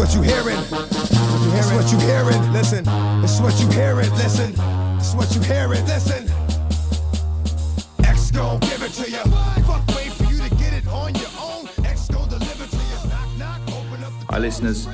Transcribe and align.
what 0.00 0.14
you 0.14 0.22
hearing. 0.22 0.56
It's 0.56 1.70
what 1.72 1.92
you 1.92 1.98
hearing. 1.98 2.52
Listen. 2.54 2.86
It's 3.22 3.38
what 3.38 3.60
you 3.60 3.68
hearing. 3.68 4.10
Listen. 4.12 4.54
It's 4.96 5.14
what 5.14 5.34
you 5.34 5.42
hearing. 5.42 5.84
Listen. 5.84 6.26
X 8.02 8.30
gon' 8.30 8.60
give 8.60 8.82
it 8.82 8.92
to 8.92 9.10
you. 9.10 9.18
Fuck 9.66 9.86
wait 9.88 10.10
for 10.12 10.24
you 10.24 10.38
to 10.40 10.54
get 10.54 10.72
it 10.72 10.86
on 10.88 11.14
your 11.16 11.28
own. 11.38 11.68
X 11.84 12.08
gon' 12.08 12.30
deliver 12.30 12.64
to 12.64 12.76
you. 12.76 13.10
Knock 13.10 13.28
knock. 13.36 13.60
Open 13.68 14.02
up 14.02 14.12
Hi, 14.30 14.38
listeners. 14.38 14.88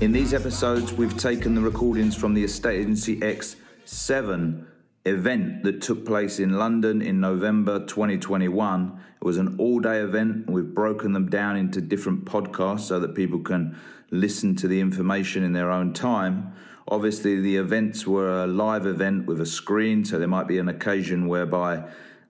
In 0.00 0.10
these 0.10 0.32
episodes, 0.32 0.90
we've 0.94 1.18
taken 1.18 1.54
the 1.54 1.60
recordings 1.60 2.16
from 2.16 2.32
the 2.32 2.42
Estate 2.42 2.80
Agency 2.80 3.20
X7 3.20 4.64
event 5.04 5.64
that 5.64 5.82
took 5.82 6.06
place 6.06 6.38
in 6.40 6.56
London 6.56 7.02
in 7.02 7.20
November 7.20 7.84
2021. 7.84 9.00
It 9.20 9.24
was 9.24 9.36
an 9.36 9.56
all 9.58 9.80
day 9.80 9.98
event, 9.98 10.48
we've 10.48 10.74
broken 10.74 11.12
them 11.12 11.28
down 11.28 11.56
into 11.58 11.82
different 11.82 12.24
podcasts 12.24 12.80
so 12.80 12.98
that 13.00 13.14
people 13.14 13.40
can 13.40 13.76
listen 14.10 14.54
to 14.56 14.68
the 14.68 14.80
information 14.80 15.42
in 15.42 15.52
their 15.52 15.70
own 15.70 15.92
time. 15.92 16.54
Obviously, 16.88 17.40
the 17.40 17.56
events 17.56 18.06
were 18.06 18.44
a 18.44 18.46
live 18.46 18.86
event 18.86 19.26
with 19.26 19.40
a 19.40 19.46
screen, 19.46 20.04
so 20.04 20.18
there 20.18 20.28
might 20.28 20.46
be 20.46 20.58
an 20.58 20.68
occasion 20.68 21.26
whereby 21.26 21.84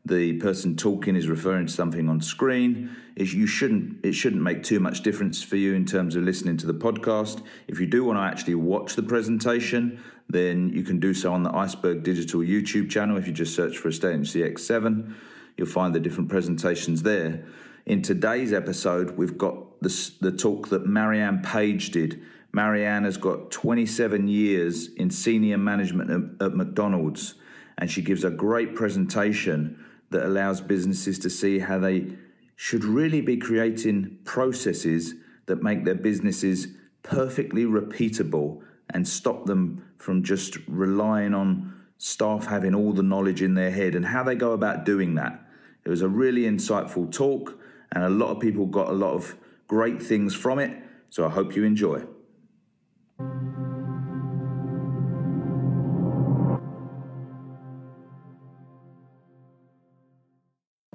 the 0.06 0.34
person 0.34 0.76
talking 0.76 1.16
is 1.16 1.28
referring 1.28 1.66
to 1.66 1.72
something 1.72 2.08
on 2.08 2.20
screen. 2.20 2.96
Is 3.16 3.34
you 3.34 3.46
shouldn't 3.46 4.04
it 4.04 4.12
shouldn't 4.12 4.42
make 4.42 4.62
too 4.62 4.78
much 4.78 5.02
difference 5.02 5.42
for 5.42 5.56
you 5.56 5.74
in 5.74 5.84
terms 5.84 6.16
of 6.16 6.22
listening 6.22 6.56
to 6.58 6.66
the 6.66 6.74
podcast. 6.74 7.42
If 7.66 7.80
you 7.80 7.86
do 7.86 8.04
want 8.04 8.18
to 8.18 8.22
actually 8.22 8.54
watch 8.54 8.94
the 8.94 9.02
presentation, 9.02 10.00
then 10.28 10.70
you 10.70 10.82
can 10.82 11.00
do 11.00 11.12
so 11.12 11.32
on 11.32 11.42
the 11.42 11.54
Iceberg 11.54 12.02
Digital 12.02 12.40
YouTube 12.40 12.88
channel. 12.88 13.16
If 13.16 13.26
you 13.26 13.32
just 13.32 13.54
search 13.54 13.78
for 13.78 13.88
Estate 13.88 14.10
Agency 14.10 14.40
X7, 14.42 15.14
you'll 15.56 15.66
find 15.66 15.94
the 15.94 16.00
different 16.00 16.30
presentations 16.30 17.02
there. 17.02 17.44
In 17.84 18.02
today's 18.02 18.52
episode, 18.52 19.16
we've 19.16 19.38
got 19.38 19.56
the, 19.80 20.12
the 20.20 20.32
talk 20.32 20.68
that 20.68 20.86
Marianne 20.86 21.42
Page 21.42 21.90
did. 21.90 22.22
Marianne 22.52 23.04
has 23.04 23.16
got 23.16 23.50
27 23.50 24.28
years 24.28 24.88
in 24.94 25.10
senior 25.10 25.58
management 25.58 26.10
at, 26.10 26.46
at 26.46 26.54
McDonald's, 26.54 27.34
and 27.78 27.90
she 27.90 28.02
gives 28.02 28.24
a 28.24 28.30
great 28.30 28.74
presentation 28.74 29.84
that 30.10 30.24
allows 30.24 30.60
businesses 30.60 31.18
to 31.18 31.28
see 31.28 31.58
how 31.58 31.78
they 31.78 32.06
should 32.54 32.84
really 32.84 33.20
be 33.20 33.36
creating 33.36 34.18
processes 34.24 35.14
that 35.46 35.62
make 35.62 35.84
their 35.84 35.94
businesses 35.94 36.68
perfectly 37.02 37.64
repeatable 37.64 38.62
and 38.90 39.06
stop 39.06 39.44
them 39.46 39.84
from 39.98 40.22
just 40.22 40.56
relying 40.66 41.34
on 41.34 41.74
staff 41.98 42.46
having 42.46 42.74
all 42.74 42.92
the 42.92 43.02
knowledge 43.02 43.42
in 43.42 43.54
their 43.54 43.70
head 43.70 43.94
and 43.94 44.06
how 44.06 44.22
they 44.22 44.34
go 44.34 44.52
about 44.52 44.84
doing 44.84 45.14
that. 45.14 45.40
It 45.84 45.88
was 45.88 46.02
a 46.02 46.08
really 46.08 46.42
insightful 46.42 47.10
talk, 47.12 47.58
and 47.92 48.02
a 48.02 48.08
lot 48.08 48.30
of 48.30 48.40
people 48.40 48.66
got 48.66 48.88
a 48.88 48.92
lot 48.92 49.14
of 49.14 49.36
great 49.66 50.02
things 50.02 50.34
from 50.34 50.58
it. 50.58 50.76
So 51.10 51.26
I 51.26 51.30
hope 51.30 51.56
you 51.56 51.64
enjoy. 51.64 52.02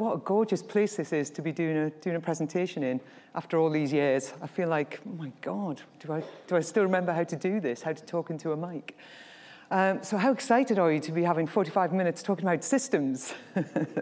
What 0.02 0.16
a 0.16 0.18
gorgeous 0.18 0.64
place 0.64 0.96
this 0.96 1.14
is 1.14 1.30
to 1.30 1.44
be 1.44 1.52
doing 1.52 1.78
a, 1.78 1.90
doing 1.90 2.16
a 2.16 2.20
presentation 2.20 2.82
in 2.82 3.00
after 3.36 3.60
all 3.60 3.70
these 3.70 3.94
years. 3.94 4.34
I 4.42 4.48
feel 4.48 4.68
like, 4.68 5.00
oh 5.08 5.12
my 5.12 5.32
God, 5.42 5.80
do 6.00 6.12
I, 6.12 6.24
do 6.48 6.56
I 6.56 6.62
still 6.62 6.84
remember 6.84 7.14
how 7.14 7.24
to 7.24 7.36
do 7.36 7.60
this, 7.60 7.84
how 7.84 7.94
to 7.94 8.04
talk 8.04 8.32
into 8.32 8.52
a 8.52 8.58
mic? 8.58 8.98
Um, 9.70 10.04
so 10.04 10.18
how 10.18 10.32
excited 10.32 10.80
are 10.80 10.92
you 10.92 11.00
to 11.02 11.12
be 11.12 11.24
having 11.24 11.48
45 11.48 11.94
minutes 11.94 12.24
talking 12.24 12.46
about 12.46 12.64
systems? 12.64 13.34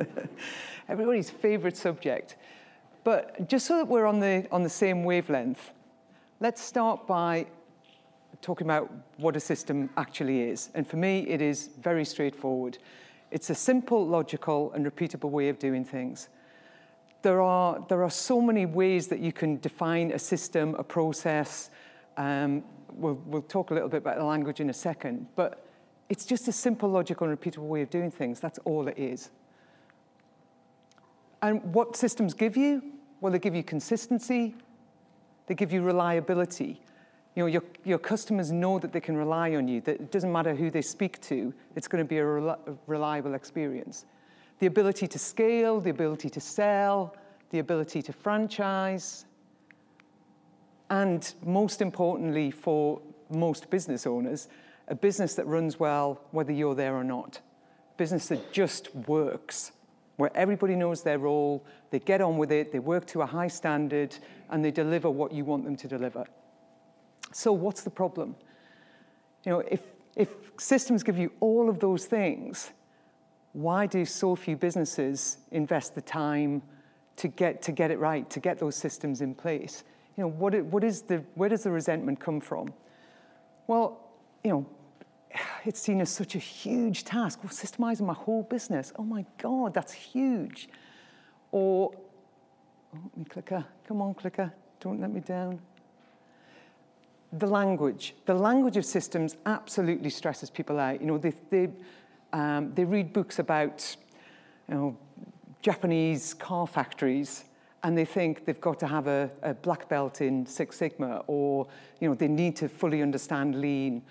Everybody's 0.90 1.30
favorite 1.30 1.78
subject. 1.78 2.38
But 3.04 3.48
just 3.48 3.66
so 3.66 3.78
that 3.78 3.88
we're 3.88 4.06
on 4.06 4.20
the, 4.20 4.48
on 4.52 4.64
the 4.64 4.70
same 4.70 5.04
wavelength, 5.04 5.72
let's 6.40 6.62
start 6.62 7.08
by 7.08 7.48
talking 8.42 8.68
about 8.68 8.92
what 9.18 9.36
a 9.36 9.40
system 9.40 9.90
actually 9.98 10.42
is. 10.42 10.70
And 10.74 10.88
for 10.88 10.98
me, 10.98 11.28
it 11.28 11.42
is 11.42 11.70
very 11.82 12.06
straightforward. 12.06 12.78
It's 13.32 13.50
a 13.50 13.56
simple, 13.56 14.06
logical, 14.06 14.72
and 14.74 14.86
repeatable 14.86 15.30
way 15.30 15.50
of 15.50 15.60
doing 15.60 15.84
things. 15.86 16.30
There 17.22 17.42
are, 17.42 17.84
there 17.90 18.04
are 18.04 18.10
so 18.10 18.42
many 18.42 18.66
ways 18.66 19.08
that 19.10 19.20
you 19.20 19.34
can 19.34 19.60
define 19.60 20.12
a 20.12 20.20
system, 20.20 20.76
a 20.76 20.84
process. 20.84 21.70
Um, 22.18 22.64
we'll, 22.94 23.22
we'll 23.26 23.42
talk 23.42 23.72
a 23.72 23.74
little 23.74 23.90
bit 23.90 23.98
about 23.98 24.18
the 24.18 24.24
language 24.24 24.62
in 24.62 24.70
a 24.70 24.74
second, 24.74 25.28
but 25.36 25.66
it's 26.08 26.26
just 26.26 26.48
a 26.48 26.52
simple, 26.52 26.90
logical, 26.90 27.28
and 27.28 27.38
repeatable 27.38 27.68
way 27.68 27.82
of 27.82 27.90
doing 27.90 28.10
things. 28.10 28.40
That's 28.40 28.60
all 28.60 28.88
it 28.88 28.98
is. 28.98 29.30
And 31.42 31.74
what 31.74 31.96
systems 31.96 32.34
give 32.34 32.58
you? 32.58 32.84
Well, 33.22 33.32
they 33.32 33.40
give 33.40 33.56
you 33.56 33.64
consistency, 33.64 34.56
they 35.48 35.56
give 35.56 35.74
you 35.74 35.82
reliability. 35.82 36.82
You 37.36 37.44
know, 37.44 37.48
your, 37.48 37.64
your 37.86 38.00
customers 38.00 38.52
know 38.52 38.80
that 38.80 38.92
they 38.92 39.02
can 39.02 39.16
rely 39.16 39.56
on 39.56 39.68
you, 39.68 39.82
that 39.82 39.96
it 39.96 40.12
doesn't 40.12 40.32
matter 40.32 40.56
who 40.56 40.70
they 40.70 40.82
speak 40.82 41.22
to, 41.22 41.54
it's 41.76 41.88
going 41.88 42.04
to 42.04 42.08
be 42.08 42.18
a, 42.18 42.28
a 42.28 42.58
reliable 42.88 43.34
experience. 43.34 44.06
The 44.60 44.68
ability 44.68 45.08
to 45.08 45.20
scale, 45.20 45.80
the 45.80 45.90
ability 45.90 46.30
to 46.32 46.42
sell, 46.42 47.16
the 47.52 47.60
ability 47.60 48.02
to 48.04 48.14
franchise, 48.14 49.26
and 50.90 51.34
most 51.46 51.82
importantly 51.82 52.52
for 52.52 53.02
most 53.30 53.70
business 53.70 54.08
owners, 54.08 54.48
a 54.88 54.96
business 54.96 55.36
that 55.36 55.46
runs 55.46 55.80
well 55.80 56.20
whether 56.32 56.52
you're 56.52 56.76
there 56.76 56.96
or 56.96 57.04
not. 57.04 57.40
a 57.94 57.98
Business 57.98 58.28
that 58.28 58.52
just 58.52 58.94
works, 59.08 59.72
where 60.20 60.36
everybody 60.36 60.76
knows 60.76 61.02
their 61.02 61.18
role, 61.18 61.66
they 61.92 62.00
get 62.00 62.20
on 62.20 62.38
with 62.38 62.52
it, 62.52 62.74
they 62.74 62.80
work 62.80 63.06
to 63.06 63.22
a 63.22 63.26
high 63.26 63.48
standard, 63.48 64.14
and 64.50 64.66
they 64.66 64.70
deliver 64.70 65.10
what 65.10 65.32
you 65.32 65.46
want 65.46 65.64
them 65.64 65.78
to 65.78 65.88
deliver. 65.88 66.26
So 67.32 67.54
what's 67.54 67.84
the 67.84 67.90
problem? 67.90 68.36
You 69.46 69.54
know, 69.54 69.60
if, 69.60 69.80
if 70.18 70.28
systems 70.58 71.04
give 71.04 71.18
you 71.18 71.32
all 71.40 71.70
of 71.70 71.80
those 71.80 72.04
things, 72.06 72.72
why 73.54 73.86
do 73.86 74.04
so 74.04 74.36
few 74.36 74.58
businesses 74.58 75.38
invest 75.52 75.96
the 75.96 76.02
time 76.02 76.64
to 77.16 77.30
get, 77.30 77.62
to 77.62 77.72
get 77.72 77.90
it 77.90 77.98
right, 77.98 78.30
to 78.30 78.42
get 78.42 78.60
those 78.60 78.76
systems 78.76 79.22
in 79.22 79.34
place? 79.34 79.86
You 80.18 80.24
know, 80.26 80.32
what, 80.32 80.54
what 80.66 80.84
is 80.84 81.04
the, 81.04 81.24
where 81.36 81.48
does 81.48 81.64
the 81.64 81.72
resentment 81.72 82.20
come 82.20 82.42
from? 82.42 82.74
Well, 83.68 84.06
you 84.44 84.52
know, 84.52 84.66
it's 85.66 85.80
seen 85.80 86.02
as 86.02 86.10
such 86.10 86.36
a 86.36 86.40
huge 86.40 87.04
task. 87.04 87.40
Well, 87.44 87.52
systemizing 87.52 88.02
my 88.02 88.14
whole 88.14 88.44
business. 88.44 88.94
Oh 88.98 89.04
my 89.04 89.26
God, 89.38 89.74
that's 89.74 89.94
huge. 89.94 90.70
Or, 91.52 91.92
oh, 92.96 93.12
me 93.16 93.26
clicker, 93.26 93.66
come 93.88 94.02
on, 94.02 94.14
clicker, 94.14 94.54
don't 94.80 95.02
let 95.02 95.12
me 95.12 95.20
down 95.20 95.60
the 97.34 97.48
language. 97.48 98.16
The 98.26 98.34
language 98.34 98.78
of 98.78 98.86
systems 98.86 99.36
absolutely 99.46 100.10
stresses 100.10 100.50
people 100.50 100.80
out. 100.80 101.00
You 101.00 101.08
know, 101.08 101.18
they, 101.18 101.34
they, 101.50 101.70
um, 102.34 102.74
they 102.74 102.84
read 102.84 103.14
books 103.14 103.40
about 103.40 103.96
you 104.68 104.76
know, 104.76 104.98
Japanese 105.62 106.34
car 106.34 106.66
factories 106.66 107.46
and 107.84 107.98
they 107.98 108.06
think 108.06 108.46
they've 108.46 108.60
got 108.60 108.80
to 108.80 108.88
have 108.88 109.08
a, 109.08 109.30
a 109.42 109.54
black 109.54 109.88
belt 109.88 110.22
in 110.22 110.46
Six 110.46 110.78
Sigma 110.78 111.24
or, 111.28 111.68
you 112.00 112.10
know, 112.10 112.16
they 112.16 112.28
need 112.28 112.56
to 112.58 112.68
fully 112.68 113.02
understand 113.02 113.62
lean 113.62 114.02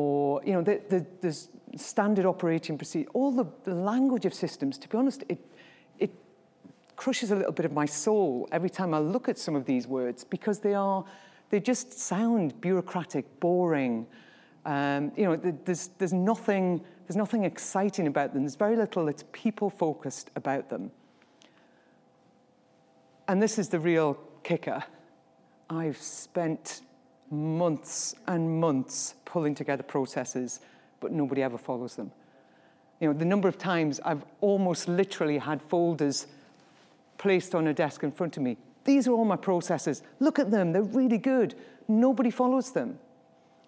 or, 0.00 0.42
you 0.44 0.52
know, 0.52 0.62
the, 0.62 1.04
the, 1.20 1.36
standard 1.76 2.26
operating 2.26 2.76
procedure. 2.76 3.08
All 3.14 3.30
the, 3.30 3.46
the 3.62 3.74
language 3.74 4.26
of 4.26 4.34
systems, 4.34 4.76
to 4.78 4.88
be 4.88 4.98
honest, 4.98 5.22
it, 5.28 5.38
it 5.98 6.10
crushes 6.96 7.30
a 7.30 7.36
little 7.36 7.52
bit 7.52 7.64
of 7.64 7.72
my 7.72 7.86
soul 7.86 8.48
every 8.50 8.70
time 8.70 8.92
I 8.92 8.98
look 8.98 9.28
at 9.28 9.38
some 9.38 9.54
of 9.54 9.66
these 9.66 9.86
words 9.86 10.24
because 10.24 10.58
they 10.58 10.74
are 10.74 11.04
they 11.50 11.60
just 11.60 11.98
sound 11.98 12.60
bureaucratic, 12.60 13.40
boring. 13.40 14.06
Um, 14.64 15.12
you 15.16 15.24
know, 15.24 15.36
there's, 15.36 15.90
there's, 15.98 16.12
nothing, 16.12 16.80
there's 17.06 17.16
nothing 17.16 17.44
exciting 17.44 18.06
about 18.06 18.32
them. 18.32 18.42
There's 18.42 18.54
very 18.54 18.76
little 18.76 19.04
that's 19.06 19.24
people-focused 19.32 20.30
about 20.36 20.70
them. 20.70 20.92
And 23.26 23.42
this 23.42 23.58
is 23.58 23.68
the 23.68 23.80
real 23.80 24.14
kicker. 24.44 24.82
I've 25.68 25.98
spent 25.98 26.82
months 27.30 28.14
and 28.26 28.60
months 28.60 29.14
pulling 29.24 29.54
together 29.54 29.82
processes, 29.82 30.60
but 31.00 31.12
nobody 31.12 31.42
ever 31.42 31.58
follows 31.58 31.96
them. 31.96 32.10
You 33.00 33.08
know, 33.08 33.18
the 33.18 33.24
number 33.24 33.48
of 33.48 33.56
times 33.56 34.00
I've 34.04 34.24
almost 34.40 34.88
literally 34.88 35.38
had 35.38 35.62
folders 35.62 36.26
placed 37.18 37.54
on 37.54 37.68
a 37.68 37.74
desk 37.74 38.02
in 38.02 38.12
front 38.12 38.36
of 38.36 38.42
me 38.42 38.56
these 38.84 39.06
are 39.06 39.12
all 39.12 39.24
my 39.24 39.36
processes. 39.36 40.02
Look 40.18 40.38
at 40.38 40.50
them, 40.50 40.72
they're 40.72 40.82
really 40.82 41.18
good. 41.18 41.54
Nobody 41.88 42.30
follows 42.30 42.72
them. 42.72 42.98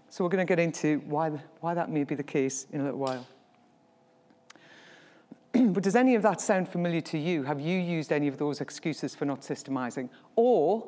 So 0.09 0.25
we're 0.25 0.31
going 0.31 0.47
to 0.47 0.51
get 0.51 0.59
into 0.59 0.99
why, 1.07 1.31
why 1.61 1.75
that 1.75 1.91
may 1.91 2.05
be 2.05 2.15
the 2.15 2.23
case 2.23 2.67
in 2.73 2.81
a 2.81 2.85
little 2.85 2.99
while. 2.99 3.27
but 5.53 5.83
does 5.83 5.97
any 5.97 6.15
of 6.15 6.23
that 6.23 6.41
sound 6.41 6.69
familiar 6.69 7.01
to 7.03 7.19
you? 7.19 7.43
Have 7.45 7.61
you 7.61 7.79
used 7.79 8.13
any 8.13 8.29
of 8.29 8.39
those 8.39 8.61
excuses 8.61 9.15
for 9.15 9.25
not 9.25 9.41
systemizing? 9.41 10.09
Or 10.37 10.87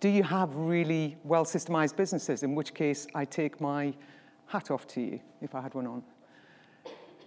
do 0.00 0.08
you 0.08 0.22
have 0.22 0.54
really 0.54 1.16
well 1.24 1.44
systemized 1.44 1.96
businesses, 1.96 2.42
in 2.42 2.54
which 2.54 2.74
case 2.74 3.06
I 3.14 3.24
take 3.24 3.60
my 3.60 3.94
hat 4.46 4.70
off 4.70 4.86
to 4.88 5.00
you 5.00 5.20
if 5.40 5.54
I 5.54 5.60
had 5.60 5.74
one 5.74 5.86
on? 5.86 6.02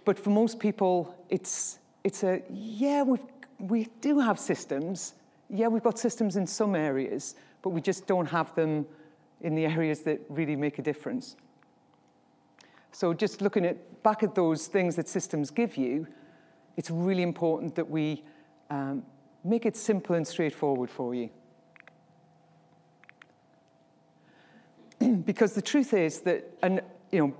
But 0.04 0.18
for 0.18 0.30
most 0.30 0.58
people, 0.58 1.14
it's, 1.28 1.78
it's 2.04 2.22
a 2.22 2.42
yeah, 2.50 3.02
we 3.02 3.18
we 3.60 3.88
do 4.00 4.18
have 4.18 4.38
systems, 4.38 5.14
yeah, 5.48 5.68
we've 5.68 5.82
got 5.82 5.98
systems 5.98 6.36
in 6.36 6.46
some 6.46 6.74
areas, 6.74 7.34
but 7.62 7.70
we 7.70 7.80
just 7.80 8.06
don't 8.06 8.26
have 8.26 8.54
them 8.54 8.86
in 9.42 9.54
the 9.54 9.66
areas 9.66 10.00
that 10.00 10.20
really 10.28 10.56
make 10.56 10.78
a 10.78 10.82
difference. 10.82 11.36
So 12.92 13.12
just 13.14 13.42
looking 13.42 13.64
at 13.66 14.02
back 14.02 14.22
at 14.22 14.34
those 14.34 14.66
things 14.66 14.96
that 14.96 15.08
systems 15.08 15.50
give 15.50 15.76
you, 15.76 16.06
it's 16.76 16.90
really 16.90 17.22
important 17.22 17.74
that 17.74 17.88
we 17.88 18.24
um, 18.70 19.02
make 19.44 19.66
it 19.66 19.76
simple 19.76 20.16
and 20.16 20.26
straightforward 20.26 20.90
for 20.90 21.14
you. 21.14 21.30
Because 25.30 25.52
the 25.52 25.62
truth 25.62 25.94
is 25.94 26.22
that, 26.22 26.44
and 26.60 26.80
you 27.12 27.20
know, 27.20 27.34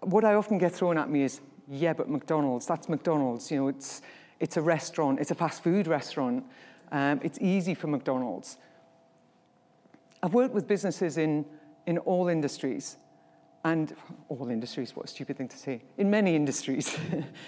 what 0.00 0.24
I 0.24 0.32
often 0.32 0.56
get 0.56 0.72
thrown 0.72 0.96
at 0.96 1.10
me 1.10 1.24
is, 1.24 1.42
yeah, 1.68 1.92
but 1.92 2.08
McDonald's, 2.08 2.64
that's 2.64 2.88
McDonald's. 2.88 3.50
You 3.50 3.58
know, 3.58 3.68
it's, 3.68 4.00
it's 4.38 4.56
a 4.56 4.62
restaurant, 4.62 5.20
it's 5.20 5.30
a 5.30 5.34
fast 5.34 5.62
food 5.62 5.86
restaurant. 5.86 6.42
Um, 6.90 7.20
it's 7.22 7.38
easy 7.38 7.74
for 7.74 7.88
McDonald's. 7.88 8.56
I've 10.22 10.32
worked 10.32 10.54
with 10.54 10.66
businesses 10.66 11.18
in, 11.18 11.44
in 11.86 11.98
all 11.98 12.28
industries, 12.28 12.96
and 13.62 13.94
all 14.30 14.48
industries, 14.48 14.96
what 14.96 15.04
a 15.04 15.08
stupid 15.08 15.36
thing 15.36 15.48
to 15.48 15.58
say, 15.58 15.82
in 15.98 16.08
many 16.08 16.34
industries, 16.34 16.96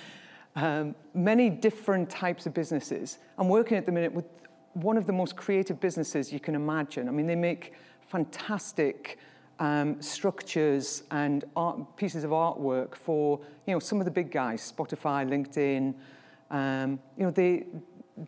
um, 0.57 0.95
many 1.15 1.49
different 1.49 2.11
types 2.11 2.45
of 2.45 2.53
businesses. 2.53 3.17
I'm 3.39 3.49
working 3.49 3.79
at 3.79 3.87
the 3.87 3.93
minute 3.93 4.13
with 4.13 4.27
one 4.75 4.99
of 4.99 5.07
the 5.07 5.15
most 5.15 5.37
creative 5.37 5.81
businesses 5.81 6.35
you 6.35 6.41
can 6.41 6.55
imagine. 6.55 7.09
I 7.09 7.13
mean, 7.13 7.27
they 7.27 7.35
make 7.35 7.73
fantastic 8.13 9.19
um, 9.59 10.01
structures 10.01 11.05
and 11.11 11.45
art, 11.57 11.97
pieces 11.97 12.25
of 12.25 12.31
artwork 12.31 12.95
for 12.95 13.41
you 13.67 13.73
know 13.75 13.81
some 13.81 13.99
of 14.01 14.05
the 14.05 14.11
big 14.11 14.31
guys, 14.31 14.73
Spotify, 14.77 15.27
LinkedIn. 15.35 15.95
Um, 16.51 17.01
you 17.17 17.25
know, 17.25 17.31
they 17.31 17.65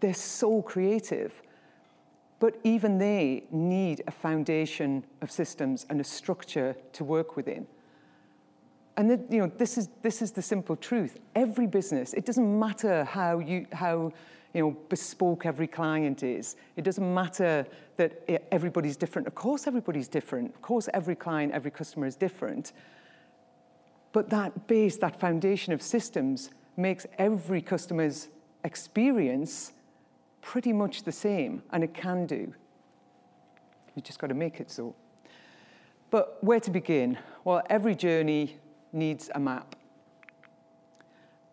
they're 0.01 0.15
so 0.15 0.63
creative. 0.63 1.43
But 2.41 2.59
even 2.65 2.99
they 2.99 3.45
need 3.51 4.03
a 4.07 4.11
foundation 4.11 5.05
of 5.23 5.31
systems 5.31 5.87
and 5.89 6.01
a 6.01 6.05
structure 6.05 6.77
to 6.93 7.05
work 7.05 7.37
within. 7.37 7.67
And 8.97 9.11
the, 9.11 9.21
you 9.31 9.41
know, 9.41 9.51
this 9.57 9.79
is, 9.79 9.89
this 10.03 10.21
is 10.21 10.33
the 10.33 10.43
simple 10.43 10.77
truth. 10.77 11.19
Every 11.35 11.67
business, 11.67 12.13
it 12.13 12.27
doesn't 12.27 12.59
matter 12.59 13.05
how, 13.05 13.39
you, 13.39 13.67
how 13.73 14.13
you 14.55 14.61
know, 14.61 14.77
bespoke 14.89 15.45
every 15.45 15.67
client 15.67 16.23
is. 16.23 16.57
It 16.77 16.85
doesn't 16.85 17.13
matter 17.13 17.67
that 17.97 18.23
everybody's 18.53 18.97
different. 18.97 19.27
Of 19.27 19.35
course, 19.35 19.67
everybody's 19.67 20.09
different. 20.09 20.55
Of 20.55 20.63
course, 20.63 20.89
every 20.95 21.17
client, 21.17 21.53
every 21.53 21.73
customer 21.73 22.07
is 22.07 22.15
different. 22.15 22.73
But 24.13 24.31
that 24.31 24.69
base, 24.69 24.97
that 24.99 25.19
foundation 25.19 25.73
of 25.73 25.83
systems 25.83 26.51
makes 26.77 27.05
every 27.19 27.61
customer's 27.61 28.29
experience 28.63 29.73
pretty 30.41 30.73
much 30.73 31.03
the 31.03 31.13
same, 31.13 31.63
and 31.73 31.83
it 31.83 31.93
can 31.93 32.25
do. 32.25 32.55
You 33.97 34.03
just 34.03 34.21
got 34.21 34.29
to 34.29 34.35
make 34.35 34.61
it 34.61 34.71
so. 34.71 34.95
But 36.11 36.39
where 36.45 36.61
to 36.61 36.71
begin? 36.71 37.19
Well, 37.43 37.63
every 37.69 37.97
journey 37.97 38.57
needs 38.93 39.31
a 39.35 39.41
map. 39.41 39.75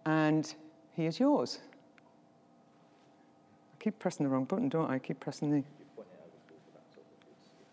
And 0.05 0.53
here's 0.95 1.19
yours. 1.19 1.59
Keep 3.81 3.97
pressing 3.97 4.23
the 4.23 4.29
wrong 4.29 4.43
button, 4.43 4.69
don't 4.69 4.91
I? 4.91 4.95
I 4.95 4.99
keep 4.99 5.19
pressing 5.19 5.49
the. 5.49 5.63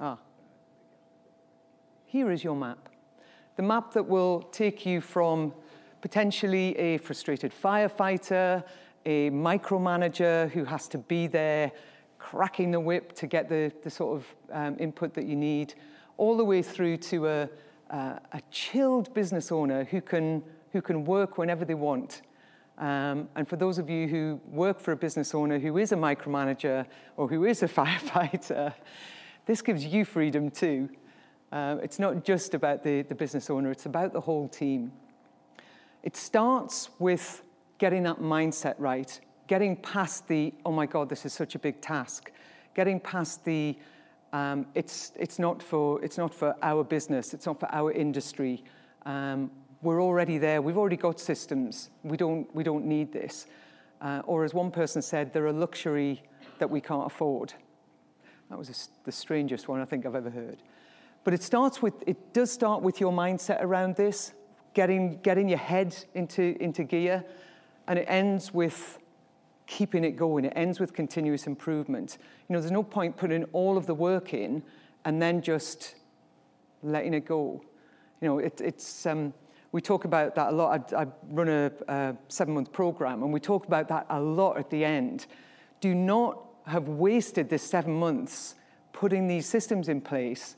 Ah. 0.01 0.17
Here 2.07 2.31
is 2.31 2.43
your 2.43 2.57
map. 2.57 2.89
The 3.57 3.63
map 3.63 3.93
that 3.93 4.09
will 4.09 4.41
take 4.51 4.87
you 4.87 5.03
from 5.03 5.53
potentially 6.01 6.75
a 6.79 6.97
frustrated 6.97 7.53
firefighter, 7.53 8.65
a 9.05 9.29
micromanager 9.29 10.51
who 10.53 10.65
has 10.65 10.89
to 10.89 10.99
be 10.99 11.27
there 11.27 11.73
cracking 12.19 12.71
the 12.71 12.81
whip 12.81 13.13
to 13.17 13.27
get 13.27 13.51
the, 13.51 13.71
the 13.85 13.91
sort 13.91 14.17
of 14.17 14.35
um, 14.51 14.77
input 14.81 15.13
that 15.13 15.27
you 15.27 15.37
need, 15.37 15.75
all 16.17 16.39
the 16.39 16.45
way 16.45 16.63
through 16.63 16.97
to 16.97 17.27
a, 17.27 17.49
uh, 17.91 18.19
a 18.33 18.41
chilled 18.51 19.13
business 19.13 19.53
owner 19.53 19.85
who 19.85 20.01
can, 20.01 20.43
who 20.73 20.81
can 20.81 21.05
work 21.05 21.37
whenever 21.37 21.67
they 21.67 21.75
want. 21.75 22.23
Um, 22.79 23.29
and 23.35 23.47
for 23.49 23.57
those 23.57 23.79
of 23.79 23.91
you 23.91 24.07
who 24.07 24.41
work 24.47 24.79
for 24.79 24.93
a 24.93 24.97
business 24.97 25.35
owner 25.35 25.59
who 25.59 25.79
is 25.79 25.91
a 25.91 25.97
micromanager 25.97 26.87
or 27.17 27.27
who 27.27 27.45
is 27.45 27.63
a 27.63 27.69
firefighter, 27.69 28.73
this 29.47 29.63
gives 29.63 29.85
you 29.85 30.05
freedom 30.05 30.51
too. 30.51 30.89
Uh, 31.51 31.77
it's 31.83 31.99
not 31.99 32.25
just 32.25 32.55
about 32.55 32.85
the, 32.85 33.03
the 33.03 33.15
business 33.15 33.51
owner, 33.51 33.71
it's 33.71 33.87
about 33.87 34.13
the 34.13 34.21
whole 34.21 34.49
team. 34.49 34.93
It 36.03 36.17
starts 36.17 36.91
with 36.99 37.43
getting 37.79 38.03
that 38.05 38.21
mindset 38.21 38.75
right, 38.79 39.19
getting 39.47 39.75
past 39.77 40.29
the, 40.29 40.53
oh 40.65 40.73
my 40.73 40.87
God, 40.87 41.09
this 41.09 41.25
is 41.25 41.33
such 41.33 41.55
a 41.55 41.59
big 41.59 41.81
task, 41.81 42.31
getting 42.75 43.01
past 43.01 43.45
the, 43.45 43.77
um, 44.33 44.67
it's, 44.75 45.13
it's, 45.17 45.39
not 45.39 45.63
for, 45.63 46.03
it's 46.05 46.19
not 46.19 46.33
for 46.33 46.55
our 46.63 46.85
business, 46.85 47.35
it's 47.35 47.47
not 47.47 47.59
for 47.59 47.73
our 47.75 47.91
industry. 47.91 48.63
Um, 49.07 49.51
we're 49.83 50.03
already 50.03 50.39
there, 50.39 50.61
we've 50.61 50.79
already 50.79 50.97
got 50.97 51.21
systems, 51.21 51.91
we 52.03 52.17
don't, 52.17 52.53
we 52.55 52.65
don't 52.65 52.85
need 52.85 53.13
this. 53.13 53.47
Uh, 54.01 54.23
or 54.27 54.45
as 54.45 54.55
one 54.55 54.71
person 54.71 55.03
said, 55.03 55.33
they're 55.33 55.47
a 55.47 55.53
luxury 55.53 56.23
that 56.59 56.71
we 56.71 56.81
can't 56.81 57.07
afford. 57.07 57.53
That 58.51 58.59
was 58.59 58.69
a, 58.71 59.05
the 59.05 59.13
strangest 59.13 59.69
one 59.69 59.81
I 59.81 59.85
think 59.85 60.07
I've 60.07 60.15
ever 60.15 60.31
heard. 60.31 60.59
But 61.25 61.35
it 61.35 61.43
starts 61.43 61.83
with, 61.83 61.95
it 62.07 62.33
does 62.33 62.51
start 62.51 62.83
with 62.83 63.01
your 63.01 63.13
mindset 63.13 63.63
around 63.63 63.97
this, 63.97 64.33
getting, 64.75 65.19
getting 65.23 65.49
your 65.49 65.59
head 65.59 65.95
into, 66.15 66.57
into 66.63 66.85
gear, 66.85 67.25
and 67.87 67.99
it 67.99 68.07
ends 68.09 68.55
with 68.55 68.99
keeping 69.67 70.05
it 70.05 70.13
going. 70.13 70.45
It 70.45 70.53
ends 70.57 70.81
with 70.81 70.95
continuous 70.95 71.47
improvement. 71.47 72.19
You 72.49 72.55
know, 72.55 72.61
there's 72.61 72.73
no 72.73 72.83
point 72.83 73.17
putting 73.17 73.45
all 73.53 73.77
of 73.77 73.87
the 73.87 73.95
work 73.95 74.33
in 74.33 74.63
and 75.05 75.21
then 75.21 75.43
just 75.43 75.97
letting 76.83 77.15
it 77.15 77.27
go. 77.27 77.63
You 78.21 78.29
know, 78.29 78.39
it, 78.39 78.61
it's, 78.61 79.07
um, 79.07 79.35
we 79.73 79.81
talk 79.81 80.05
about 80.05 80.35
that 80.35 80.49
a 80.49 80.53
lot. 80.53 80.93
I, 80.93 81.03
I 81.03 81.07
run 81.31 81.49
a, 81.49 81.73
a 81.89 82.17
seven 82.29 82.55
month 82.55 82.73
program, 82.73 83.23
and 83.23 83.33
we 83.33 83.41
talk 83.41 83.67
about 83.67 83.89
that 83.89 84.07
a 84.09 84.21
lot 84.21 84.57
at 84.57 84.71
the 84.71 84.85
end. 84.85 85.27
Do 85.81 85.95
not 85.95 86.43
have 86.67 86.89
wasted 86.89 87.49
this 87.49 87.63
seven 87.63 87.95
months 87.95 88.55
putting 88.93 89.29
these 89.29 89.47
systems 89.47 89.89
in 89.89 90.01
place 90.01 90.57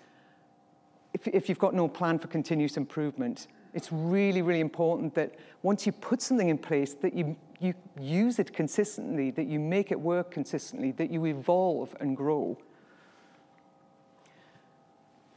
if, 1.13 1.27
if 1.29 1.49
you've 1.49 1.59
got 1.59 1.75
no 1.75 1.89
plan 1.89 2.19
for 2.19 2.29
continuous 2.29 2.77
improvement. 2.77 3.49
It's 3.75 3.93
really, 3.93 4.43
really 4.43 4.61
important 4.61 5.15
that 5.15 5.35
once 5.63 5.87
you 5.87 5.93
put 5.93 6.23
something 6.23 6.49
in 6.49 6.59
place, 6.59 6.95
that 6.95 7.15
you, 7.15 7.37
you 7.61 7.75
use 8.01 8.39
it 8.39 8.53
consistently, 8.53 9.31
that 9.33 9.47
you 9.47 9.61
make 9.61 9.93
it 9.93 10.01
work 10.01 10.31
consistently, 10.31 10.93
that 10.93 11.11
you 11.11 11.27
evolve 11.27 11.95
and 12.01 12.17
grow. 12.17 12.59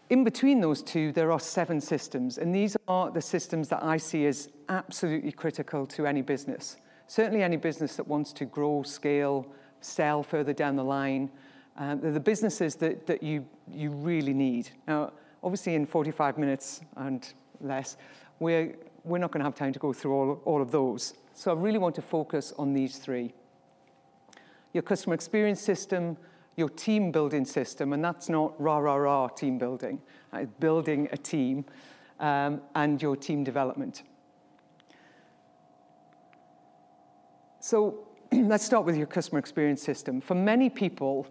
In 0.10 0.24
between 0.24 0.60
those 0.60 0.84
two, 0.84 1.12
there 1.12 1.32
are 1.32 1.40
seven 1.40 1.80
systems, 1.80 2.38
and 2.38 2.54
these 2.54 2.76
are 2.88 3.10
the 3.10 3.22
systems 3.22 3.70
that 3.70 3.84
I 3.84 3.98
see 3.98 4.26
as 4.26 4.50
absolutely 4.70 5.32
critical 5.32 5.86
to 5.88 6.06
any 6.06 6.22
business. 6.22 6.78
Certainly, 7.08 7.44
any 7.44 7.58
business 7.58 7.96
that 7.96 8.08
wants 8.08 8.34
to 8.34 8.46
grow, 8.46 8.84
scale, 8.84 9.48
sell 9.82 10.24
further 10.24 10.54
down 10.54 10.76
the 10.76 10.84
line. 10.84 11.30
Um, 11.78 12.00
they're 12.02 12.12
the 12.12 12.20
businesses 12.20 12.76
that, 12.76 13.08
that 13.08 13.24
you, 13.24 13.46
you 13.72 13.92
really 13.92 14.34
need. 14.34 14.70
Now, 14.88 15.14
obviously, 15.42 15.76
in 15.76 15.86
45 15.86 16.38
minutes 16.38 16.82
and 16.98 17.34
less, 17.62 17.98
we're, 18.40 18.76
we're 19.04 19.18
not 19.18 19.32
going 19.32 19.40
to 19.40 19.46
have 19.46 19.56
time 19.56 19.74
to 19.74 19.80
go 19.80 19.94
through 19.94 20.14
all, 20.14 20.42
all 20.46 20.62
of 20.62 20.72
those. 20.72 21.14
So 21.34 21.52
I 21.52 21.56
really 21.56 21.80
want 21.80 21.96
to 21.96 22.02
focus 22.02 22.54
on 22.58 22.74
these 22.74 22.98
three. 22.98 23.34
Your 24.74 24.84
customer 24.84 25.16
experience 25.16 25.62
system, 25.62 26.18
your 26.56 26.70
team 26.70 27.12
building 27.12 27.46
system, 27.46 27.94
and 27.94 28.04
that's 28.04 28.30
not 28.30 28.60
rah, 28.62 28.78
rah, 28.78 28.96
rah 28.96 29.28
team 29.28 29.58
building, 29.58 30.00
uh, 30.32 30.46
building 30.60 31.10
a 31.12 31.18
team, 31.18 31.66
um, 32.20 32.62
and 32.76 33.02
your 33.02 33.16
team 33.16 33.44
development. 33.44 34.04
So 37.60 38.08
let's 38.32 38.66
start 38.66 38.86
with 38.86 38.98
your 38.98 39.08
customer 39.08 39.40
experience 39.40 39.82
system. 39.82 40.22
For 40.22 40.36
many 40.36 40.70
people, 40.70 41.28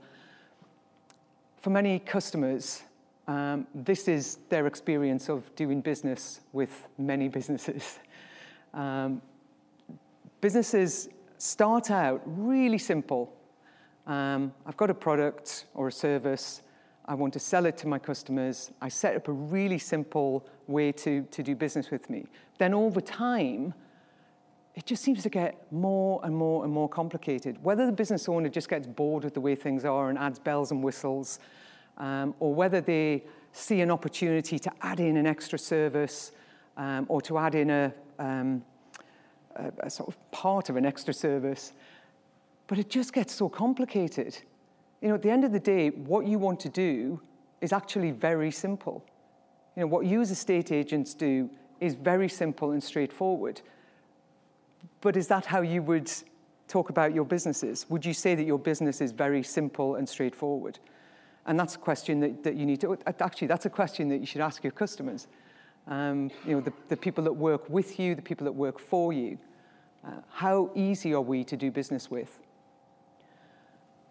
for 1.58 1.70
many 1.70 1.98
customers, 1.98 2.82
um, 3.28 3.66
this 3.74 4.08
is 4.08 4.38
their 4.48 4.66
experience 4.66 5.28
of 5.28 5.54
doing 5.54 5.80
business 5.80 6.40
with 6.52 6.88
many 6.98 7.28
businesses. 7.38 7.98
Um, 8.74 9.22
businesses 10.40 11.08
start 11.38 11.90
out 11.90 12.22
really 12.24 12.78
simple. 12.78 13.32
Um, 14.06 14.52
I've 14.66 14.76
got 14.76 14.90
a 14.90 14.94
product 14.94 15.66
or 15.74 15.88
a 15.88 15.92
service. 15.92 16.62
I 17.06 17.14
want 17.14 17.32
to 17.34 17.38
sell 17.38 17.66
it 17.66 17.76
to 17.78 17.88
my 17.88 17.98
customers. 17.98 18.70
I 18.80 18.88
set 18.88 19.16
up 19.16 19.28
a 19.28 19.32
really 19.32 19.78
simple 19.78 20.46
way 20.66 20.92
to, 20.92 21.22
to 21.22 21.42
do 21.42 21.54
business 21.54 21.90
with 21.90 22.08
me. 22.08 22.26
Then 22.58 22.74
over 22.74 23.00
time, 23.00 23.74
it 24.74 24.86
just 24.86 25.02
seems 25.02 25.22
to 25.22 25.28
get 25.28 25.70
more 25.70 26.20
and 26.24 26.34
more 26.34 26.64
and 26.64 26.72
more 26.72 26.88
complicated. 26.88 27.62
Whether 27.62 27.86
the 27.86 27.92
business 27.92 28.28
owner 28.28 28.48
just 28.48 28.68
gets 28.68 28.86
bored 28.86 29.24
with 29.24 29.34
the 29.34 29.40
way 29.40 29.54
things 29.54 29.84
are 29.84 30.08
and 30.08 30.18
adds 30.18 30.38
bells 30.38 30.70
and 30.70 30.82
whistles, 30.82 31.40
um, 31.98 32.34
or 32.40 32.54
whether 32.54 32.80
they 32.80 33.24
see 33.52 33.82
an 33.82 33.90
opportunity 33.90 34.58
to 34.58 34.72
add 34.80 34.98
in 34.98 35.16
an 35.16 35.26
extra 35.26 35.58
service 35.58 36.32
um, 36.76 37.04
or 37.08 37.20
to 37.20 37.36
add 37.36 37.54
in 37.54 37.68
a, 37.68 37.92
um, 38.18 38.64
a, 39.56 39.70
a 39.80 39.90
sort 39.90 40.08
of 40.08 40.30
part 40.30 40.70
of 40.70 40.76
an 40.76 40.86
extra 40.86 41.12
service. 41.12 41.74
But 42.66 42.78
it 42.78 42.88
just 42.88 43.12
gets 43.12 43.34
so 43.34 43.48
complicated. 43.48 44.38
You 45.00 45.08
know, 45.08 45.14
at 45.14 45.22
the 45.22 45.30
end 45.30 45.44
of 45.44 45.52
the 45.52 45.60
day, 45.60 45.90
what 45.90 46.26
you 46.26 46.38
want 46.38 46.60
to 46.60 46.68
do 46.68 47.20
is 47.60 47.72
actually 47.72 48.10
very 48.10 48.50
simple. 48.50 49.04
You 49.76 49.82
know, 49.82 49.86
what 49.86 50.06
you 50.06 50.20
as 50.20 50.30
estate 50.30 50.70
agents 50.70 51.14
do 51.14 51.50
is 51.80 51.94
very 51.94 52.28
simple 52.28 52.70
and 52.70 52.82
straightforward. 52.82 53.60
But 55.00 55.16
is 55.16 55.26
that 55.28 55.46
how 55.46 55.62
you 55.62 55.82
would 55.82 56.10
talk 56.68 56.90
about 56.90 57.14
your 57.14 57.24
businesses? 57.24 57.86
Would 57.88 58.04
you 58.04 58.14
say 58.14 58.34
that 58.34 58.44
your 58.44 58.58
business 58.58 59.00
is 59.00 59.12
very 59.12 59.42
simple 59.42 59.96
and 59.96 60.08
straightforward? 60.08 60.78
And 61.46 61.58
that's 61.58 61.74
a 61.74 61.78
question 61.78 62.20
that, 62.20 62.44
that 62.44 62.54
you 62.54 62.66
need 62.66 62.80
to, 62.82 62.96
actually, 63.20 63.48
that's 63.48 63.66
a 63.66 63.70
question 63.70 64.08
that 64.10 64.18
you 64.18 64.26
should 64.26 64.40
ask 64.40 64.62
your 64.62 64.72
customers. 64.72 65.26
Um, 65.88 66.30
you 66.46 66.54
know, 66.54 66.60
the, 66.60 66.72
the 66.88 66.96
people 66.96 67.24
that 67.24 67.32
work 67.32 67.68
with 67.68 67.98
you, 67.98 68.14
the 68.14 68.22
people 68.22 68.44
that 68.44 68.52
work 68.52 68.78
for 68.78 69.12
you. 69.12 69.38
Uh, 70.06 70.20
how 70.30 70.70
easy 70.74 71.12
are 71.14 71.20
we 71.20 71.42
to 71.44 71.56
do 71.56 71.70
business 71.70 72.10
with? 72.10 72.38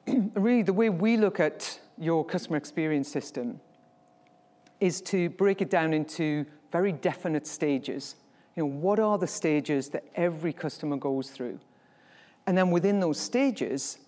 really, 0.33 0.63
the 0.63 0.73
way 0.73 0.89
we 0.89 1.17
look 1.17 1.39
at 1.39 1.79
your 1.97 2.25
customer 2.25 2.57
experience 2.57 3.07
system 3.07 3.59
is 4.79 5.01
to 5.01 5.29
break 5.29 5.61
it 5.61 5.69
down 5.69 5.93
into 5.93 6.45
very 6.71 6.91
definite 6.91 7.45
stages. 7.45 8.15
You 8.55 8.63
know, 8.63 8.69
what 8.69 8.99
are 8.99 9.17
the 9.17 9.27
stages 9.27 9.89
that 9.89 10.03
every 10.15 10.53
customer 10.53 10.97
goes 10.97 11.29
through? 11.29 11.59
And 12.47 12.57
then 12.57 12.71
within 12.71 12.99
those 12.99 13.19
stages, 13.19 13.99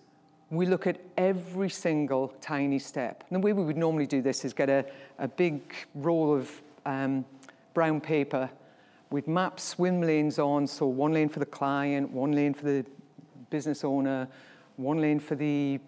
we 0.50 0.66
look 0.66 0.86
at 0.86 1.00
every 1.16 1.70
single 1.70 2.28
tiny 2.40 2.78
step. 2.78 3.24
And 3.30 3.36
the 3.36 3.44
way 3.44 3.52
we 3.52 3.64
would 3.64 3.76
normally 3.76 4.06
do 4.06 4.20
this 4.20 4.44
is 4.44 4.52
get 4.52 4.68
a, 4.68 4.84
a 5.18 5.28
big 5.28 5.62
roll 5.94 6.34
of 6.34 6.50
um, 6.84 7.24
brown 7.72 8.00
paper 8.00 8.50
with 9.10 9.28
map 9.28 9.60
swim 9.60 10.00
lanes 10.00 10.38
on, 10.38 10.66
so 10.66 10.86
one 10.86 11.12
lane 11.12 11.28
for 11.28 11.38
the 11.38 11.46
client, 11.46 12.10
one 12.10 12.32
lane 12.32 12.52
for 12.52 12.64
the 12.64 12.84
business 13.48 13.84
owner, 13.84 14.26
one 14.76 15.00
lane 15.00 15.20
for 15.20 15.34
the 15.34 15.80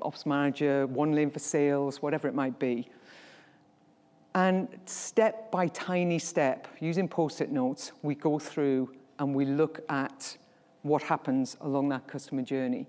ops 0.00 0.26
manager, 0.26 0.86
one 0.86 1.12
lane 1.12 1.30
for 1.30 1.38
sales, 1.38 2.02
whatever 2.02 2.28
it 2.28 2.34
might 2.34 2.58
be. 2.58 2.88
And 4.34 4.68
step 4.86 5.50
by 5.50 5.68
tiny 5.68 6.18
step, 6.18 6.66
using 6.80 7.08
post 7.08 7.40
it 7.40 7.50
notes, 7.50 7.92
we 8.02 8.14
go 8.14 8.38
through 8.38 8.94
and 9.18 9.34
we 9.34 9.44
look 9.44 9.80
at 9.88 10.36
what 10.82 11.02
happens 11.02 11.56
along 11.60 11.90
that 11.90 12.06
customer 12.06 12.42
journey. 12.42 12.86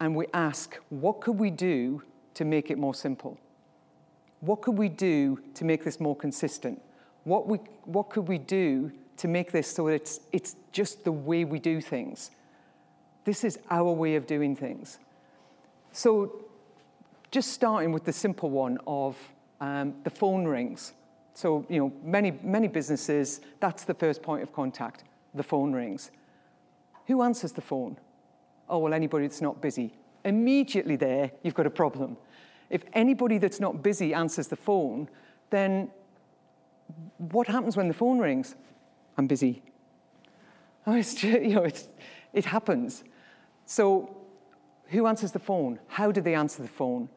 And 0.00 0.14
we 0.14 0.26
ask, 0.34 0.76
what 0.90 1.20
could 1.20 1.38
we 1.38 1.50
do 1.50 2.02
to 2.34 2.44
make 2.44 2.70
it 2.70 2.78
more 2.78 2.94
simple? 2.94 3.38
What 4.40 4.60
could 4.60 4.76
we 4.76 4.88
do 4.88 5.40
to 5.54 5.64
make 5.64 5.84
this 5.84 5.98
more 6.00 6.14
consistent? 6.14 6.82
What, 7.24 7.46
we, 7.46 7.58
what 7.84 8.10
could 8.10 8.28
we 8.28 8.38
do 8.38 8.92
to 9.16 9.28
make 9.28 9.52
this 9.52 9.66
so 9.66 9.86
that 9.86 9.94
it's, 9.94 10.20
it's 10.32 10.56
just 10.72 11.04
the 11.04 11.12
way 11.12 11.44
we 11.44 11.58
do 11.58 11.80
things? 11.80 12.32
This 13.26 13.42
is 13.42 13.58
our 13.70 13.90
way 13.90 14.14
of 14.14 14.24
doing 14.24 14.54
things. 14.54 15.00
So, 15.90 16.44
just 17.32 17.52
starting 17.52 17.90
with 17.90 18.04
the 18.04 18.12
simple 18.12 18.50
one 18.50 18.78
of 18.86 19.18
um, 19.60 19.94
the 20.04 20.10
phone 20.10 20.44
rings. 20.44 20.92
So, 21.34 21.66
you 21.68 21.80
know, 21.80 21.92
many, 22.04 22.38
many 22.44 22.68
businesses, 22.68 23.40
that's 23.58 23.82
the 23.82 23.94
first 23.94 24.22
point 24.22 24.44
of 24.44 24.52
contact, 24.52 25.02
the 25.34 25.42
phone 25.42 25.72
rings. 25.72 26.12
Who 27.08 27.20
answers 27.22 27.50
the 27.50 27.60
phone? 27.60 27.96
Oh, 28.68 28.78
well, 28.78 28.94
anybody 28.94 29.26
that's 29.26 29.42
not 29.42 29.60
busy. 29.60 29.92
Immediately 30.24 30.94
there, 30.94 31.32
you've 31.42 31.54
got 31.54 31.66
a 31.66 31.70
problem. 31.70 32.16
If 32.70 32.84
anybody 32.92 33.38
that's 33.38 33.58
not 33.58 33.82
busy 33.82 34.14
answers 34.14 34.46
the 34.46 34.56
phone, 34.56 35.08
then 35.50 35.90
what 37.18 37.48
happens 37.48 37.76
when 37.76 37.88
the 37.88 37.94
phone 37.94 38.20
rings? 38.20 38.54
I'm 39.18 39.26
busy. 39.26 39.62
Oh, 40.86 40.94
it's, 40.94 41.14
just, 41.14 41.42
you 41.42 41.56
know, 41.56 41.64
it's, 41.64 41.88
it 42.32 42.44
happens. 42.44 43.02
So 43.66 44.16
who 44.88 45.06
answers 45.06 45.32
the 45.32 45.38
phone? 45.38 45.80
How 45.88 46.12
do 46.12 46.20
they 46.20 46.34
answer 46.34 46.62
the 46.62 46.68
phone? 46.68 47.08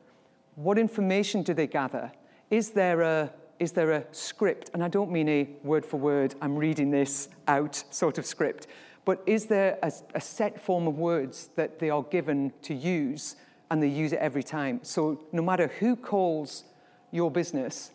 What 0.56 0.78
information 0.78 1.44
do 1.44 1.54
they 1.54 1.68
gather? 1.68 2.12
Is 2.50 2.72
there 2.72 3.02
a, 3.02 3.32
is 3.60 3.72
there 3.72 3.92
a 3.92 4.04
script? 4.12 4.72
And 4.74 4.84
I 4.84 4.88
don't 4.88 5.12
mean 5.12 5.30
a 5.30 5.48
word 5.64 5.86
for 5.86 5.98
word, 5.98 6.36
I'm 6.42 6.56
reading 6.56 6.92
this 6.92 7.30
out 7.48 7.84
sort 7.92 8.18
of 8.18 8.26
script, 8.26 8.68
but 9.06 9.22
is 9.26 9.46
there 9.46 9.78
a, 9.84 9.92
a 10.16 10.22
set 10.22 10.62
form 10.62 10.88
of 10.88 10.98
words 10.98 11.50
that 11.56 11.80
they 11.80 11.90
are 11.90 12.04
given 12.04 12.52
to 12.64 12.74
use 12.74 13.36
and 13.72 13.82
they 13.82 13.88
use 13.88 14.12
it 14.12 14.20
every 14.20 14.44
time? 14.44 14.80
So 14.82 15.24
no 15.32 15.44
matter 15.44 15.68
who 15.80 15.96
calls 15.96 16.64
your 17.12 17.30
business, 17.30 17.92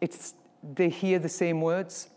it's, 0.00 0.34
they 0.74 0.88
hear 0.88 1.18
the 1.18 1.28
same 1.28 1.60
words. 1.60 2.08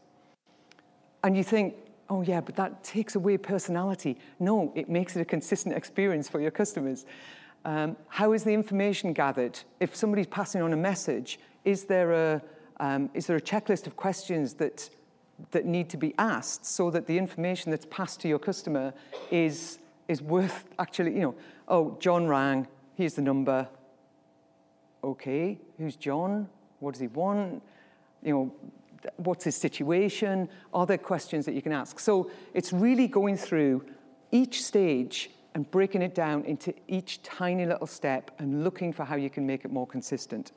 And 1.23 1.35
you 1.37 1.43
think, 1.43 1.75
oh, 2.11 2.21
yeah, 2.21 2.41
but 2.41 2.57
that 2.57 2.83
takes 2.83 3.15
away 3.15 3.37
personality. 3.37 4.17
No, 4.37 4.73
it 4.75 4.89
makes 4.89 5.15
it 5.15 5.21
a 5.21 5.25
consistent 5.25 5.75
experience 5.75 6.27
for 6.27 6.41
your 6.41 6.51
customers. 6.51 7.05
Um, 7.63 7.95
how 8.09 8.33
is 8.33 8.43
the 8.43 8.53
information 8.53 9.13
gathered? 9.13 9.57
If 9.79 9.95
somebody's 9.95 10.27
passing 10.27 10.61
on 10.61 10.73
a 10.73 10.77
message, 10.77 11.39
is 11.63 11.85
there 11.85 12.11
a, 12.11 12.41
um, 12.81 13.09
is 13.13 13.27
there 13.27 13.37
a 13.37 13.41
checklist 13.41 13.87
of 13.87 13.95
questions 13.95 14.55
that, 14.55 14.89
that 15.51 15.65
need 15.65 15.89
to 15.91 15.97
be 15.97 16.13
asked 16.17 16.65
so 16.65 16.91
that 16.91 17.07
the 17.07 17.17
information 17.17 17.71
that's 17.71 17.87
passed 17.89 18.19
to 18.21 18.27
your 18.27 18.39
customer 18.39 18.93
is, 19.31 19.79
is 20.09 20.21
worth 20.21 20.65
actually, 20.79 21.13
you 21.13 21.21
know, 21.21 21.35
oh, 21.69 21.95
John 22.01 22.27
rang, 22.27 22.67
here's 22.95 23.13
the 23.13 23.21
number. 23.21 23.69
Okay, 25.01 25.57
who's 25.77 25.95
John? 25.95 26.49
What 26.81 26.91
does 26.91 27.01
he 27.01 27.07
want? 27.07 27.63
You 28.21 28.33
know, 28.33 28.71
what's 29.17 29.43
his 29.43 29.55
situation? 29.55 30.49
Are 30.73 30.85
there 30.85 30.97
questions 30.97 31.45
that 31.45 31.53
you 31.53 31.61
can 31.61 31.71
ask? 31.71 31.99
So 31.99 32.29
it's 32.53 32.71
really 32.73 33.07
going 33.07 33.37
through 33.37 33.85
each 34.31 34.63
stage 34.63 35.31
and 35.53 35.69
breaking 35.69 36.01
it 36.01 36.15
down 36.15 36.45
into 36.45 36.73
each 36.87 37.21
tiny 37.23 37.65
little 37.65 37.87
step 37.87 38.31
and 38.39 38.63
looking 38.63 38.93
for 38.93 39.03
how 39.03 39.15
you 39.15 39.29
can 39.29 39.45
make 39.45 39.65
it 39.65 39.71
more 39.71 39.85
consistent. 39.85 40.53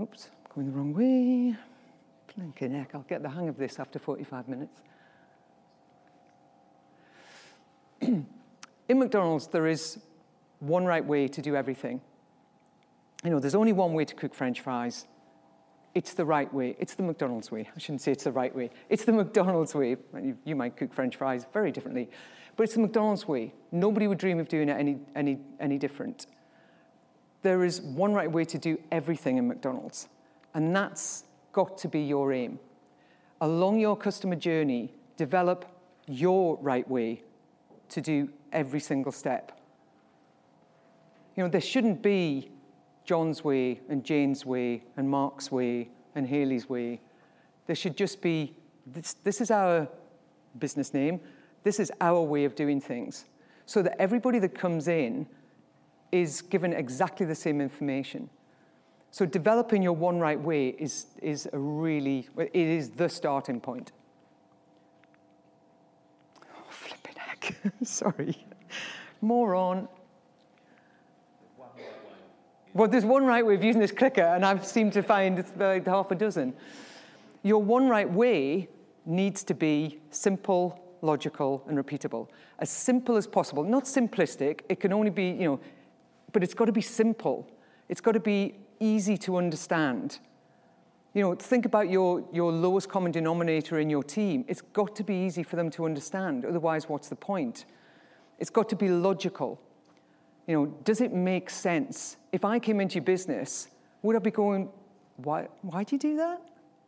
Oops, 0.00 0.28
going 0.54 0.66
the 0.66 0.72
wrong 0.72 0.92
way. 0.92 1.56
Blinking 2.34 2.72
heck, 2.72 2.94
I'll 2.94 3.02
get 3.02 3.22
the 3.22 3.28
hang 3.28 3.48
of 3.48 3.56
this 3.56 3.78
after 3.78 3.98
45 3.98 4.48
minutes. 4.48 4.80
In 8.00 8.98
McDonald's, 8.98 9.46
there 9.46 9.68
is 9.68 9.98
one 10.58 10.84
right 10.84 11.04
way 11.04 11.28
to 11.28 11.40
do 11.40 11.54
everything. 11.54 12.00
You 13.22 13.30
know, 13.30 13.38
there's 13.38 13.54
only 13.54 13.72
one 13.72 13.94
way 13.94 14.04
to 14.04 14.14
cook 14.14 14.34
French 14.34 14.60
fries, 14.60 15.06
it's 15.94 16.14
the 16.14 16.24
right 16.24 16.52
way. 16.52 16.74
It's 16.78 16.94
the 16.94 17.04
McDonald's 17.04 17.50
way. 17.50 17.68
I 17.74 17.78
shouldn't 17.78 18.00
say 18.00 18.12
it's 18.12 18.24
the 18.24 18.32
right 18.32 18.54
way. 18.54 18.70
It's 18.88 19.04
the 19.04 19.12
McDonald's 19.12 19.74
way. 19.74 19.96
You, 20.14 20.36
you, 20.44 20.56
might 20.56 20.76
cook 20.76 20.92
French 20.92 21.16
fries 21.16 21.46
very 21.52 21.70
differently, 21.70 22.10
but 22.56 22.64
it's 22.64 22.74
the 22.74 22.80
McDonald's 22.80 23.28
way. 23.28 23.54
Nobody 23.70 24.08
would 24.08 24.18
dream 24.18 24.40
of 24.40 24.48
doing 24.48 24.68
it 24.68 24.76
any, 24.76 24.98
any, 25.14 25.38
any 25.60 25.78
different. 25.78 26.26
There 27.42 27.64
is 27.64 27.80
one 27.80 28.12
right 28.12 28.30
way 28.30 28.44
to 28.44 28.58
do 28.58 28.78
everything 28.90 29.36
in 29.36 29.46
McDonald's, 29.46 30.08
and 30.54 30.74
that's 30.74 31.24
got 31.52 31.78
to 31.78 31.88
be 31.88 32.00
your 32.00 32.32
aim. 32.32 32.58
Along 33.40 33.78
your 33.78 33.96
customer 33.96 34.36
journey, 34.36 34.92
develop 35.16 35.64
your 36.06 36.56
right 36.60 36.88
way 36.88 37.22
to 37.90 38.00
do 38.00 38.30
every 38.52 38.80
single 38.80 39.12
step. 39.12 39.60
You 41.36 41.44
know, 41.44 41.50
there 41.50 41.60
shouldn't 41.60 42.02
be 42.02 42.50
John's 43.04 43.44
way 43.44 43.80
and 43.88 44.02
Jane's 44.04 44.46
way 44.46 44.82
and 44.96 45.08
Mark's 45.08 45.52
way 45.52 45.88
and 46.14 46.26
Haley's 46.26 46.68
way. 46.68 47.00
There 47.66 47.76
should 47.76 47.96
just 47.96 48.20
be 48.20 48.54
this, 48.86 49.14
this 49.24 49.40
is 49.40 49.50
our 49.50 49.88
business 50.58 50.92
name, 50.94 51.20
this 51.62 51.80
is 51.80 51.90
our 52.00 52.20
way 52.20 52.44
of 52.44 52.54
doing 52.54 52.80
things, 52.80 53.26
so 53.66 53.82
that 53.82 54.00
everybody 54.00 54.38
that 54.40 54.54
comes 54.54 54.88
in 54.88 55.26
is 56.12 56.42
given 56.42 56.72
exactly 56.72 57.26
the 57.26 57.34
same 57.34 57.60
information. 57.60 58.28
So 59.10 59.24
developing 59.24 59.82
your 59.82 59.92
one 59.92 60.18
right 60.18 60.40
way 60.40 60.68
is, 60.68 61.06
is 61.22 61.48
a 61.52 61.58
really, 61.58 62.28
it 62.36 62.50
is 62.52 62.90
the 62.90 63.08
starting 63.08 63.60
point. 63.60 63.92
Oh, 66.42 66.64
flipping 66.68 67.14
heck. 67.16 67.54
Sorry. 67.84 68.44
More 69.20 69.54
well, 72.74 72.88
there's 72.88 73.04
one 73.04 73.24
right 73.24 73.46
way 73.46 73.54
of 73.54 73.62
using 73.62 73.80
this 73.80 73.92
clicker, 73.92 74.20
and 74.20 74.44
I've 74.44 74.66
seemed 74.66 74.92
to 74.94 75.02
find 75.02 75.38
it's 75.38 75.50
about 75.50 75.86
half 75.86 76.10
a 76.10 76.16
dozen. 76.16 76.52
Your 77.44 77.62
one 77.62 77.88
right 77.88 78.10
way 78.10 78.68
needs 79.06 79.44
to 79.44 79.54
be 79.54 80.00
simple, 80.10 80.80
logical, 81.00 81.62
and 81.68 81.78
repeatable. 81.78 82.28
As 82.58 82.70
simple 82.70 83.16
as 83.16 83.28
possible. 83.28 83.62
Not 83.62 83.84
simplistic, 83.84 84.62
it 84.68 84.80
can 84.80 84.92
only 84.92 85.10
be, 85.10 85.28
you 85.28 85.44
know, 85.44 85.60
but 86.32 86.42
it's 86.42 86.54
got 86.54 86.64
to 86.64 86.72
be 86.72 86.80
simple. 86.80 87.48
It's 87.88 88.00
got 88.00 88.12
to 88.12 88.20
be 88.20 88.56
easy 88.80 89.16
to 89.18 89.36
understand. 89.36 90.18
You 91.12 91.22
know, 91.22 91.34
think 91.36 91.66
about 91.66 91.90
your, 91.90 92.26
your 92.32 92.50
lowest 92.50 92.88
common 92.88 93.12
denominator 93.12 93.78
in 93.78 93.88
your 93.88 94.02
team. 94.02 94.44
It's 94.48 94.62
got 94.62 94.96
to 94.96 95.04
be 95.04 95.14
easy 95.14 95.44
for 95.44 95.54
them 95.54 95.70
to 95.70 95.84
understand. 95.84 96.44
Otherwise, 96.44 96.88
what's 96.88 97.08
the 97.08 97.14
point? 97.14 97.66
It's 98.40 98.50
got 98.50 98.68
to 98.70 98.76
be 98.76 98.88
logical. 98.88 99.60
You 100.48 100.54
know, 100.56 100.66
does 100.82 101.00
it 101.00 101.12
make 101.12 101.50
sense? 101.50 102.16
If 102.34 102.44
I 102.44 102.58
came 102.58 102.80
into 102.80 102.96
your 102.96 103.04
business, 103.04 103.68
would 104.02 104.16
I 104.16 104.18
be 104.18 104.32
going, 104.32 104.68
why, 105.18 105.46
why 105.62 105.84
do 105.84 105.94
you 105.94 106.00
do 106.00 106.16
that? 106.16 106.42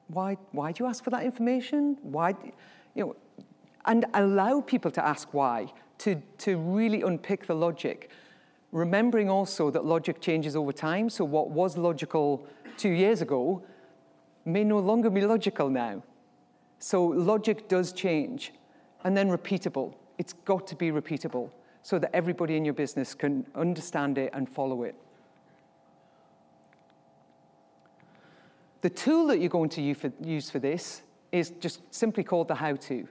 Why, 0.09 0.37
why 0.50 0.73
do 0.73 0.83
you 0.83 0.91
ask 0.91 1.05
for 1.05 1.11
that 1.11 1.23
information? 1.23 1.97
Why, 2.03 2.35
you 2.97 3.05
know, 3.05 3.17
and 3.85 4.07
allow 4.15 4.61
people 4.61 4.91
to 4.91 5.07
ask 5.07 5.33
why, 5.33 5.73
to, 5.99 6.21
to 6.38 6.57
really 6.59 7.03
unpick 7.03 7.47
the 7.47 7.55
logic, 7.55 8.11
remembering 8.73 9.31
also 9.31 9.71
that 9.71 9.85
logic 9.85 10.21
changes 10.21 10.57
over 10.57 10.73
time. 10.73 11.09
So, 11.09 11.25
what 11.25 11.50
was 11.50 11.76
logical 11.76 12.45
two 12.76 12.88
years 12.88 13.23
ago 13.23 13.62
may 14.45 14.65
no 14.65 14.81
longer 14.81 15.11
be 15.11 15.21
logical 15.21 15.71
now. 15.71 16.03
So, 16.81 17.05
logic 17.05 17.69
does 17.69 17.93
change. 17.93 18.53
And 19.05 19.17
then, 19.17 19.29
repeatable. 19.29 19.95
It's 20.19 20.33
got 20.33 20.67
to 20.67 20.75
be 20.75 20.91
repeatable 20.91 21.53
so 21.85 22.00
that 22.00 22.11
everybody 22.12 22.57
in 22.57 22.65
your 22.65 22.75
business 22.75 23.15
can 23.15 23.47
understand 23.55 24.19
it 24.19 24.31
and 24.33 24.49
follow 24.49 24.83
it. 24.83 24.97
The 28.87 28.90
tool 28.90 29.26
that 29.26 29.40
you're 29.40 29.49
going 29.49 29.71
to 29.71 29.83
use 29.83 30.49
for 30.49 30.61
this 30.61 31.02
is 31.33 31.50
just 31.59 31.93
simply 31.93 32.23
called 32.23 32.47
the 32.47 32.55
how 32.55 32.76
to. 32.76 33.09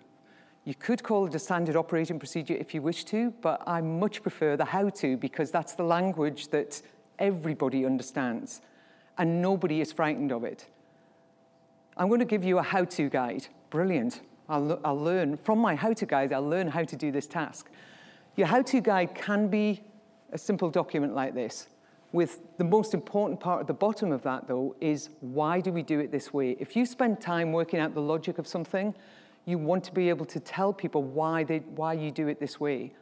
You 0.63 0.73
could 0.73 1.03
call 1.03 1.25
it 1.25 1.35
a 1.35 1.39
standard 1.39 1.75
operating 1.75 2.17
procedure 2.17 2.53
if 2.53 2.73
you 2.73 2.81
wish 2.81 3.03
to, 3.03 3.33
but 3.41 3.61
I 3.67 3.81
much 3.81 4.21
prefer 4.21 4.55
the 4.55 4.63
how 4.63 4.87
to 4.87 5.17
because 5.17 5.51
that's 5.51 5.73
the 5.73 5.83
language 5.83 6.47
that 6.47 6.81
everybody 7.19 7.85
understands 7.85 8.61
and 9.17 9.41
nobody 9.41 9.81
is 9.81 9.91
frightened 9.91 10.31
of 10.31 10.45
it. 10.45 10.65
I'm 11.97 12.07
going 12.07 12.21
to 12.21 12.25
give 12.25 12.45
you 12.45 12.59
a 12.59 12.63
how 12.63 12.85
to 12.85 13.09
guide. 13.09 13.47
Brilliant. 13.69 14.21
I'll, 14.47 14.79
I'll 14.85 14.97
learn 14.97 15.35
from 15.35 15.59
my 15.59 15.75
how 15.75 15.91
to 15.91 16.05
guide, 16.05 16.31
I'll 16.31 16.49
learn 16.49 16.69
how 16.69 16.85
to 16.85 16.95
do 16.95 17.11
this 17.11 17.27
task. 17.27 17.69
Your 18.37 18.47
how 18.47 18.61
to 18.61 18.79
guide 18.79 19.13
can 19.13 19.49
be 19.49 19.83
a 20.31 20.37
simple 20.37 20.69
document 20.69 21.13
like 21.13 21.33
this. 21.33 21.67
With 22.15 22.57
the 22.57 22.63
most 22.63 22.93
important 22.93 23.41
part 23.41 23.59
at 23.59 23.67
the 23.67 23.73
bottom 23.73 24.13
of 24.13 24.21
that, 24.21 24.47
though, 24.47 24.73
is 24.79 25.09
why 25.19 25.59
do 25.59 25.73
we 25.73 25.83
do 25.83 25.99
it 25.99 26.13
this 26.13 26.31
way? 26.31 26.55
If 26.61 26.73
you 26.73 26.85
spend 26.85 27.19
time 27.19 27.51
working 27.51 27.77
out 27.77 27.93
the 27.93 27.99
logic 27.99 28.37
of 28.37 28.47
something, 28.47 28.95
you 29.43 29.57
want 29.57 29.83
to 29.83 29.93
be 29.93 30.07
able 30.07 30.25
to 30.27 30.39
tell 30.39 30.71
people 30.71 31.03
why, 31.03 31.43
they, 31.43 31.57
why 31.57 31.91
you 31.91 32.11
do 32.11 32.29
it 32.29 32.39
this 32.39 32.57
way. 32.57 32.93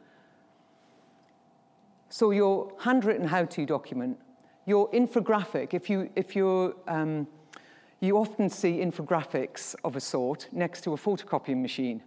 So 2.08 2.32
your 2.32 2.72
handwritten 2.80 3.28
how-to 3.28 3.64
document, 3.64 4.18
your 4.66 4.90
infographic, 4.90 5.74
if, 5.74 5.88
you, 5.88 6.10
if 6.16 6.34
you're, 6.34 6.74
um, 6.88 7.28
you 8.00 8.16
often 8.16 8.50
see 8.50 8.78
infographics 8.80 9.76
of 9.84 9.94
a 9.94 10.00
sort 10.00 10.48
next 10.50 10.80
to 10.82 10.92
a 10.92 10.96
photocopying 10.96 11.62
machine. 11.62 12.02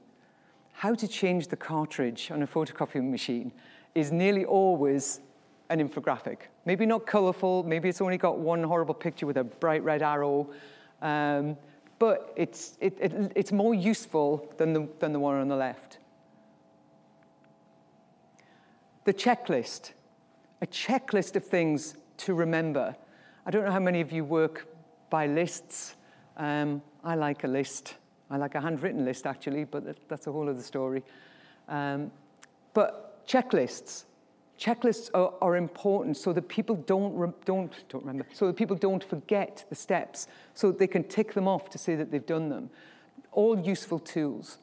How 0.73 0.93
to 0.95 1.07
change 1.07 1.47
the 1.47 1.55
cartridge 1.55 2.31
on 2.31 2.43
a 2.43 2.47
photocopying 2.47 3.09
machine 3.11 3.53
is 3.95 4.11
nearly 4.11 4.43
always 4.43 5.21
an 5.69 5.87
infographic. 5.87 6.37
Maybe 6.65 6.85
not 6.85 7.05
colorful, 7.05 7.63
maybe 7.63 7.89
it's 7.89 8.01
only 8.01 8.17
got 8.17 8.39
one 8.39 8.63
horrible 8.63 8.93
picture 8.93 9.25
with 9.25 9.37
a 9.37 9.43
bright 9.43 9.83
red 9.83 10.01
arrow, 10.01 10.49
um, 11.01 11.57
but 11.99 12.33
it's, 12.35 12.77
it, 12.79 12.97
it, 12.99 13.31
it's 13.35 13.51
more 13.51 13.73
useful 13.73 14.53
than 14.57 14.73
the, 14.73 14.87
than 14.99 15.13
the 15.13 15.19
one 15.19 15.35
on 15.35 15.47
the 15.47 15.55
left. 15.55 15.97
The 19.05 19.13
checklist, 19.13 19.91
a 20.61 20.67
checklist 20.67 21.35
of 21.35 21.45
things 21.45 21.95
to 22.17 22.33
remember. 22.33 22.95
I 23.45 23.51
don't 23.51 23.63
know 23.63 23.71
how 23.71 23.79
many 23.79 24.01
of 24.01 24.11
you 24.11 24.25
work 24.25 24.67
by 25.09 25.27
lists. 25.27 25.95
Um, 26.35 26.81
I 27.03 27.15
like 27.15 27.43
a 27.43 27.47
list. 27.47 27.95
I 28.29 28.37
like 28.37 28.55
a 28.55 28.61
handwritten 28.61 29.05
list, 29.05 29.25
actually, 29.25 29.63
but 29.63 29.83
that's 30.09 30.27
a 30.27 30.31
whole 30.31 30.49
other 30.49 30.61
story. 30.61 31.03
Um, 31.69 32.11
but 32.73 33.25
checklists. 33.25 34.03
Checklists 34.59 35.09
are, 35.13 35.33
are, 35.41 35.55
important 35.55 36.17
so 36.17 36.33
that 36.33 36.47
people 36.47 36.75
don't, 36.75 37.13
re- 37.15 37.29
don't, 37.45 37.71
don't 37.89 38.01
remember, 38.03 38.25
so 38.33 38.47
that 38.47 38.55
people 38.55 38.75
don't 38.75 39.03
forget 39.03 39.63
the 39.69 39.75
steps, 39.75 40.27
so 40.55 40.71
that 40.71 40.79
they 40.79 40.87
can 40.87 41.03
tick 41.03 41.33
them 41.33 41.47
off 41.47 41.69
to 41.69 41.77
say 41.77 41.95
that 41.95 42.11
they've 42.11 42.25
done 42.25 42.49
them. 42.49 42.69
All 43.31 43.59
useful 43.59 43.99
tools. 43.99 44.57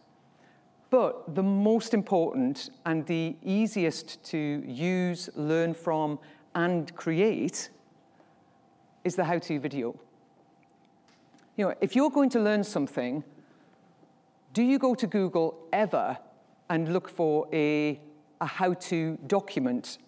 But 0.90 1.34
the 1.34 1.42
most 1.42 1.94
important 1.94 2.70
and 2.86 3.06
the 3.06 3.36
easiest 3.42 4.22
to 4.24 4.62
use, 4.66 5.30
learn 5.34 5.74
from, 5.74 6.18
and 6.54 6.94
create 6.94 7.70
is 9.04 9.16
the 9.16 9.24
how 9.24 9.38
to 9.38 9.60
video. 9.60 9.98
You 11.56 11.66
know, 11.66 11.74
if 11.80 11.94
you're 11.94 12.10
going 12.10 12.30
to 12.30 12.40
learn 12.40 12.64
something, 12.64 13.22
do 14.52 14.62
you 14.62 14.78
go 14.78 14.94
to 14.94 15.06
Google 15.06 15.68
ever 15.72 16.16
and 16.68 16.92
look 16.92 17.08
for 17.08 17.48
a 17.52 18.00
a 18.40 18.46
how 18.46 18.74
to 18.74 19.18
document, 19.26 19.98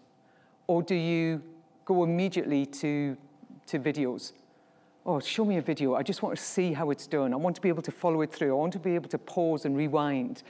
or 0.67 0.83
do 0.83 0.95
you 0.95 1.43
go 1.85 2.05
immediately 2.05 2.67
to, 2.67 3.17
to 3.67 3.79
videos? 3.79 4.33
Oh, 5.05 5.21
show 5.21 5.45
me 5.45 5.57
a 5.59 5.62
video. 5.62 5.95
I 5.95 6.03
just 6.03 6.23
want 6.23 6.37
to 6.37 6.43
see 6.43 6.73
how 6.73 6.91
it's 6.91 7.07
done. 7.07 7.33
I 7.33 7.37
want 7.37 7.55
to 7.57 7.62
be 7.62 7.69
able 7.69 7.83
to 7.83 7.93
follow 7.93 8.23
it 8.23 8.33
through. 8.33 8.51
I 8.51 8.59
want 8.59 8.73
to 8.73 8.79
be 8.79 8.95
able 8.95 9.09
to 9.11 9.19
pause 9.19 9.65
and 9.65 9.77
rewind. 9.77 10.43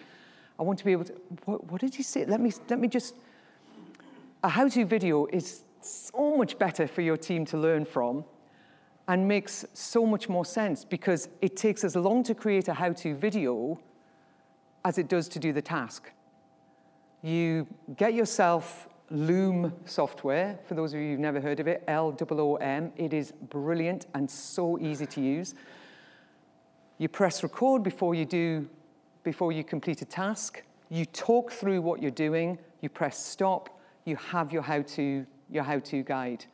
I 0.59 0.63
want 0.63 0.79
to 0.79 0.85
be 0.85 0.93
able 0.93 1.05
to. 1.05 1.13
What, 1.45 1.65
what 1.71 1.81
did 1.81 1.99
you 1.99 2.03
say? 2.03 2.25
Let 2.25 2.41
me, 2.41 2.53
let 2.71 2.79
me 2.79 2.89
just. 2.89 3.15
A 4.43 4.49
how 4.49 4.69
to 4.69 4.85
video 4.85 5.27
is 5.27 5.65
so 5.81 6.37
much 6.37 6.59
better 6.59 6.87
for 6.87 7.03
your 7.03 7.17
team 7.17 7.45
to 7.47 7.59
learn 7.59 7.85
from 7.85 8.25
and 9.09 9.27
makes 9.27 9.65
so 9.73 10.05
much 10.07 10.29
more 10.29 10.45
sense 10.45 10.85
because 10.85 11.29
it 11.41 11.57
takes 11.57 11.85
as 11.85 11.97
long 11.97 12.23
to 12.25 12.35
create 12.35 12.69
a 12.69 12.75
how 12.75 12.93
to 12.93 13.15
video 13.15 13.79
as 14.85 14.99
it 14.99 15.09
does 15.09 15.29
to 15.29 15.39
do 15.39 15.53
the 15.53 15.63
task 15.63 16.11
you 17.27 17.67
get 17.97 18.15
yourself 18.15 18.89
Loom 19.11 19.73
software. 19.85 20.59
For 20.65 20.75
those 20.75 20.93
of 20.93 20.99
you 20.99 21.13
who've 21.13 21.21
never 21.21 21.41
heard 21.41 21.61
of 21.61 21.69
it, 21.69 21.85
L 21.87 22.17
O 22.21 22.57
M. 22.57 22.93
It 22.97 23.13
is 23.13 23.31
brilliant 23.31 24.07
and 24.15 24.29
so 24.29 24.81
easy 24.81 25.07
to 25.07 25.21
use. 25.21 25.55
You 26.99 27.09
press 27.09 27.45
record 27.45 27.85
before 27.85 28.17
you 28.17 28.25
do, 28.25 28.69
before 29.23 29.53
you 29.53 29.63
complete 29.63 30.03
a 30.03 30.05
task. 30.05 30.65
You 30.89 31.05
talk 31.05 31.53
through 31.53 31.83
what 31.83 32.03
you're 32.03 32.11
doing. 32.11 32.59
You 32.81 32.89
press 32.89 33.17
stop. 33.25 33.79
You 34.05 34.17
have 34.17 34.53
your 34.53 34.63
how-to, 34.63 35.25
your 35.51 35.63
how-to 35.63 36.03
guide. 36.03 36.45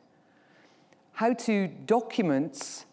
How-to 1.13 1.69
documents, 1.87 2.85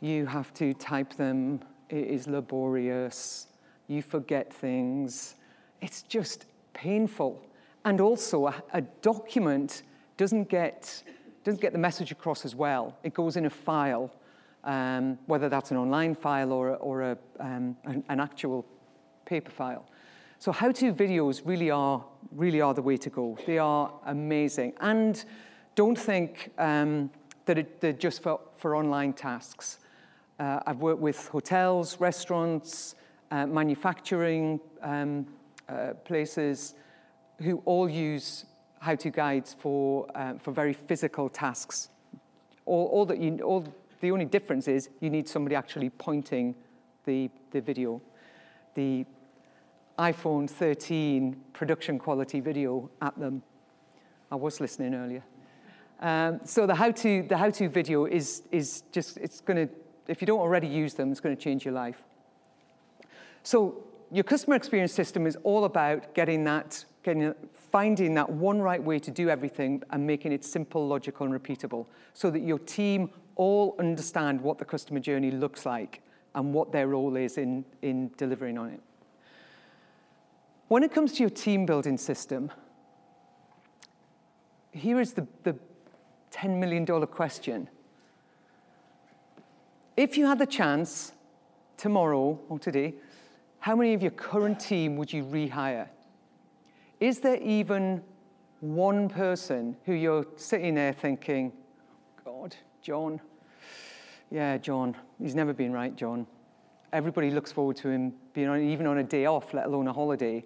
you 0.00 0.26
have 0.26 0.52
to 0.54 0.74
type 0.74 1.14
them. 1.14 1.60
It 1.90 2.08
is 2.08 2.26
laborious. 2.26 3.46
You 3.86 4.02
forget 4.02 4.52
things. 4.52 5.36
It's 5.80 6.02
just 6.02 6.46
painful. 6.72 7.44
And 7.84 8.00
also, 8.00 8.48
a, 8.48 8.62
a 8.72 8.80
document 8.80 9.82
doesn't 10.16 10.48
get, 10.48 11.02
doesn't 11.44 11.60
get 11.60 11.72
the 11.72 11.78
message 11.78 12.12
across 12.12 12.44
as 12.44 12.54
well. 12.54 12.96
It 13.02 13.14
goes 13.14 13.36
in 13.36 13.46
a 13.46 13.50
file, 13.50 14.10
um, 14.64 15.18
whether 15.26 15.48
that's 15.48 15.70
an 15.70 15.76
online 15.76 16.14
file 16.14 16.52
or, 16.52 16.76
or 16.76 17.02
a, 17.02 17.18
um, 17.38 17.76
an, 17.84 18.04
an 18.08 18.20
actual 18.20 18.66
paper 19.24 19.50
file. 19.50 19.86
So 20.38 20.52
how-to 20.52 20.92
videos 20.94 21.42
really 21.44 21.70
are, 21.70 22.04
really 22.32 22.60
are 22.60 22.74
the 22.74 22.82
way 22.82 22.96
to 22.96 23.10
go. 23.10 23.36
They 23.46 23.58
are 23.58 23.92
amazing. 24.06 24.72
And 24.80 25.22
don't 25.74 25.98
think 25.98 26.50
um, 26.58 27.10
that 27.44 27.58
it, 27.58 27.80
they're 27.80 27.92
just 27.92 28.22
for, 28.22 28.40
for 28.56 28.74
online 28.74 29.12
tasks. 29.12 29.78
Uh, 30.38 30.60
I've 30.66 30.80
worked 30.80 31.00
with 31.00 31.28
hotels, 31.28 32.00
restaurants, 32.00 32.94
uh, 33.30 33.46
manufacturing 33.46 34.60
um, 34.82 35.26
uh, 35.70 35.94
places 36.04 36.74
who 37.40 37.62
all 37.64 37.88
use 37.88 38.44
how-to 38.80 39.10
guides 39.10 39.54
for, 39.58 40.06
uh, 40.14 40.34
for 40.38 40.52
very 40.52 40.72
physical 40.72 41.28
tasks. 41.28 41.90
All, 42.66 42.86
all 42.86 43.06
that 43.06 43.18
you, 43.18 43.38
all, 43.40 43.64
the 44.00 44.10
only 44.10 44.24
difference 44.24 44.68
is 44.68 44.88
you 45.00 45.10
need 45.10 45.28
somebody 45.28 45.54
actually 45.54 45.90
pointing 45.90 46.54
the, 47.04 47.30
the 47.50 47.60
video. 47.60 48.00
The 48.74 49.04
iPhone 49.98 50.48
13 50.48 51.36
production 51.52 51.98
quality 51.98 52.40
video 52.40 52.90
at 53.02 53.18
them. 53.18 53.42
I 54.32 54.36
was 54.36 54.60
listening 54.60 54.94
earlier. 54.94 55.22
Um, 56.00 56.40
so 56.44 56.66
the 56.66 56.74
how-to, 56.74 57.22
the 57.28 57.36
how-to 57.36 57.68
video 57.68 58.06
is, 58.06 58.42
is 58.50 58.84
just, 58.92 59.18
it's 59.18 59.40
going 59.40 59.68
to, 59.68 59.74
if 60.08 60.22
you 60.22 60.26
don't 60.26 60.40
already 60.40 60.66
use 60.66 60.94
them, 60.94 61.10
it's 61.10 61.20
going 61.20 61.36
to 61.36 61.42
change 61.42 61.64
your 61.66 61.74
life. 61.74 62.02
So 63.42 63.84
your 64.10 64.24
customer 64.24 64.56
experience 64.56 64.92
system 64.92 65.26
is 65.26 65.36
all 65.44 65.64
about 65.64 66.14
getting 66.14 66.44
that, 66.44 66.84
getting, 67.02 67.34
finding 67.70 68.14
that 68.14 68.28
one 68.28 68.60
right 68.60 68.82
way 68.82 68.98
to 68.98 69.10
do 69.10 69.28
everything 69.28 69.82
and 69.90 70.06
making 70.06 70.32
it 70.32 70.44
simple, 70.44 70.86
logical, 70.86 71.26
and 71.26 71.34
repeatable 71.34 71.86
so 72.12 72.30
that 72.30 72.40
your 72.40 72.58
team 72.58 73.10
all 73.36 73.76
understand 73.78 74.40
what 74.40 74.58
the 74.58 74.64
customer 74.64 75.00
journey 75.00 75.30
looks 75.30 75.64
like 75.64 76.02
and 76.34 76.52
what 76.52 76.72
their 76.72 76.88
role 76.88 77.16
is 77.16 77.38
in, 77.38 77.64
in 77.82 78.10
delivering 78.16 78.58
on 78.58 78.70
it. 78.70 78.80
When 80.68 80.82
it 80.82 80.92
comes 80.92 81.12
to 81.14 81.20
your 81.20 81.30
team 81.30 81.66
building 81.66 81.96
system, 81.96 82.50
here 84.72 85.00
is 85.00 85.14
the, 85.14 85.26
the 85.42 85.56
$10 86.32 86.58
million 86.58 86.86
question. 87.06 87.68
If 89.96 90.16
you 90.16 90.26
had 90.26 90.38
the 90.38 90.46
chance 90.46 91.12
tomorrow 91.76 92.38
or 92.48 92.58
today 92.58 92.94
how 93.60 93.76
many 93.76 93.92
of 93.92 94.02
your 94.02 94.10
current 94.10 94.58
team 94.58 94.96
would 94.96 95.12
you 95.12 95.22
rehire? 95.22 95.88
Is 96.98 97.20
there 97.20 97.36
even 97.36 98.02
one 98.60 99.08
person 99.08 99.76
who 99.84 99.92
you're 99.92 100.26
sitting 100.36 100.74
there 100.74 100.92
thinking, 100.92 101.52
God, 102.24 102.56
John? 102.82 103.20
Yeah, 104.30 104.56
John. 104.56 104.96
He's 105.20 105.34
never 105.34 105.52
been 105.52 105.72
right, 105.72 105.94
John. 105.94 106.26
Everybody 106.92 107.30
looks 107.30 107.52
forward 107.52 107.76
to 107.76 107.88
him 107.88 108.14
being 108.32 108.48
on, 108.48 108.60
even 108.60 108.86
on 108.86 108.98
a 108.98 109.04
day 109.04 109.26
off, 109.26 109.52
let 109.52 109.66
alone 109.66 109.86
a 109.88 109.92
holiday. 109.92 110.44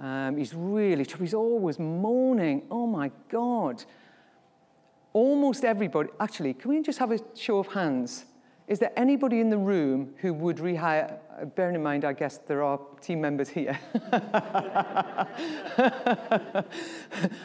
Um, 0.00 0.38
he's 0.38 0.54
really, 0.54 1.06
he's 1.18 1.34
always 1.34 1.78
moaning. 1.78 2.62
Oh 2.70 2.86
my 2.86 3.10
God. 3.28 3.84
Almost 5.12 5.64
everybody, 5.64 6.08
actually, 6.18 6.54
can 6.54 6.70
we 6.70 6.82
just 6.82 6.98
have 6.98 7.12
a 7.12 7.18
show 7.34 7.58
of 7.58 7.66
hands? 7.68 8.24
Is 8.66 8.78
there 8.78 8.92
anybody 8.96 9.40
in 9.40 9.50
the 9.50 9.58
room 9.58 10.14
who 10.18 10.32
would 10.32 10.58
rehire? 10.58 11.18
Bearing 11.54 11.74
in 11.74 11.82
mind, 11.82 12.04
I 12.04 12.12
guess 12.12 12.38
there 12.38 12.62
are 12.62 12.78
team 13.00 13.20
members 13.20 13.48
here. 13.48 13.78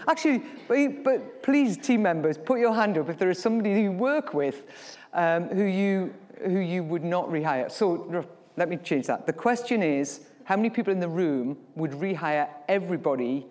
Actually, 0.07 0.43
but, 0.67 1.03
but, 1.03 1.43
please, 1.43 1.77
team 1.77 2.01
members, 2.01 2.37
put 2.37 2.59
your 2.59 2.73
hand 2.73 2.97
up 2.97 3.09
if 3.09 3.17
there 3.17 3.29
is 3.29 3.39
somebody 3.39 3.81
you 3.81 3.91
work 3.91 4.33
with 4.33 4.65
um, 5.13 5.49
who, 5.49 5.63
you, 5.63 6.13
who 6.43 6.59
you 6.59 6.83
would 6.83 7.03
not 7.03 7.29
rehire. 7.29 7.71
So 7.71 8.25
let 8.57 8.69
me 8.69 8.77
change 8.77 9.07
that. 9.07 9.25
The 9.25 9.33
question 9.33 9.81
is 9.81 10.21
how 10.43 10.55
many 10.55 10.69
people 10.69 10.91
in 10.93 10.99
the 10.99 11.09
room 11.09 11.57
would 11.75 11.91
rehire 11.91 12.49
everybody 12.67 13.45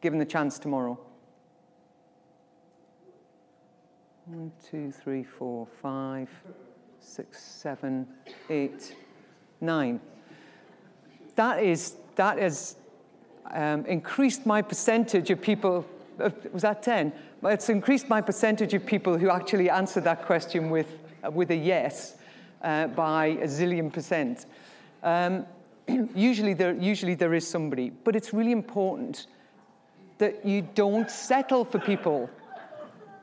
given 0.00 0.18
the 0.18 0.26
chance 0.26 0.58
tomorrow? 0.58 0.98
One, 4.26 4.52
two, 4.70 4.90
three, 4.90 5.22
four, 5.22 5.66
five 5.82 6.28
six, 7.04 7.42
seven, 7.42 8.06
eight, 8.50 8.96
nine. 9.64 10.00
That 11.36 11.62
is 11.62 11.94
that 12.16 12.38
has 12.38 12.76
um, 13.52 13.84
increased 13.86 14.46
my 14.46 14.62
percentage 14.62 15.30
of 15.30 15.40
people. 15.40 15.84
Uh, 16.20 16.30
was 16.52 16.62
that 16.62 16.82
ten? 16.82 17.12
It's 17.42 17.68
increased 17.68 18.08
my 18.08 18.20
percentage 18.20 18.72
of 18.74 18.86
people 18.86 19.18
who 19.18 19.30
actually 19.30 19.68
answer 19.68 20.00
that 20.02 20.24
question 20.26 20.70
with 20.70 20.98
uh, 21.24 21.30
with 21.30 21.50
a 21.50 21.56
yes 21.56 22.16
uh, 22.62 22.86
by 22.88 23.26
a 23.26 23.46
zillion 23.46 23.92
percent. 23.92 24.46
Um, 25.02 25.46
usually 26.14 26.54
there 26.54 26.74
usually 26.74 27.14
there 27.14 27.34
is 27.34 27.46
somebody, 27.46 27.90
but 27.90 28.16
it's 28.16 28.32
really 28.32 28.52
important 28.52 29.26
that 30.18 30.44
you 30.44 30.62
don't 30.74 31.10
settle 31.10 31.64
for 31.64 31.78
people. 31.78 32.30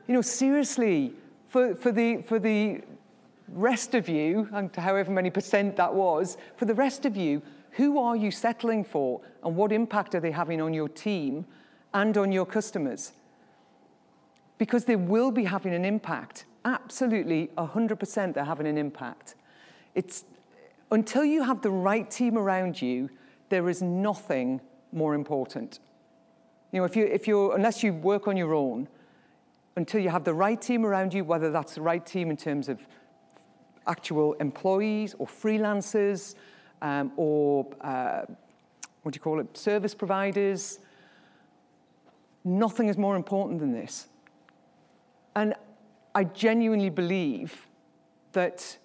You 0.06 0.14
know, 0.14 0.22
seriously, 0.22 1.14
for, 1.48 1.74
for, 1.74 1.92
the, 1.92 2.22
for 2.22 2.38
the 2.38 2.82
rest 3.54 3.94
of 3.94 4.08
you, 4.08 4.48
and 4.52 4.74
however 4.74 5.10
many 5.10 5.30
percent 5.30 5.76
that 5.76 5.94
was, 5.94 6.36
for 6.56 6.64
the 6.64 6.74
rest 6.74 7.04
of 7.04 7.16
you, 7.16 7.42
who 7.72 7.98
are 7.98 8.16
you 8.16 8.30
settling 8.30 8.84
for 8.84 9.20
and 9.42 9.56
what 9.56 9.72
impact 9.72 10.14
are 10.14 10.20
they 10.20 10.30
having 10.30 10.60
on 10.60 10.74
your 10.74 10.88
team 10.88 11.46
and 11.94 12.16
on 12.16 12.32
your 12.32 12.46
customers? 12.46 13.12
Because 14.58 14.84
they 14.84 14.96
will 14.96 15.30
be 15.30 15.44
having 15.44 15.74
an 15.74 15.84
impact. 15.84 16.44
Absolutely, 16.64 17.50
100% 17.58 18.34
they're 18.34 18.44
having 18.44 18.66
an 18.66 18.78
impact. 18.78 19.34
It's, 19.94 20.24
until 20.90 21.24
you 21.24 21.42
have 21.42 21.62
the 21.62 21.70
right 21.70 22.10
team 22.10 22.36
around 22.36 22.80
you, 22.80 23.10
there 23.48 23.68
is 23.68 23.82
nothing 23.82 24.60
more 24.92 25.14
important. 25.14 25.80
You 26.72 26.80
know, 26.80 26.84
if 26.84 26.96
you, 26.96 27.04
if 27.04 27.26
you're, 27.26 27.54
unless 27.54 27.82
you 27.82 27.92
work 27.92 28.28
on 28.28 28.36
your 28.36 28.54
own, 28.54 28.88
until 29.76 30.00
you 30.00 30.10
have 30.10 30.24
the 30.24 30.34
right 30.34 30.60
team 30.60 30.84
around 30.84 31.14
you, 31.14 31.24
whether 31.24 31.50
that's 31.50 31.74
the 31.74 31.82
right 31.82 32.04
team 32.04 32.30
in 32.30 32.36
terms 32.36 32.68
of 32.68 32.78
actual 33.86 34.34
employees 34.34 35.14
or 35.18 35.26
freelancers 35.26 36.34
um, 36.82 37.12
or 37.16 37.66
uh, 37.80 38.22
what 39.02 39.12
do 39.12 39.16
you 39.16 39.20
call 39.20 39.40
it, 39.40 39.56
service 39.56 39.94
providers. 39.94 40.78
Nothing 42.44 42.88
is 42.88 42.96
more 42.96 43.16
important 43.16 43.60
than 43.60 43.72
this. 43.72 44.08
And 45.34 45.54
I 46.14 46.24
genuinely 46.24 46.90
believe 46.90 47.66
that 48.32 48.78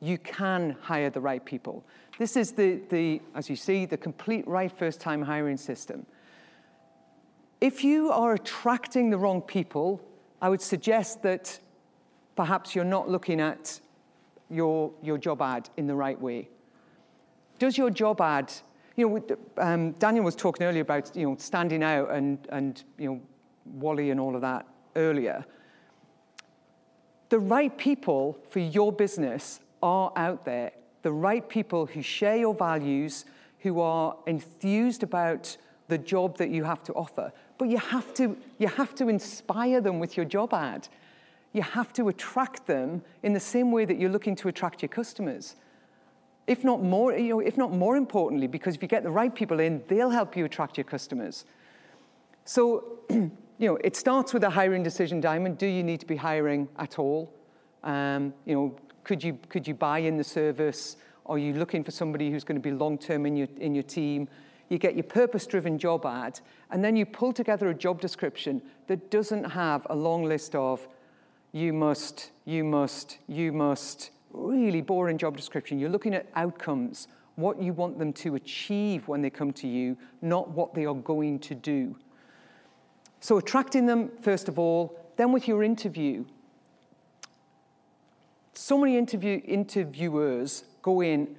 you 0.00 0.18
can 0.18 0.76
hire 0.80 1.10
the 1.10 1.20
right 1.20 1.44
people. 1.44 1.84
This 2.18 2.36
is 2.36 2.52
the, 2.52 2.80
the 2.90 3.20
as 3.34 3.48
you 3.48 3.56
see, 3.56 3.86
the 3.86 3.96
complete 3.96 4.46
right 4.46 4.70
first 4.70 5.00
time 5.00 5.22
hiring 5.22 5.56
system. 5.56 6.06
If 7.60 7.82
you 7.82 8.10
are 8.10 8.34
attracting 8.34 9.10
the 9.10 9.16
wrong 9.16 9.40
people, 9.40 10.00
I 10.42 10.48
would 10.50 10.60
suggest 10.60 11.22
that 11.22 11.58
perhaps 12.34 12.74
you're 12.74 12.84
not 12.84 13.08
looking 13.08 13.40
at 13.40 13.80
your, 14.50 14.92
your 15.02 15.18
job 15.18 15.42
ad 15.42 15.68
in 15.76 15.86
the 15.86 15.94
right 15.94 16.20
way? 16.20 16.48
Does 17.58 17.78
your 17.78 17.90
job 17.90 18.20
ad, 18.20 18.52
you 18.96 19.08
know, 19.08 19.36
um, 19.58 19.92
Daniel 19.92 20.24
was 20.24 20.36
talking 20.36 20.66
earlier 20.66 20.82
about, 20.82 21.14
you 21.16 21.28
know, 21.28 21.36
standing 21.38 21.82
out 21.82 22.10
and, 22.10 22.38
and, 22.50 22.82
you 22.98 23.08
know, 23.08 23.20
Wally 23.64 24.10
and 24.10 24.20
all 24.20 24.34
of 24.34 24.42
that 24.42 24.66
earlier. 24.94 25.44
The 27.28 27.38
right 27.38 27.76
people 27.76 28.38
for 28.50 28.60
your 28.60 28.92
business 28.92 29.60
are 29.82 30.12
out 30.16 30.44
there. 30.44 30.72
The 31.02 31.12
right 31.12 31.46
people 31.48 31.86
who 31.86 32.02
share 32.02 32.36
your 32.36 32.54
values, 32.54 33.24
who 33.60 33.80
are 33.80 34.16
enthused 34.26 35.02
about 35.02 35.56
the 35.88 35.98
job 35.98 36.36
that 36.38 36.50
you 36.50 36.64
have 36.64 36.82
to 36.84 36.92
offer. 36.94 37.32
But 37.58 37.68
you 37.68 37.78
have 37.78 38.12
to, 38.14 38.36
you 38.58 38.68
have 38.68 38.94
to 38.96 39.08
inspire 39.08 39.80
them 39.80 39.98
with 39.98 40.16
your 40.16 40.26
job 40.26 40.52
ad 40.52 40.88
you 41.56 41.62
have 41.62 41.90
to 41.94 42.08
attract 42.08 42.66
them 42.66 43.02
in 43.22 43.32
the 43.32 43.40
same 43.40 43.72
way 43.72 43.86
that 43.86 43.98
you're 43.98 44.10
looking 44.10 44.36
to 44.36 44.48
attract 44.48 44.82
your 44.82 44.90
customers. 44.90 45.56
If 46.46 46.62
not 46.62 46.82
more, 46.82 47.16
you 47.16 47.30
know, 47.30 47.40
if 47.40 47.56
not 47.56 47.72
more 47.72 47.96
importantly, 47.96 48.46
because 48.46 48.74
if 48.74 48.82
you 48.82 48.88
get 48.88 49.02
the 49.02 49.10
right 49.10 49.34
people 49.34 49.58
in, 49.58 49.82
they'll 49.88 50.10
help 50.10 50.36
you 50.36 50.44
attract 50.44 50.76
your 50.76 50.84
customers. 50.84 51.46
So, 52.44 52.98
you 53.10 53.30
know, 53.58 53.76
it 53.76 53.96
starts 53.96 54.34
with 54.34 54.44
a 54.44 54.50
hiring 54.50 54.82
decision 54.82 55.18
diamond. 55.18 55.56
Do 55.56 55.66
you 55.66 55.82
need 55.82 55.98
to 56.00 56.06
be 56.06 56.16
hiring 56.16 56.68
at 56.78 56.98
all? 56.98 57.32
Um, 57.82 58.34
you 58.44 58.54
know, 58.54 58.76
could 59.02 59.24
you, 59.24 59.38
could 59.48 59.66
you 59.66 59.72
buy 59.72 60.00
in 60.00 60.18
the 60.18 60.24
service? 60.24 60.98
Are 61.24 61.38
you 61.38 61.54
looking 61.54 61.82
for 61.82 61.90
somebody 61.90 62.30
who's 62.30 62.44
going 62.44 62.60
to 62.60 62.62
be 62.62 62.70
long 62.70 62.98
term 62.98 63.24
in 63.24 63.34
your, 63.34 63.48
in 63.56 63.74
your 63.74 63.82
team? 63.82 64.28
You 64.68 64.76
get 64.76 64.94
your 64.94 65.04
purpose 65.04 65.46
driven 65.46 65.78
job 65.78 66.04
ad, 66.04 66.38
and 66.70 66.84
then 66.84 66.96
you 66.96 67.06
pull 67.06 67.32
together 67.32 67.70
a 67.70 67.74
job 67.74 68.00
description 68.00 68.60
that 68.88 69.10
doesn't 69.10 69.44
have 69.44 69.86
a 69.88 69.96
long 69.96 70.24
list 70.24 70.54
of 70.54 70.86
you 71.56 71.72
must, 71.72 72.32
you 72.44 72.62
must, 72.64 73.16
you 73.26 73.50
must. 73.50 74.10
Really 74.30 74.82
boring 74.82 75.16
job 75.16 75.38
description. 75.38 75.78
You're 75.78 75.88
looking 75.88 76.12
at 76.12 76.26
outcomes, 76.34 77.08
what 77.36 77.62
you 77.62 77.72
want 77.72 77.98
them 77.98 78.12
to 78.12 78.34
achieve 78.34 79.08
when 79.08 79.22
they 79.22 79.30
come 79.30 79.54
to 79.54 79.66
you, 79.66 79.96
not 80.20 80.50
what 80.50 80.74
they 80.74 80.84
are 80.84 80.94
going 80.94 81.38
to 81.38 81.54
do. 81.54 81.96
So, 83.20 83.38
attracting 83.38 83.86
them, 83.86 84.10
first 84.20 84.48
of 84.48 84.58
all, 84.58 85.00
then 85.16 85.32
with 85.32 85.48
your 85.48 85.62
interview. 85.62 86.26
So 88.52 88.76
many 88.76 88.98
interview, 88.98 89.40
interviewers 89.42 90.64
go 90.82 91.00
in 91.00 91.36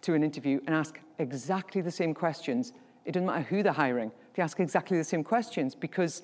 to 0.00 0.14
an 0.14 0.24
interview 0.24 0.60
and 0.66 0.74
ask 0.74 0.98
exactly 1.20 1.82
the 1.82 1.90
same 1.92 2.14
questions. 2.14 2.72
It 3.04 3.12
doesn't 3.12 3.26
matter 3.26 3.42
who 3.42 3.62
they're 3.62 3.72
hiring, 3.72 4.10
they 4.34 4.42
ask 4.42 4.58
exactly 4.58 4.98
the 4.98 5.04
same 5.04 5.22
questions 5.22 5.76
because 5.76 6.22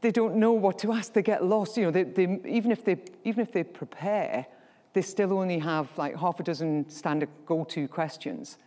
they 0.00 0.10
don't 0.10 0.36
know 0.36 0.52
what 0.52 0.78
to 0.80 0.92
ask. 0.92 1.12
They 1.12 1.22
get 1.22 1.44
lost. 1.44 1.76
You 1.76 1.84
know, 1.84 1.90
they, 1.90 2.04
they, 2.04 2.40
even, 2.48 2.70
if 2.70 2.84
they, 2.84 2.96
even 3.24 3.40
if 3.40 3.52
they 3.52 3.62
prepare, 3.62 4.46
they 4.92 5.02
still 5.02 5.38
only 5.38 5.58
have 5.58 5.88
like 5.96 6.16
half 6.16 6.40
a 6.40 6.42
dozen 6.42 6.88
standard 6.88 7.28
go-to 7.46 7.86
questions. 7.86 8.58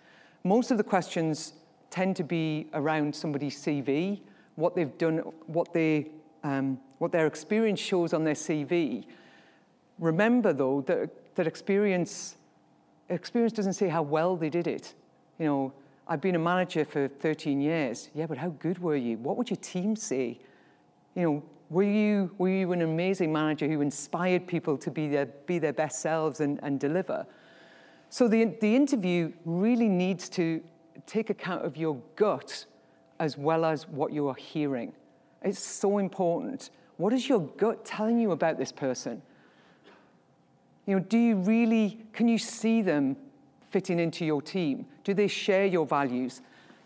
Most 0.44 0.72
of 0.72 0.78
the 0.78 0.84
questions 0.84 1.54
tend 1.90 2.16
to 2.18 2.24
be 2.24 2.68
around 2.74 3.16
somebody's 3.16 3.62
CV, 3.62 4.20
what 4.56 4.76
they've 4.76 4.98
done, 4.98 5.18
what, 5.48 5.74
they, 5.74 6.08
um, 6.44 6.80
what 7.00 7.12
their 7.12 7.28
experience 7.28 7.80
shows 7.80 8.14
on 8.14 8.24
their 8.24 8.34
CV. 8.36 9.06
Remember, 10.00 10.54
though, 10.54 10.82
that, 10.82 11.36
that 11.36 11.48
experience, 11.48 12.36
experience 13.10 13.54
doesn't 13.54 13.74
say 13.74 13.88
how 13.88 14.02
well 14.02 14.36
they 14.36 14.50
did 14.50 14.68
it. 14.68 14.94
You 15.40 15.46
know, 15.46 15.74
I've 16.08 16.22
been 16.22 16.36
a 16.36 16.40
manager 16.40 16.86
for 16.86 17.08
13 17.08 17.62
years. 17.62 18.10
Yeah, 18.14 18.26
but 18.28 18.38
how 18.38 18.50
good 18.50 18.80
were 18.80 18.96
you? 18.96 19.18
What 19.18 19.38
would 19.38 19.50
your 19.50 19.58
team 19.58 19.96
say? 19.96 20.40
You 21.16 21.24
know, 21.24 21.44
were 21.70 21.84
you, 21.84 22.32
were 22.38 22.50
you 22.50 22.72
an 22.72 22.82
amazing 22.82 23.32
manager 23.32 23.68
who 23.68 23.82
inspired 23.82 24.48
people 24.48 24.78
to 24.78 24.92
be 24.92 25.08
their, 25.08 25.26
be 25.26 25.60
their 25.60 25.74
best 25.74 26.02
selves 26.02 26.40
and, 26.40 26.60
and 26.64 26.80
deliver? 26.80 27.26
So 28.10 28.28
the, 28.28 28.46
the 28.62 28.76
interview 28.76 29.34
really 29.44 29.90
needs 29.90 30.30
to 30.30 30.62
take 31.08 31.30
account 31.30 31.66
of 31.66 31.76
your 31.76 32.00
gut 32.16 32.66
as 33.20 33.38
well 33.38 33.66
as 33.66 33.88
what 33.88 34.12
you 34.14 34.28
are 34.28 34.36
hearing. 34.36 34.94
It's 35.42 35.60
so 35.60 35.98
important. 35.98 36.70
What 36.98 37.14
is 37.14 37.28
your 37.28 37.40
gut 37.40 37.86
telling 37.86 38.20
you 38.20 38.32
about 38.32 38.58
this 38.58 38.72
person? 38.72 39.22
You 40.86 40.98
know, 40.98 41.02
do 41.02 41.18
you 41.18 41.38
really, 41.38 42.06
can 42.14 42.28
you 42.28 42.38
see 42.38 42.82
them 42.82 43.16
fitting 43.72 44.00
into 44.00 44.26
your 44.26 44.42
team? 44.42 44.86
Do 45.04 45.14
they 45.14 45.28
share 45.28 45.66
your 45.66 45.86
values? 45.86 46.42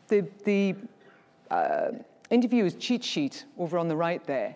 The, 0.08 0.28
the, 0.46 0.76
uh, 1.52 1.92
interviewer's 2.30 2.76
cheat 2.76 3.04
sheet 3.04 3.46
over 3.58 3.78
on 3.78 3.88
the 3.88 3.96
right 3.96 4.26
there 4.26 4.56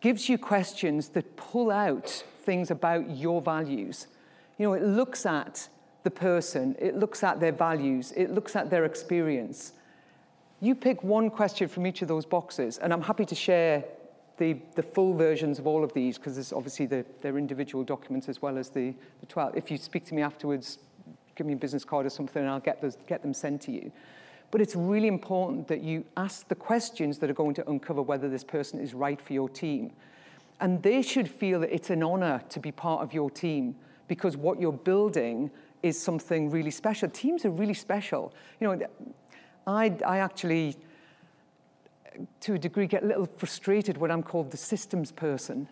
gives 0.00 0.28
you 0.28 0.38
questions 0.38 1.08
that 1.10 1.36
pull 1.36 1.70
out 1.70 2.08
things 2.42 2.70
about 2.70 3.10
your 3.10 3.42
values. 3.42 4.06
You 4.58 4.68
know, 4.68 4.72
it 4.74 4.82
looks 4.82 5.26
at 5.26 5.68
the 6.02 6.10
person, 6.10 6.74
it 6.78 6.96
looks 6.96 7.22
at 7.22 7.40
their 7.40 7.52
values, 7.52 8.12
it 8.16 8.30
looks 8.30 8.56
at 8.56 8.70
their 8.70 8.84
experience. 8.84 9.72
You 10.60 10.74
pick 10.74 11.02
one 11.02 11.30
question 11.30 11.68
from 11.68 11.86
each 11.86 12.02
of 12.02 12.08
those 12.08 12.24
boxes, 12.24 12.78
and 12.78 12.92
I'm 12.92 13.02
happy 13.02 13.24
to 13.26 13.34
share 13.34 13.84
the, 14.38 14.56
the 14.74 14.82
full 14.82 15.14
versions 15.14 15.58
of 15.58 15.66
all 15.66 15.84
of 15.84 15.92
these 15.92 16.16
because 16.16 16.34
there's 16.34 16.52
obviously 16.52 16.86
the, 16.86 17.04
their 17.20 17.36
individual 17.36 17.84
documents 17.84 18.28
as 18.28 18.40
well 18.40 18.56
as 18.56 18.70
the, 18.70 18.94
the 19.20 19.26
12. 19.26 19.56
If 19.56 19.70
you 19.70 19.76
speak 19.76 20.06
to 20.06 20.14
me 20.14 20.22
afterwards, 20.22 20.78
give 21.34 21.46
me 21.46 21.52
a 21.52 21.56
business 21.56 21.84
card 21.84 22.06
or 22.06 22.10
something, 22.10 22.40
and 22.40 22.50
I'll 22.50 22.60
get, 22.60 22.80
those, 22.80 22.96
get 23.06 23.22
them 23.22 23.34
sent 23.34 23.60
to 23.62 23.72
you. 23.72 23.92
But 24.50 24.60
it's 24.60 24.74
really 24.74 25.08
important 25.08 25.68
that 25.68 25.82
you 25.82 26.04
ask 26.16 26.48
the 26.48 26.54
questions 26.54 27.18
that 27.18 27.30
are 27.30 27.34
going 27.34 27.54
to 27.54 27.70
uncover 27.70 28.02
whether 28.02 28.28
this 28.28 28.44
person 28.44 28.80
is 28.80 28.94
right 28.94 29.20
for 29.20 29.32
your 29.32 29.48
team. 29.48 29.92
And 30.60 30.82
they 30.82 31.02
should 31.02 31.30
feel 31.30 31.60
that 31.60 31.72
it's 31.72 31.90
an 31.90 32.02
honor 32.02 32.42
to 32.50 32.60
be 32.60 32.72
part 32.72 33.02
of 33.02 33.14
your 33.14 33.30
team 33.30 33.76
because 34.08 34.36
what 34.36 34.60
you're 34.60 34.72
building 34.72 35.50
is 35.82 36.00
something 36.00 36.50
really 36.50 36.70
special. 36.70 37.08
Teams 37.08 37.44
are 37.44 37.50
really 37.50 37.74
special. 37.74 38.34
You 38.60 38.68
know, 38.68 38.86
I, 39.66 39.96
I 40.04 40.18
actually, 40.18 40.76
to 42.40 42.54
a 42.54 42.58
degree, 42.58 42.86
get 42.86 43.04
a 43.04 43.06
little 43.06 43.28
frustrated 43.36 43.96
when 43.96 44.10
I'm 44.10 44.22
called 44.22 44.50
the 44.50 44.56
systems 44.56 45.12
person 45.12 45.68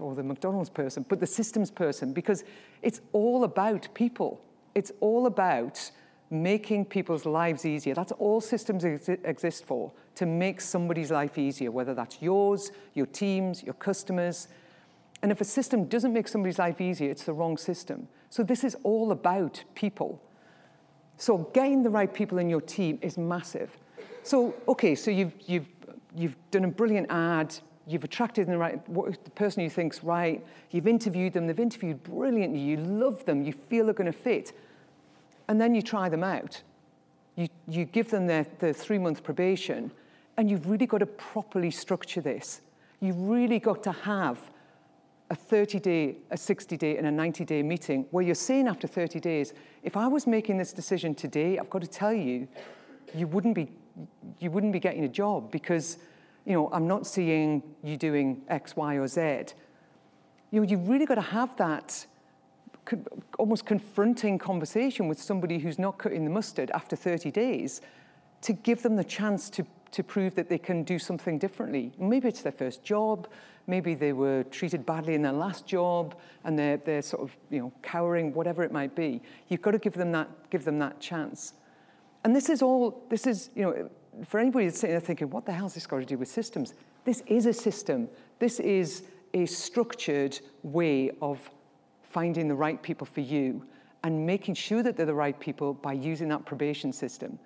or 0.00 0.14
the 0.14 0.22
McDonald's 0.22 0.70
person, 0.70 1.04
but 1.08 1.20
the 1.20 1.26
systems 1.26 1.70
person 1.70 2.12
because 2.12 2.44
it's 2.80 3.00
all 3.12 3.44
about 3.44 3.88
people. 3.92 4.40
It's 4.74 4.92
all 5.00 5.26
about 5.26 5.90
making 6.34 6.86
people's 6.86 7.24
lives 7.24 7.64
easier. 7.64 7.94
That's 7.94 8.12
all 8.12 8.40
systems 8.40 8.84
ex- 8.84 9.08
exist 9.08 9.64
for, 9.64 9.92
to 10.16 10.26
make 10.26 10.60
somebody's 10.60 11.10
life 11.10 11.38
easier, 11.38 11.70
whether 11.70 11.94
that's 11.94 12.20
yours, 12.20 12.72
your 12.94 13.06
teams, 13.06 13.62
your 13.62 13.74
customers. 13.74 14.48
And 15.22 15.32
if 15.32 15.40
a 15.40 15.44
system 15.44 15.84
doesn't 15.84 16.12
make 16.12 16.28
somebody's 16.28 16.58
life 16.58 16.80
easier, 16.80 17.10
it's 17.10 17.24
the 17.24 17.32
wrong 17.32 17.56
system. 17.56 18.08
So 18.28 18.42
this 18.42 18.64
is 18.64 18.76
all 18.82 19.12
about 19.12 19.62
people. 19.74 20.20
So 21.16 21.38
getting 21.54 21.82
the 21.82 21.90
right 21.90 22.12
people 22.12 22.38
in 22.38 22.50
your 22.50 22.60
team 22.60 22.98
is 23.00 23.16
massive. 23.16 23.70
So, 24.22 24.54
okay, 24.68 24.94
so 24.94 25.10
you've, 25.10 25.32
you've, 25.46 25.68
you've 26.16 26.36
done 26.50 26.64
a 26.64 26.68
brilliant 26.68 27.06
ad, 27.10 27.54
you've 27.86 28.04
attracted 28.04 28.46
the 28.46 28.56
right 28.56 28.84
the 28.86 29.30
person 29.34 29.62
you 29.62 29.70
think's 29.70 30.02
right, 30.02 30.44
you've 30.70 30.86
interviewed 30.86 31.32
them, 31.32 31.46
they've 31.46 31.60
interviewed 31.60 32.02
brilliantly, 32.02 32.58
you 32.58 32.78
love 32.78 33.24
them, 33.26 33.42
you 33.42 33.52
feel 33.52 33.84
they're 33.84 33.94
going 33.94 34.10
to 34.10 34.18
fit, 34.18 34.52
and 35.48 35.60
then 35.60 35.74
you 35.74 35.82
try 35.82 36.08
them 36.08 36.24
out. 36.24 36.62
You, 37.36 37.48
you 37.68 37.84
give 37.84 38.10
them 38.10 38.26
their, 38.26 38.44
three 38.44 38.98
month 38.98 39.22
probation, 39.22 39.90
and 40.36 40.50
you've 40.50 40.68
really 40.68 40.86
got 40.86 40.98
to 40.98 41.06
properly 41.06 41.70
structure 41.70 42.20
this. 42.20 42.60
You've 43.00 43.20
really 43.20 43.58
got 43.58 43.82
to 43.84 43.92
have 43.92 44.38
a 45.30 45.34
30 45.34 45.80
day, 45.80 46.16
a 46.30 46.36
60 46.36 46.76
day, 46.76 46.96
and 46.96 47.06
a 47.06 47.10
90 47.10 47.44
day 47.44 47.62
meeting 47.62 48.06
where 48.10 48.24
you're 48.24 48.34
saying 48.34 48.68
after 48.68 48.86
30 48.86 49.20
days, 49.20 49.52
if 49.82 49.96
I 49.96 50.06
was 50.06 50.26
making 50.26 50.58
this 50.58 50.72
decision 50.72 51.14
today, 51.14 51.58
I've 51.58 51.70
got 51.70 51.82
to 51.82 51.88
tell 51.88 52.12
you, 52.12 52.46
you 53.14 53.26
wouldn't 53.26 53.54
be, 53.54 53.70
you 54.38 54.50
wouldn't 54.50 54.72
be 54.72 54.80
getting 54.80 55.04
a 55.04 55.08
job 55.08 55.50
because 55.50 55.98
you 56.44 56.52
know, 56.52 56.68
I'm 56.72 56.86
not 56.86 57.06
seeing 57.06 57.62
you 57.82 57.96
doing 57.96 58.42
X, 58.48 58.76
Y, 58.76 58.96
or 58.96 59.08
Z. 59.08 59.54
You 60.50 60.60
know, 60.60 60.62
you've 60.62 60.88
really 60.88 61.06
got 61.06 61.14
to 61.16 61.22
have 61.22 61.56
that 61.56 62.06
almost 63.38 63.66
confronting 63.66 64.38
conversation 64.38 65.08
with 65.08 65.20
somebody 65.20 65.58
who's 65.58 65.78
not 65.78 65.98
cutting 65.98 66.24
the 66.24 66.30
mustard 66.30 66.70
after 66.72 66.96
30 66.96 67.30
days 67.30 67.80
to 68.42 68.52
give 68.52 68.82
them 68.82 68.96
the 68.96 69.04
chance 69.04 69.48
to, 69.50 69.64
to 69.90 70.02
prove 70.02 70.34
that 70.34 70.48
they 70.48 70.58
can 70.58 70.82
do 70.82 70.98
something 70.98 71.38
differently. 71.38 71.92
Maybe 71.98 72.28
it's 72.28 72.42
their 72.42 72.52
first 72.52 72.82
job, 72.84 73.28
maybe 73.66 73.94
they 73.94 74.12
were 74.12 74.44
treated 74.44 74.84
badly 74.84 75.14
in 75.14 75.22
their 75.22 75.32
last 75.32 75.66
job 75.66 76.14
and 76.44 76.58
they're, 76.58 76.76
they're 76.76 77.02
sort 77.02 77.22
of 77.22 77.36
you 77.50 77.60
know, 77.60 77.72
cowering, 77.82 78.34
whatever 78.34 78.62
it 78.62 78.72
might 78.72 78.94
be. 78.94 79.22
You've 79.48 79.62
got 79.62 79.70
to 79.70 79.78
give 79.78 79.94
them 79.94 80.12
that, 80.12 80.28
give 80.50 80.64
them 80.64 80.78
that 80.80 81.00
chance. 81.00 81.54
And 82.24 82.34
this 82.34 82.48
is 82.48 82.62
all, 82.62 83.04
this 83.08 83.26
is, 83.26 83.50
you 83.54 83.62
know, 83.62 83.90
for 84.26 84.38
anybody 84.38 84.66
that's 84.66 84.78
sitting 84.78 84.94
there 84.94 85.00
thinking, 85.00 85.30
what 85.30 85.46
the 85.46 85.52
hell 85.52 85.64
has 85.64 85.74
this 85.74 85.86
got 85.86 85.98
to 85.98 86.04
do 86.04 86.18
with 86.18 86.28
systems? 86.28 86.74
This 87.04 87.22
is 87.26 87.46
a 87.46 87.52
system. 87.52 88.08
This 88.38 88.60
is 88.60 89.04
a 89.34 89.46
structured 89.46 90.38
way 90.62 91.10
of 91.20 91.50
finding 92.14 92.46
the 92.46 92.54
right 92.54 92.80
people 92.80 93.06
for 93.06 93.20
you 93.20 93.66
and 94.04 94.24
making 94.24 94.54
sure 94.54 94.84
that 94.84 94.96
they're 94.96 95.04
the 95.04 95.14
right 95.14 95.38
people 95.40 95.74
by 95.74 95.92
using 95.92 96.28
that 96.28 96.44
probation 96.46 96.92
system, 96.92 97.38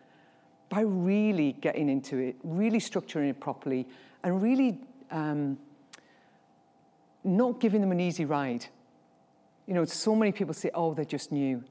by 0.68 0.82
really 0.82 1.52
getting 1.52 1.88
into 1.88 2.18
it, 2.18 2.36
really 2.44 2.78
structuring 2.78 3.30
it 3.30 3.40
properly, 3.40 3.88
and 4.22 4.42
really 4.42 4.78
um, 5.10 5.56
not 7.24 7.60
giving 7.60 7.80
them 7.80 7.92
an 7.92 8.00
easy 8.00 8.26
ride. 8.26 8.66
You 9.66 9.72
know, 9.72 9.86
so 9.86 10.14
many 10.14 10.32
people 10.32 10.52
say, 10.52 10.70
oh, 10.74 10.92
they're 10.92 11.04
just 11.04 11.32
new. 11.32 11.64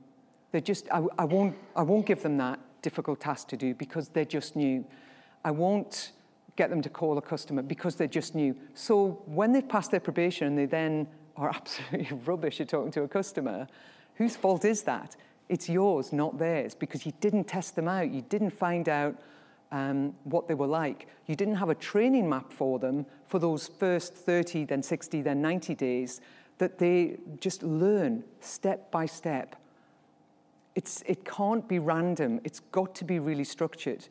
They're 0.52 0.60
just, 0.60 0.88
I, 0.92 1.04
I, 1.20 1.26
won't, 1.26 1.56
I 1.76 1.84
won't 1.84 2.08
give 2.08 2.24
them 2.24 2.38
that 2.38 2.60
difficult 2.82 3.20
task 3.20 3.48
to 3.50 3.58
do 3.58 3.76
because 3.76 4.08
they're 4.08 4.26
just 4.26 4.56
new. 4.56 4.84
I 5.46 5.52
won't 5.52 6.14
get 6.56 6.72
them 6.72 6.82
to 6.82 6.90
call 6.90 7.20
a 7.20 7.22
customer 7.22 7.62
because 7.62 7.96
they're 7.96 8.08
just 8.08 8.34
new. 8.34 8.56
So 8.74 9.22
when 9.26 9.52
they've 9.52 9.68
passed 9.68 9.92
their 9.92 10.00
probation 10.00 10.48
and 10.48 10.58
they 10.58 10.66
then 10.66 11.08
are 11.38 11.50
absolutely 11.56 12.18
rubbish 12.26 12.60
at 12.62 12.70
talking 12.70 12.92
to 12.92 13.04
a 13.04 13.08
customer, 13.08 13.68
whose 14.16 14.36
fault 14.36 14.66
is 14.66 14.84
that? 14.84 15.16
It's 15.50 15.70
yours, 15.70 16.12
not 16.12 16.38
theirs, 16.38 16.76
because 16.76 17.06
you 17.06 17.14
didn't 17.22 17.46
test 17.46 17.76
them 17.76 17.88
out. 17.88 18.10
You 18.12 18.22
didn't 18.22 18.52
find 18.52 18.90
out 18.90 19.16
um, 19.72 20.14
what 20.24 20.48
they 20.48 20.54
were 20.54 20.68
like. 20.68 21.08
You 21.28 21.36
didn't 21.36 21.56
have 21.56 21.70
a 21.70 21.76
training 21.76 22.28
map 22.28 22.52
for 22.52 22.80
them 22.80 23.06
for 23.28 23.40
those 23.40 23.68
first 23.68 24.14
30, 24.14 24.66
then 24.66 24.84
60, 24.84 25.22
then 25.22 25.42
90 25.42 25.76
days 25.76 26.22
that 26.58 26.80
they 26.80 27.18
just 27.40 27.64
learn 27.64 28.24
step 28.40 28.92
by 28.92 29.06
step 29.06 29.56
it's, 30.78 31.04
it 31.08 31.26
can't 31.26 31.68
be 31.68 31.80
random. 31.80 32.40
It's 32.44 32.60
got 32.60 32.94
to 32.96 33.04
be 33.04 33.18
really 33.18 33.44
structured. 33.44 34.08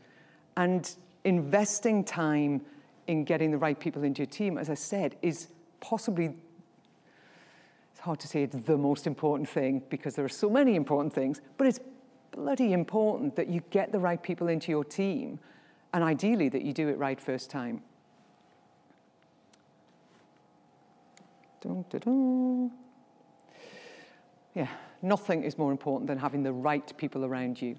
And 0.56 0.90
investing 1.22 2.02
time 2.02 2.60
in 3.06 3.22
getting 3.22 3.52
the 3.52 3.56
right 3.56 3.78
people 3.78 4.02
into 4.02 4.22
your 4.22 4.26
team, 4.26 4.58
as 4.58 4.68
I 4.68 4.74
said, 4.74 5.14
is 5.22 5.46
possibly, 5.80 6.34
hard 8.06 8.18
to 8.20 8.28
say 8.28 8.42
it's 8.42 8.56
the 8.56 8.78
most 8.78 9.06
important 9.06 9.48
thing 9.48 9.82
because 9.90 10.14
there 10.14 10.24
are 10.24 10.30
so 10.30 10.48
many 10.48 10.74
important 10.74 11.12
things, 11.12 11.40
but 11.58 11.66
it's 11.66 11.80
bloody 12.30 12.72
important 12.72 13.36
that 13.36 13.48
you 13.48 13.60
get 13.70 13.92
the 13.92 13.98
right 13.98 14.22
people 14.22 14.48
into 14.48 14.72
your 14.72 14.84
team 14.84 15.38
and 15.92 16.02
ideally 16.02 16.48
that 16.48 16.62
you 16.62 16.72
do 16.72 16.88
it 16.88 16.98
right 16.98 17.20
first 17.20 17.50
time. 17.50 17.82
Dun, 21.60 21.84
dun, 21.90 22.00
dun. 22.00 22.70
Yeah 24.54 24.68
nothing 25.02 25.44
is 25.44 25.58
more 25.58 25.70
important 25.70 26.08
than 26.08 26.18
having 26.18 26.42
the 26.42 26.52
right 26.52 26.96
people 26.96 27.24
around 27.24 27.60
you. 27.60 27.76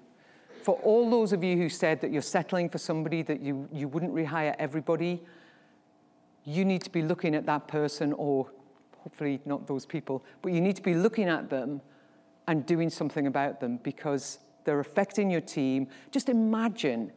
For 0.62 0.74
all 0.76 1.08
those 1.10 1.32
of 1.32 1.44
you 1.44 1.56
who 1.56 1.68
said 1.68 2.00
that 2.00 2.10
you're 2.10 2.22
settling 2.22 2.68
for 2.68 2.78
somebody, 2.78 3.22
that 3.22 3.40
you, 3.40 3.68
you 3.72 3.88
wouldn't 3.88 4.14
rehire 4.14 4.54
everybody, 4.58 5.22
you 6.44 6.64
need 6.64 6.82
to 6.82 6.90
be 6.90 7.02
looking 7.02 7.34
at 7.34 7.46
that 7.46 7.68
person, 7.68 8.12
or 8.14 8.50
hopefully 9.08 9.40
not 9.46 9.66
those 9.66 9.86
people, 9.86 10.22
but 10.42 10.52
you 10.52 10.60
need 10.60 10.76
to 10.76 10.82
be 10.82 10.92
looking 10.92 11.30
at 11.30 11.48
them 11.48 11.80
and 12.46 12.66
doing 12.66 12.90
something 12.90 13.26
about 13.26 13.58
them 13.58 13.78
because 13.82 14.38
they're 14.64 14.80
affecting 14.80 15.30
your 15.30 15.40
team. 15.40 15.88
Just 16.10 16.28
imagine 16.28 17.10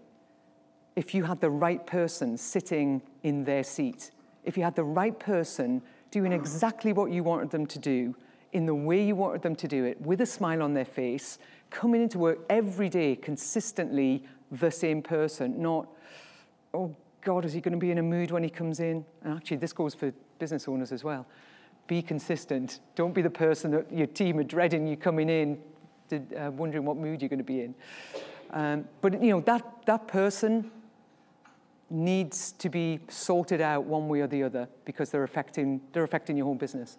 if 0.96 1.14
you 1.14 1.26
had 1.26 1.42
the 1.42 1.50
right 1.50 1.86
person 1.86 2.38
sitting 2.38 3.02
in 3.24 3.44
their 3.44 3.62
seat, 3.62 4.12
if 4.46 4.56
you 4.56 4.64
had 4.64 4.74
the 4.74 4.86
right 4.86 5.20
person 5.20 5.82
doing 6.12 6.32
exactly 6.32 6.94
what 6.94 7.12
you 7.12 7.24
wanted 7.24 7.50
them 7.50 7.66
to 7.66 7.78
do 7.78 8.16
in 8.54 8.66
the 8.66 8.76
way 8.76 9.04
you 9.04 9.14
wanted 9.14 9.42
them 9.42 9.56
to 9.58 9.68
do 9.68 9.84
it, 9.84 10.00
with 10.00 10.22
a 10.22 10.26
smile 10.26 10.64
on 10.64 10.74
their 10.74 10.86
face, 10.86 11.40
coming 11.70 12.02
into 12.04 12.18
work 12.18 12.40
every 12.50 12.88
day 12.88 13.18
consistently 13.18 14.24
the 14.50 14.72
same 14.72 15.02
person, 15.02 15.62
not, 15.62 15.90
oh 16.74 16.96
God, 17.22 17.44
is 17.44 17.52
he 17.52 17.60
going 17.60 17.74
to 17.74 17.78
be 17.78 17.92
in 17.92 17.98
a 17.98 18.04
mood 18.04 18.32
when 18.32 18.44
he 18.44 18.50
comes 18.50 18.80
in? 18.80 19.04
And 19.24 19.36
actually, 19.36 19.58
this 19.58 19.74
goes 19.74 19.94
for 19.94 20.14
business 20.40 20.70
owners 20.70 20.94
as 20.94 21.04
well. 21.04 21.28
Be 21.88 22.02
consistent. 22.02 22.80
Don't 22.96 23.14
be 23.14 23.22
the 23.22 23.30
person 23.30 23.72
that 23.72 23.92
your 23.92 24.08
team 24.08 24.40
are 24.40 24.44
dreading 24.44 24.88
you 24.88 24.98
coming 24.98 25.30
in, 25.30 25.60
to, 26.10 26.22
uh, 26.36 26.52
wondering 26.52 26.86
what 26.86 26.98
mood 26.98 27.22
you're 27.22 27.30
going 27.30 27.40
to 27.40 27.44
be 27.44 27.62
in. 27.62 27.76
Um, 28.52 28.86
but 29.02 29.22
you 29.22 29.30
know 29.30 29.42
that 29.42 29.66
that 29.86 30.08
person 30.08 30.72
needs 31.90 32.54
to 32.54 32.70
be 32.70 33.00
sorted 33.10 33.62
out 33.62 33.84
one 33.84 34.08
way 34.08 34.22
or 34.22 34.28
the 34.28 34.44
other 34.44 34.68
because 34.86 35.10
they're 35.10 35.24
affecting 35.24 35.82
they're 35.92 36.04
affecting 36.04 36.38
your 36.38 36.46
whole 36.46 36.56
business 36.56 36.98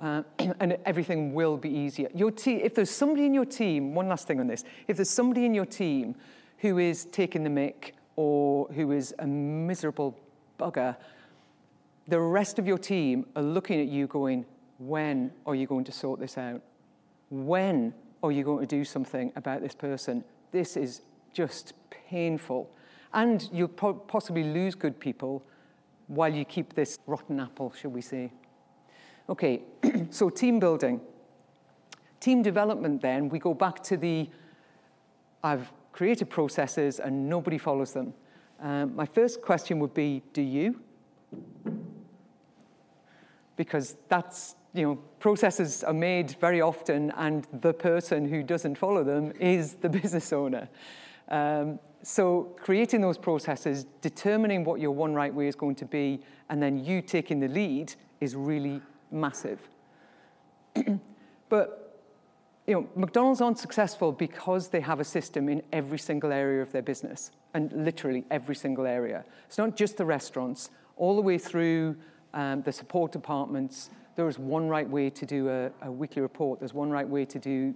uh, 0.00 0.22
and 0.60 0.76
everything 0.84 1.32
will 1.32 1.56
be 1.56 1.70
easier. 1.70 2.08
Your 2.14 2.30
te- 2.30 2.62
if 2.62 2.74
there's 2.74 2.90
somebody 2.90 3.26
in 3.26 3.34
your 3.34 3.44
team, 3.44 3.94
one 3.94 4.08
last 4.08 4.26
thing 4.26 4.40
on 4.40 4.46
this, 4.46 4.64
if 4.88 4.96
there's 4.96 5.10
somebody 5.10 5.44
in 5.44 5.54
your 5.54 5.66
team 5.66 6.14
who 6.58 6.78
is 6.78 7.04
taking 7.06 7.44
the 7.44 7.50
mick 7.50 7.92
or 8.16 8.66
who 8.68 8.92
is 8.92 9.14
a 9.18 9.26
miserable 9.26 10.18
bugger, 10.58 10.96
the 12.10 12.20
rest 12.20 12.58
of 12.58 12.66
your 12.66 12.76
team 12.76 13.24
are 13.36 13.42
looking 13.42 13.80
at 13.80 13.86
you 13.86 14.08
going, 14.08 14.44
when 14.78 15.32
are 15.46 15.54
you 15.54 15.66
going 15.66 15.84
to 15.84 15.92
sort 15.92 16.18
this 16.18 16.36
out? 16.36 16.60
When 17.30 17.94
are 18.22 18.32
you 18.32 18.42
going 18.42 18.60
to 18.60 18.66
do 18.66 18.84
something 18.84 19.32
about 19.36 19.62
this 19.62 19.74
person? 19.74 20.24
This 20.50 20.76
is 20.76 21.02
just 21.32 21.72
painful. 21.88 22.68
And 23.14 23.48
you'll 23.52 23.68
po- 23.68 23.94
possibly 23.94 24.42
lose 24.42 24.74
good 24.74 24.98
people 24.98 25.44
while 26.08 26.34
you 26.34 26.44
keep 26.44 26.74
this 26.74 26.98
rotten 27.06 27.38
apple, 27.38 27.72
shall 27.80 27.92
we 27.92 28.00
say. 28.00 28.32
Okay, 29.28 29.62
so 30.10 30.28
team 30.28 30.58
building. 30.58 31.00
Team 32.18 32.42
development, 32.42 33.00
then, 33.00 33.28
we 33.28 33.38
go 33.38 33.54
back 33.54 33.82
to 33.84 33.96
the 33.96 34.28
I've 35.42 35.72
created 35.92 36.28
processes 36.28 36.98
and 36.98 37.28
nobody 37.28 37.56
follows 37.56 37.92
them. 37.92 38.12
Um, 38.60 38.94
my 38.94 39.06
first 39.06 39.40
question 39.40 39.78
would 39.78 39.94
be 39.94 40.22
Do 40.32 40.42
you? 40.42 40.80
Because 43.60 43.98
that's, 44.08 44.56
you 44.72 44.82
know, 44.82 44.94
processes 45.18 45.84
are 45.84 45.92
made 45.92 46.30
very 46.40 46.62
often 46.62 47.10
and 47.18 47.46
the 47.60 47.74
person 47.74 48.26
who 48.26 48.42
doesn't 48.42 48.76
follow 48.76 49.04
them 49.04 49.34
is 49.38 49.74
the 49.74 49.88
business 50.00 50.32
owner. 50.32 50.66
Um, 51.28 51.78
so 52.02 52.56
creating 52.58 53.02
those 53.02 53.18
processes, 53.18 53.84
determining 54.00 54.64
what 54.64 54.80
your 54.80 54.92
one 54.92 55.12
right 55.12 55.34
way 55.34 55.46
is 55.46 55.54
going 55.54 55.74
to 55.74 55.84
be, 55.84 56.20
and 56.48 56.62
then 56.62 56.82
you 56.82 57.02
taking 57.02 57.38
the 57.38 57.48
lead 57.48 57.92
is 58.22 58.34
really 58.34 58.80
massive. 59.10 59.60
but 61.50 62.00
you 62.66 62.74
know, 62.76 62.88
McDonald's 62.96 63.42
aren't 63.42 63.58
successful 63.58 64.10
because 64.10 64.68
they 64.68 64.80
have 64.80 65.00
a 65.00 65.04
system 65.04 65.50
in 65.50 65.62
every 65.70 65.98
single 65.98 66.32
area 66.32 66.62
of 66.62 66.72
their 66.72 66.80
business, 66.80 67.30
and 67.52 67.70
literally 67.74 68.24
every 68.30 68.54
single 68.54 68.86
area. 68.86 69.22
It's 69.48 69.58
not 69.58 69.76
just 69.76 69.98
the 69.98 70.06
restaurants, 70.06 70.70
all 70.96 71.14
the 71.14 71.22
way 71.22 71.36
through 71.36 71.96
um, 72.34 72.62
the 72.62 72.72
support 72.72 73.12
departments. 73.12 73.90
There 74.16 74.28
is 74.28 74.38
one 74.38 74.68
right 74.68 74.88
way 74.88 75.10
to 75.10 75.26
do 75.26 75.48
a, 75.48 75.70
a 75.82 75.90
weekly 75.90 76.22
report. 76.22 76.58
There's 76.58 76.74
one 76.74 76.90
right 76.90 77.08
way 77.08 77.24
to 77.24 77.38
do 77.38 77.74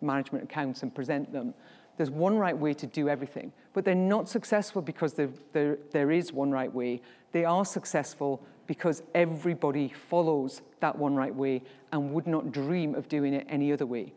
management 0.00 0.44
accounts 0.44 0.82
and 0.82 0.94
present 0.94 1.32
them. 1.32 1.54
There's 1.96 2.10
one 2.10 2.38
right 2.38 2.56
way 2.56 2.74
to 2.74 2.86
do 2.86 3.08
everything. 3.08 3.52
But 3.72 3.84
they're 3.84 3.94
not 3.94 4.28
successful 4.28 4.82
because 4.82 5.14
there, 5.14 5.30
there, 5.52 5.78
there 5.90 6.10
is 6.10 6.32
one 6.32 6.50
right 6.50 6.72
way. 6.72 7.00
They 7.32 7.44
are 7.44 7.64
successful 7.64 8.40
because 8.66 9.02
everybody 9.14 9.92
follows 10.08 10.62
that 10.80 10.96
one 10.96 11.16
right 11.16 11.34
way 11.34 11.62
and 11.92 12.12
would 12.12 12.26
not 12.26 12.52
dream 12.52 12.94
of 12.94 13.08
doing 13.08 13.34
it 13.34 13.46
any 13.48 13.72
other 13.72 13.86
way. 13.86 14.12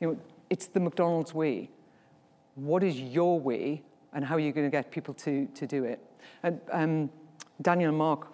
You 0.00 0.08
know, 0.08 0.18
it's 0.50 0.66
the 0.66 0.80
McDonald's 0.80 1.32
way. 1.32 1.70
What 2.56 2.82
is 2.82 2.98
your 2.98 3.38
way 3.38 3.82
and 4.12 4.24
how 4.24 4.36
are 4.36 4.40
you 4.40 4.52
going 4.52 4.66
to 4.66 4.70
get 4.70 4.90
people 4.90 5.14
to, 5.14 5.46
to 5.46 5.66
do 5.66 5.84
it? 5.84 6.00
And 6.42 6.60
um, 6.72 7.10
Daniel 7.62 7.90
and 7.90 7.98
Mark 7.98 8.28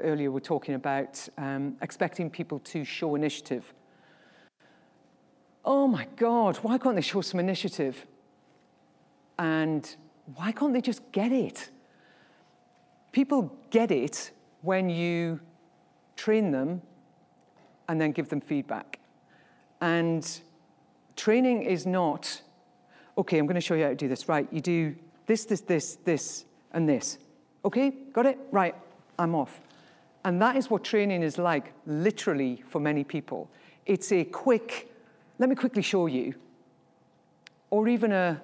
earlier 0.00 0.30
we 0.30 0.34
were 0.34 0.40
talking 0.40 0.74
about 0.74 1.28
um, 1.38 1.76
expecting 1.82 2.30
people 2.30 2.58
to 2.60 2.84
show 2.84 3.14
initiative 3.14 3.72
oh 5.68 5.86
my 5.86 6.06
God, 6.16 6.56
why 6.56 6.78
can't 6.78 6.96
they 6.96 7.02
show 7.02 7.20
some 7.20 7.38
initiative? 7.38 8.06
And 9.38 9.96
why 10.34 10.50
can't 10.50 10.72
they 10.72 10.80
just 10.80 11.12
get 11.12 11.30
it? 11.30 11.68
People 13.12 13.54
get 13.70 13.90
it 13.90 14.30
when 14.62 14.88
you 14.88 15.38
train 16.16 16.50
them 16.50 16.80
and 17.86 18.00
then 18.00 18.12
give 18.12 18.30
them 18.30 18.40
feedback. 18.40 18.98
And 19.82 20.26
training 21.16 21.62
is 21.62 21.86
not, 21.86 22.40
okay, 23.18 23.38
I'm 23.38 23.46
going 23.46 23.54
to 23.54 23.60
show 23.60 23.74
you 23.74 23.84
how 23.84 23.90
to 23.90 23.94
do 23.94 24.08
this. 24.08 24.26
Right, 24.26 24.48
you 24.50 24.62
do 24.62 24.96
this, 25.26 25.44
this, 25.44 25.60
this, 25.60 25.96
this, 25.96 26.46
and 26.72 26.88
this. 26.88 27.18
Okay, 27.66 27.90
got 28.14 28.24
it? 28.24 28.38
Right, 28.50 28.74
I'm 29.18 29.34
off. 29.34 29.60
And 30.24 30.40
that 30.42 30.56
is 30.56 30.68
what 30.70 30.84
training 30.84 31.22
is 31.22 31.38
like, 31.38 31.72
literally, 31.86 32.62
for 32.68 32.80
many 32.80 33.04
people. 33.04 33.50
It's 33.86 34.12
a 34.12 34.24
quick, 34.24 34.92
let 35.38 35.48
me 35.48 35.54
quickly 35.54 35.82
show 35.82 36.06
you. 36.06 36.34
Or 37.70 37.88
even 37.88 38.12
a, 38.12 38.40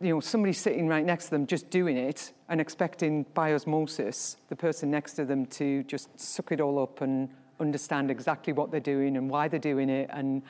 you 0.00 0.10
know, 0.10 0.20
somebody 0.20 0.52
sitting 0.52 0.88
right 0.88 1.04
next 1.04 1.26
to 1.26 1.30
them 1.30 1.46
just 1.46 1.70
doing 1.70 1.96
it 1.96 2.32
and 2.48 2.60
expecting 2.60 3.24
by 3.34 3.54
osmosis 3.54 4.36
the 4.48 4.56
person 4.56 4.90
next 4.90 5.14
to 5.14 5.24
them 5.24 5.46
to 5.46 5.82
just 5.84 6.18
suck 6.18 6.52
it 6.52 6.60
all 6.60 6.78
up 6.78 7.00
and 7.00 7.28
understand 7.60 8.10
exactly 8.10 8.52
what 8.52 8.70
they're 8.70 8.80
doing 8.80 9.16
and 9.16 9.30
why 9.30 9.48
they're 9.48 9.58
doing 9.58 9.88
it 9.88 10.10
and, 10.12 10.42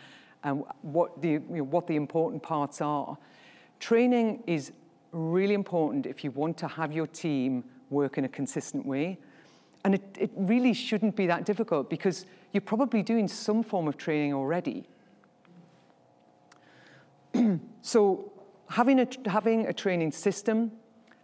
and 0.43 0.65
what, 0.83 1.21
the, 1.23 1.31
you 1.31 1.43
know, 1.49 1.63
what 1.65 1.87
the 1.87 1.97
important 1.97 2.43
parts 2.43 2.81
are. 2.81 3.17
Training 3.79 4.43
is 4.47 4.73
really 5.13 5.55
important 5.55 6.07
if 6.07 6.25
you 6.25 6.31
want 6.33 6.57
to 6.59 6.67
have 6.67 6.93
your 6.93 7.07
team 7.07 7.63
work 7.91 8.19
in 8.19 8.25
a 8.25 8.29
consistent 8.29 8.85
way. 8.85 9.19
And 9.87 9.95
it, 9.95 10.03
it 10.19 10.31
really 10.35 10.73
shouldn't 10.73 11.15
be 11.15 11.29
that 11.29 11.45
difficult 11.45 11.89
because 11.89 12.27
you're 12.51 12.61
probably 12.61 13.05
doing 13.05 13.29
some 13.29 13.63
form 13.63 13.87
of 13.87 13.97
training 13.97 14.35
already. 14.35 14.89
so 17.83 18.33
having 18.69 18.99
a, 18.99 19.07
having 19.27 19.69
a 19.69 19.73
training 19.73 20.11
system, 20.11 20.73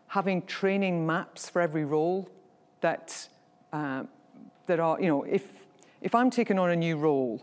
having 0.07 0.42
training 0.42 1.05
maps 1.05 1.48
for 1.48 1.61
every 1.61 1.85
role 1.85 2.31
that, 2.83 3.29
uh, 3.72 4.05
that 4.66 4.79
are, 4.79 5.01
you 5.01 5.09
know, 5.09 5.25
if, 5.25 5.42
if 6.01 6.14
I'm 6.14 6.31
taking 6.31 6.57
on 6.57 6.70
a 6.70 6.77
new 6.77 6.96
role, 6.96 7.42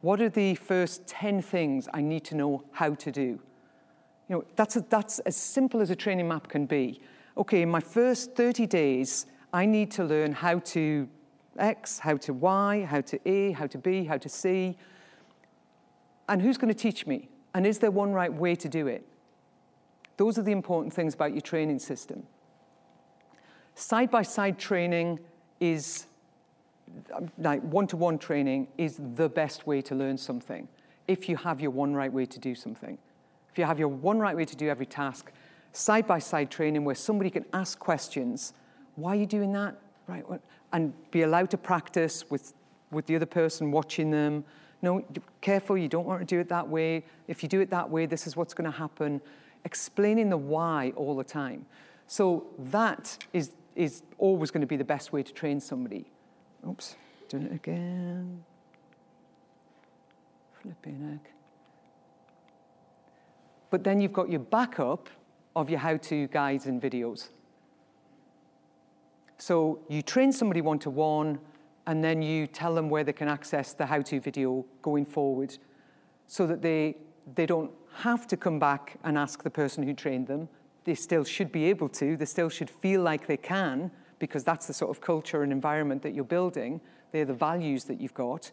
what 0.00 0.20
are 0.20 0.28
the 0.28 0.56
first 0.56 1.06
10 1.06 1.42
things 1.42 1.88
I 1.94 2.00
need 2.00 2.24
to 2.24 2.34
know 2.34 2.64
how 2.72 2.94
to 2.94 3.12
do? 3.12 3.40
You 4.28 4.30
know, 4.30 4.44
that's, 4.56 4.74
a, 4.74 4.80
that's 4.80 5.20
as 5.20 5.36
simple 5.36 5.80
as 5.80 5.90
a 5.90 5.96
training 5.96 6.26
map 6.26 6.48
can 6.48 6.66
be. 6.66 7.00
Okay, 7.36 7.62
in 7.62 7.70
my 7.70 7.78
first 7.78 8.34
30 8.34 8.66
days, 8.66 9.26
I 9.56 9.64
need 9.64 9.90
to 9.92 10.04
learn 10.04 10.32
how 10.34 10.58
to 10.58 11.08
X, 11.58 11.98
how 11.98 12.18
to 12.18 12.34
Y, 12.34 12.84
how 12.84 13.00
to 13.00 13.18
A, 13.24 13.52
how 13.52 13.66
to 13.66 13.78
B, 13.78 14.04
how 14.04 14.18
to 14.18 14.28
C. 14.28 14.76
And 16.28 16.42
who's 16.42 16.58
going 16.58 16.68
to 16.68 16.78
teach 16.78 17.06
me? 17.06 17.30
And 17.54 17.66
is 17.66 17.78
there 17.78 17.90
one 17.90 18.12
right 18.12 18.30
way 18.30 18.54
to 18.54 18.68
do 18.68 18.86
it? 18.86 19.06
Those 20.18 20.36
are 20.36 20.42
the 20.42 20.52
important 20.52 20.92
things 20.92 21.14
about 21.14 21.32
your 21.32 21.40
training 21.40 21.78
system. 21.78 22.24
Side 23.74 24.10
by 24.10 24.20
side 24.20 24.58
training 24.58 25.20
is, 25.58 26.04
like 27.38 27.62
one 27.62 27.86
to 27.86 27.96
one 27.96 28.18
training, 28.18 28.68
is 28.76 29.00
the 29.14 29.30
best 29.30 29.66
way 29.66 29.80
to 29.80 29.94
learn 29.94 30.18
something 30.18 30.68
if 31.08 31.30
you 31.30 31.36
have 31.38 31.62
your 31.62 31.70
one 31.70 31.94
right 31.94 32.12
way 32.12 32.26
to 32.26 32.38
do 32.38 32.54
something. 32.54 32.98
If 33.52 33.56
you 33.56 33.64
have 33.64 33.78
your 33.78 33.88
one 33.88 34.18
right 34.18 34.36
way 34.36 34.44
to 34.44 34.56
do 34.56 34.68
every 34.68 34.84
task, 34.84 35.32
side 35.72 36.06
by 36.06 36.18
side 36.18 36.50
training 36.50 36.84
where 36.84 36.94
somebody 36.94 37.30
can 37.30 37.46
ask 37.54 37.78
questions 37.78 38.52
why 38.96 39.12
are 39.12 39.20
you 39.20 39.26
doing 39.26 39.52
that? 39.52 39.76
Right, 40.08 40.24
and 40.72 40.92
be 41.10 41.22
allowed 41.22 41.50
to 41.50 41.58
practice 41.58 42.28
with, 42.30 42.52
with 42.90 43.06
the 43.06 43.16
other 43.16 43.26
person 43.26 43.72
watching 43.72 44.10
them 44.10 44.44
no, 44.82 45.04
careful, 45.40 45.76
you 45.76 45.88
don't 45.88 46.06
want 46.06 46.20
to 46.20 46.26
do 46.26 46.40
it 46.40 46.48
that 46.48 46.68
way. 46.68 47.04
If 47.28 47.42
you 47.42 47.48
do 47.48 47.60
it 47.60 47.70
that 47.70 47.88
way, 47.88 48.06
this 48.06 48.26
is 48.26 48.36
what's 48.36 48.54
going 48.54 48.70
to 48.70 48.76
happen. 48.76 49.20
Explaining 49.64 50.30
the 50.30 50.36
why 50.36 50.92
all 50.96 51.16
the 51.16 51.24
time. 51.24 51.66
So 52.06 52.46
that 52.70 53.18
is, 53.32 53.52
is 53.74 54.02
always 54.18 54.50
going 54.50 54.60
to 54.60 54.66
be 54.66 54.76
the 54.76 54.84
best 54.84 55.12
way 55.12 55.22
to 55.22 55.32
train 55.32 55.60
somebody. 55.60 56.06
Oops, 56.68 56.94
doing 57.28 57.44
it 57.44 57.52
again. 57.52 58.44
Flipping 60.62 61.10
egg. 61.14 61.30
But 63.70 63.82
then 63.82 64.00
you've 64.00 64.12
got 64.12 64.30
your 64.30 64.40
backup 64.40 65.08
of 65.56 65.70
your 65.70 65.80
how 65.80 65.96
to 65.96 66.28
guides 66.28 66.66
and 66.66 66.80
videos. 66.80 67.30
So 69.38 69.80
you 69.88 70.02
train 70.02 70.32
somebody 70.32 70.60
one 70.60 70.78
to 70.80 70.90
one, 70.90 71.38
and 71.86 72.02
then 72.02 72.20
you 72.22 72.46
tell 72.46 72.74
them 72.74 72.90
where 72.90 73.04
they 73.04 73.12
can 73.12 73.28
access 73.28 73.72
the 73.72 73.86
how-to 73.86 74.20
video 74.20 74.64
going 74.82 75.06
forward 75.06 75.56
so 76.26 76.46
that 76.46 76.60
they, 76.60 76.96
they 77.34 77.46
don't 77.46 77.70
have 77.94 78.26
to 78.26 78.36
come 78.36 78.58
back 78.58 78.98
and 79.04 79.16
ask 79.16 79.42
the 79.42 79.50
person 79.50 79.84
who 79.84 79.94
trained 79.94 80.26
them. 80.26 80.48
They 80.84 80.94
still 80.94 81.24
should 81.24 81.52
be 81.52 81.64
able 81.66 81.88
to. 81.90 82.16
They 82.16 82.24
still 82.24 82.48
should 82.48 82.70
feel 82.70 83.02
like 83.02 83.26
they 83.26 83.36
can 83.36 83.90
because 84.18 84.44
that's 84.44 84.66
the 84.66 84.72
sort 84.72 84.90
of 84.90 85.00
culture 85.00 85.42
and 85.42 85.52
environment 85.52 86.02
that 86.02 86.14
you're 86.14 86.24
building. 86.24 86.80
They're 87.12 87.24
the 87.24 87.34
values 87.34 87.84
that 87.84 88.00
you've 88.00 88.14
got. 88.14 88.50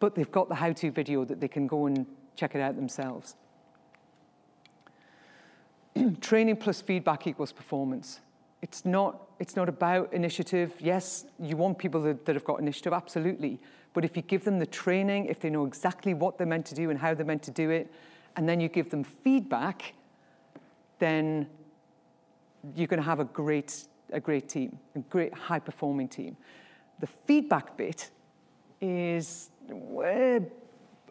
But 0.00 0.14
they've 0.14 0.30
got 0.30 0.48
the 0.48 0.56
how-to 0.56 0.90
video 0.90 1.24
that 1.24 1.40
they 1.40 1.48
can 1.48 1.66
go 1.66 1.86
and 1.86 2.06
check 2.36 2.54
it 2.54 2.60
out 2.60 2.74
themselves. 2.76 3.36
Training 6.20 6.56
plus 6.56 6.80
feedback 6.80 7.26
equals 7.26 7.52
performance. 7.52 8.20
It's 8.64 8.86
not, 8.86 9.28
it's 9.38 9.56
not 9.56 9.68
about 9.68 10.10
initiative. 10.14 10.72
Yes, 10.80 11.26
you 11.38 11.54
want 11.54 11.76
people 11.76 12.00
that, 12.00 12.24
that 12.24 12.34
have 12.34 12.44
got 12.44 12.60
initiative, 12.60 12.94
absolutely. 12.94 13.60
But 13.92 14.06
if 14.06 14.16
you 14.16 14.22
give 14.22 14.42
them 14.42 14.58
the 14.58 14.64
training, 14.64 15.26
if 15.26 15.38
they 15.38 15.50
know 15.50 15.66
exactly 15.66 16.14
what 16.14 16.38
they're 16.38 16.46
meant 16.46 16.64
to 16.66 16.74
do 16.74 16.88
and 16.88 16.98
how 16.98 17.12
they're 17.12 17.26
meant 17.26 17.42
to 17.42 17.50
do 17.50 17.68
it, 17.68 17.92
and 18.36 18.48
then 18.48 18.60
you 18.60 18.70
give 18.70 18.88
them 18.88 19.04
feedback, 19.04 19.92
then 20.98 21.46
you're 22.74 22.86
going 22.86 23.02
to 23.02 23.06
have 23.06 23.20
a 23.20 23.26
great, 23.26 23.86
a 24.14 24.18
great 24.18 24.48
team, 24.48 24.78
a 24.96 25.00
great 25.00 25.34
high 25.34 25.58
performing 25.58 26.08
team. 26.08 26.34
The 27.00 27.08
feedback 27.26 27.76
bit 27.76 28.08
is 28.80 29.50
where 29.68 30.40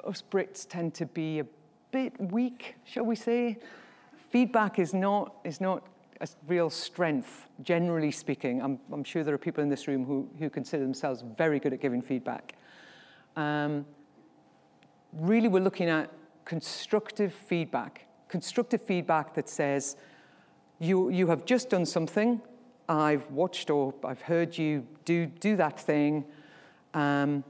us 0.08 0.24
Brits 0.32 0.68
tend 0.68 0.96
to 0.96 1.06
be 1.06 1.38
a 1.38 1.46
bit 1.92 2.20
weak, 2.20 2.78
shall 2.84 3.06
we 3.06 3.16
say. 3.16 3.60
Feedback 4.32 4.80
is 4.80 4.96
not, 4.96 5.36
is 5.44 5.62
not 5.62 5.86
a 6.24 6.28
real 6.48 6.70
strength, 6.70 7.50
generally 7.62 8.10
speaking. 8.10 8.62
I'm, 8.62 8.80
I'm, 8.92 9.04
sure 9.04 9.24
there 9.24 9.36
are 9.36 9.38
people 9.38 9.62
in 9.62 9.70
this 9.70 9.88
room 9.88 10.06
who, 10.06 10.30
who 10.40 10.50
consider 10.50 10.82
themselves 10.82 11.24
very 11.38 11.60
good 11.60 11.74
at 11.74 11.82
giving 11.82 12.02
feedback. 12.02 12.56
Um, 13.36 13.86
really, 15.12 15.50
we're 15.50 15.64
looking 15.64 15.90
at 15.90 16.10
constructive 16.46 17.34
feedback. 17.34 18.08
Constructive 18.30 18.82
feedback 18.82 19.34
that 19.34 19.50
says, 19.50 19.98
you, 20.80 21.10
you 21.10 21.28
have 21.28 21.46
just 21.46 21.70
done 21.70 21.86
something, 21.86 22.42
I've 22.88 23.30
watched 23.30 23.70
or 23.70 23.94
I've 24.04 24.22
heard 24.22 24.58
you 24.58 24.88
do, 25.04 25.26
do 25.26 25.58
that 25.58 25.80
thing. 25.80 26.24
Um, 26.94 27.44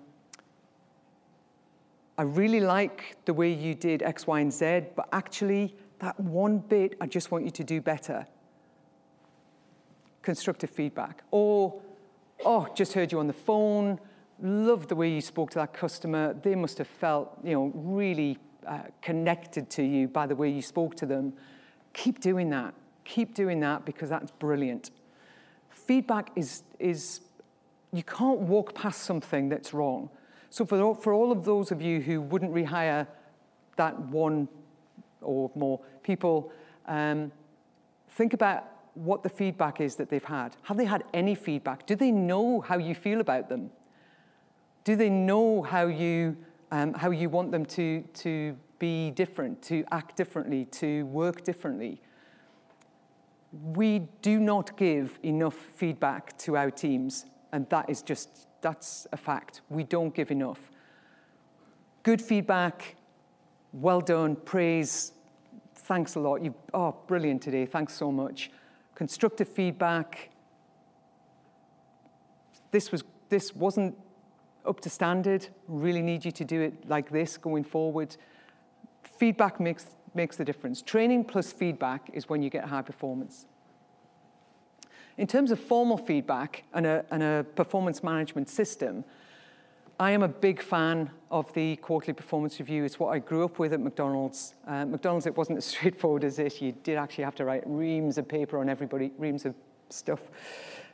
I 2.18 2.24
really 2.24 2.60
like 2.60 3.18
the 3.26 3.34
way 3.34 3.52
you 3.54 3.76
did 3.76 4.02
X, 4.02 4.26
Y, 4.26 4.40
and 4.40 4.52
Z, 4.52 4.86
but 4.96 5.10
actually, 5.12 5.76
that 6.00 6.20
one 6.20 6.58
bit, 6.58 6.96
I 7.00 7.06
just 7.06 7.32
want 7.32 7.46
you 7.46 7.52
to 7.52 7.64
do 7.64 7.80
better 7.80 8.26
constructive 10.24 10.70
feedback. 10.70 11.24
Or, 11.30 11.80
oh, 12.44 12.68
just 12.74 12.94
heard 12.94 13.12
you 13.12 13.20
on 13.20 13.28
the 13.28 13.34
phone. 13.34 14.00
loved 14.42 14.90
the 14.90 14.96
way 14.96 15.10
you 15.10 15.22
spoke 15.22 15.52
to 15.52 15.60
that 15.60 15.74
customer. 15.74 16.34
They 16.34 16.56
must 16.56 16.78
have 16.80 16.88
felt, 16.88 17.38
you 17.44 17.54
know, 17.54 17.72
really 17.76 18.40
uh, 18.66 18.80
connected 19.02 19.70
to 19.72 19.84
you 19.84 20.08
by 20.08 20.26
the 20.26 20.36
way 20.36 20.50
you 20.50 20.62
spoke 20.62 20.96
to 20.96 21.06
them. 21.06 21.34
Keep 21.94 22.20
doing 22.20 22.50
that. 22.50 22.74
Keep 23.06 23.36
doing 23.36 23.60
that 23.60 23.86
because 23.86 24.10
that's 24.10 24.32
brilliant. 24.32 24.92
Feedback 25.70 26.32
is, 26.36 26.64
is 26.80 27.22
you 27.92 28.04
can't 28.04 28.40
walk 28.40 28.74
past 28.74 29.04
something 29.04 29.50
that's 29.50 29.74
wrong. 29.74 30.10
So 30.50 30.66
for, 30.66 30.96
for 30.96 31.14
all 31.14 31.32
of 31.32 31.46
those 31.46 31.72
of 31.72 31.82
you 31.82 32.00
who 32.00 32.22
wouldn't 32.22 32.54
rehire 32.54 33.08
that 33.76 34.00
one 34.00 34.48
or 35.22 35.52
more 35.56 35.80
people, 36.04 36.52
um, 36.88 37.32
think 38.10 38.34
about 38.34 38.66
what 38.96 39.24
the 39.24 39.30
feedback 39.30 39.82
is 39.82 39.96
that 39.96 40.10
they've 40.10 40.24
had. 40.24 40.56
Have 40.64 40.78
they 40.78 40.86
had 40.86 41.04
any 41.14 41.36
feedback? 41.36 41.86
Do 41.86 41.96
they 41.96 42.12
know 42.12 42.62
how 42.62 42.78
you 42.78 42.94
feel 42.94 43.22
about 43.22 43.50
them? 43.50 43.72
Do 44.84 44.96
they 44.96 45.10
know 45.10 45.62
how 45.62 45.88
you, 45.88 46.38
um, 46.72 46.94
how 46.94 47.12
you 47.12 47.30
want 47.30 47.52
them 47.52 47.66
to, 47.68 48.02
to 48.02 48.56
be 48.80 49.12
different, 49.12 49.62
to 49.64 49.86
act 49.92 50.18
differently, 50.18 50.66
to 50.66 51.06
work 51.06 51.44
differently? 51.44 52.02
We 53.52 54.08
do 54.22 54.40
not 54.40 54.76
give 54.78 55.20
enough 55.24 55.56
feedback 55.56 56.38
to 56.40 56.58
our 56.58 56.72
teams, 56.72 57.26
and 57.52 57.70
that 57.70 57.90
is 57.90 58.02
just, 58.02 58.48
that's 58.62 59.08
a 59.12 59.18
fact. 59.18 59.62
We 59.70 59.84
don't 59.84 60.14
give 60.14 60.32
enough. 60.32 60.60
Good 62.02 62.22
feedback, 62.22 62.96
well 63.72 64.02
done, 64.02 64.36
praise, 64.36 65.14
thanks 65.76 66.16
a 66.16 66.20
lot. 66.20 66.44
You, 66.44 66.54
oh, 66.74 66.96
brilliant 67.08 67.42
today, 67.42 67.66
thanks 67.66 67.94
so 67.94 68.12
much. 68.12 68.52
Constructive 68.96 69.48
feedback, 69.48 70.30
this, 72.72 72.92
was, 72.92 73.04
this 73.30 73.56
wasn't 73.56 73.96
up 74.66 74.80
to 74.82 74.90
standard, 74.90 75.48
really 75.68 76.02
need 76.02 76.24
you 76.24 76.32
to 76.32 76.46
do 76.46 76.62
it 76.62 76.88
like 76.88 77.10
this 77.10 77.38
going 77.38 77.64
forward. 77.64 78.16
Feedback 79.18 79.60
makes, 79.60 79.88
makes 80.14 80.38
the 80.38 80.46
difference. 80.46 80.82
Training 80.82 81.26
plus 81.26 81.52
feedback 81.52 82.10
is 82.14 82.30
when 82.30 82.42
you 82.42 82.50
get 82.50 82.66
high 82.66 82.82
performance. 82.82 83.46
In 85.18 85.28
terms 85.28 85.52
of 85.52 85.60
formal 85.60 85.98
feedback 85.98 86.64
and 86.74 86.86
a, 86.86 87.06
and 87.12 87.22
a 87.22 87.46
performance 87.56 88.04
management 88.04 88.50
system, 88.50 89.04
I 90.00 90.12
am 90.12 90.24
a 90.24 90.28
big 90.28 90.62
fan 90.62 91.12
of 91.30 91.54
the 91.54 91.76
quarterly 91.76 92.14
performance 92.14 92.60
review. 92.60 92.84
It's 92.84 93.00
what 93.00 93.10
I 93.10 93.20
grew 93.20 93.46
up 93.46 93.60
with 93.60 93.74
at 93.74 93.80
McDonald's. 93.80 94.56
Uh, 94.66 94.86
McDonald's, 94.86 95.28
it 95.28 95.38
wasn't 95.38 95.60
as 95.60 95.66
straightforward 95.74 96.24
as 96.24 96.38
this. 96.38 96.62
You 96.62 96.72
did 96.72 96.98
actually 96.98 97.26
have 97.26 97.36
to 97.36 97.46
write 97.46 97.64
reams 97.66 98.18
of 98.18 98.28
paper 98.28 98.58
on 98.58 98.70
everybody, 98.70 99.12
reams 99.18 99.46
of 99.46 99.54
stuff, 99.90 100.20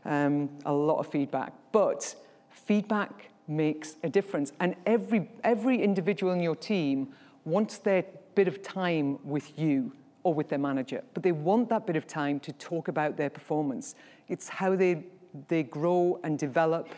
um, 0.04 0.50
a 0.66 0.74
lot 0.74 1.00
of 1.00 1.08
feedback. 1.08 1.54
But 1.72 2.14
feedback 2.50 3.30
makes 3.48 3.96
a 4.04 4.10
difference. 4.10 4.52
And 4.60 4.76
every, 4.86 5.30
every 5.44 5.82
individual 5.82 6.34
in 6.34 6.42
your 6.42 6.56
team 6.56 7.14
wants 7.46 7.78
their 7.78 8.04
bit 8.36 8.50
of 8.50 8.62
time 8.62 9.18
with 9.24 9.58
you 9.58 9.94
or 10.24 10.34
with 10.34 10.50
their 10.50 10.60
manager, 10.60 11.02
but 11.14 11.24
they 11.24 11.32
want 11.32 11.70
that 11.70 11.88
bit 11.88 11.96
of 11.96 12.06
time 12.06 12.40
to 12.42 12.52
talk 12.54 12.90
about 12.90 13.16
their 13.16 13.30
performance. 13.30 13.96
It's 14.28 14.50
how 14.50 14.76
they, 14.76 15.06
they 15.48 15.64
grow 15.64 16.20
and 16.24 16.38
develop 16.38 16.90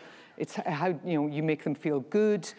it's 0.42 0.56
how 0.56 0.88
you 1.04 1.14
know 1.20 1.26
you 1.28 1.40
make 1.40 1.62
them 1.62 1.74
feel 1.74 2.00
good. 2.00 2.52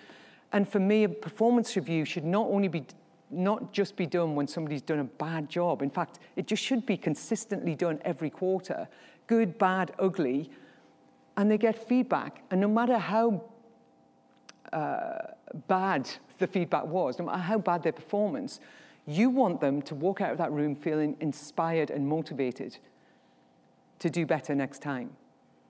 And 0.54 0.68
for 0.68 0.80
me, 0.80 1.04
a 1.04 1.10
performance 1.10 1.76
review 1.76 2.06
should 2.06 2.24
not 2.24 2.48
only 2.48 2.70
be 2.70 2.86
not 3.30 3.74
just 3.74 3.98
be 3.98 4.06
done 4.06 4.36
when 4.36 4.48
somebody's 4.48 4.82
done 4.82 5.00
a 5.00 5.04
bad 5.04 5.50
job. 5.50 5.82
In 5.82 5.90
fact, 5.90 6.20
it 6.38 6.48
just 6.48 6.64
should 6.64 6.86
be 6.86 6.96
consistently 6.96 7.76
done 7.76 8.00
every 8.06 8.30
quarter, 8.30 8.88
good, 9.28 9.58
bad, 9.58 9.92
ugly, 10.00 10.50
and 11.36 11.52
they 11.52 11.58
get 11.58 11.88
feedback. 11.90 12.44
And 12.52 12.62
no 12.62 12.70
matter 12.70 12.98
how 12.98 13.44
uh, 14.72 15.34
bad 15.68 16.10
the 16.38 16.48
feedback 16.48 16.86
was, 16.86 17.20
no 17.20 17.26
matter 17.26 17.40
how 17.40 17.58
bad 17.58 17.84
their 17.84 17.92
performance, 17.92 18.62
you 19.06 19.30
want 19.30 19.60
them 19.60 19.82
to 19.82 19.96
walk 19.96 20.22
out 20.22 20.32
of 20.32 20.38
that 20.38 20.54
room 20.54 20.74
feeling 20.74 21.18
inspired 21.20 21.90
and 21.90 22.08
motivated 22.08 22.78
to 24.00 24.10
do 24.10 24.26
better 24.26 24.56
next 24.56 24.82
time 24.82 25.10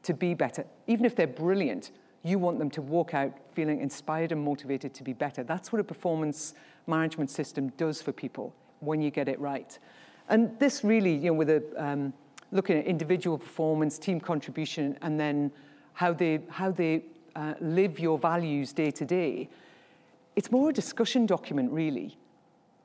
to 0.04 0.14
be 0.14 0.34
better. 0.34 0.66
Even 0.88 1.06
if 1.06 1.16
they're 1.16 1.26
brilliant, 1.26 1.92
you 2.24 2.40
want 2.40 2.58
them 2.58 2.70
to 2.72 2.82
walk 2.82 3.14
out 3.14 3.34
feeling 3.54 3.82
inspired 3.82 4.32
and 4.32 4.44
motivated 4.44 4.94
to 4.94 5.04
be 5.04 5.14
better. 5.14 5.44
That's 5.44 5.72
what 5.72 5.80
a 5.80 5.84
performance 5.84 6.54
management 6.88 7.30
system 7.30 7.70
does 7.78 8.02
for 8.02 8.12
people 8.12 8.54
when 8.80 9.02
you 9.02 9.12
get 9.12 9.28
it 9.28 9.40
right. 9.40 9.78
And 10.30 10.58
this 10.60 10.84
really, 10.84 11.14
you 11.14 11.28
know, 11.28 11.34
with 11.34 11.50
a, 11.50 11.64
um, 11.78 12.14
looking 12.52 12.78
at 12.78 12.86
individual 12.86 13.38
performance, 13.38 14.00
team 14.00 14.20
contribution, 14.20 14.98
and 15.02 15.20
then 15.20 15.52
how 15.94 16.14
they, 16.14 16.42
how 16.50 16.72
they 16.72 17.04
uh, 17.36 17.56
live 17.60 18.00
your 18.00 18.18
values 18.18 18.74
day 18.74 18.92
to 18.92 19.06
day, 19.06 19.50
it's 20.36 20.52
more 20.52 20.70
a 20.70 20.74
discussion 20.74 21.26
document, 21.26 21.72
really. 21.72 22.18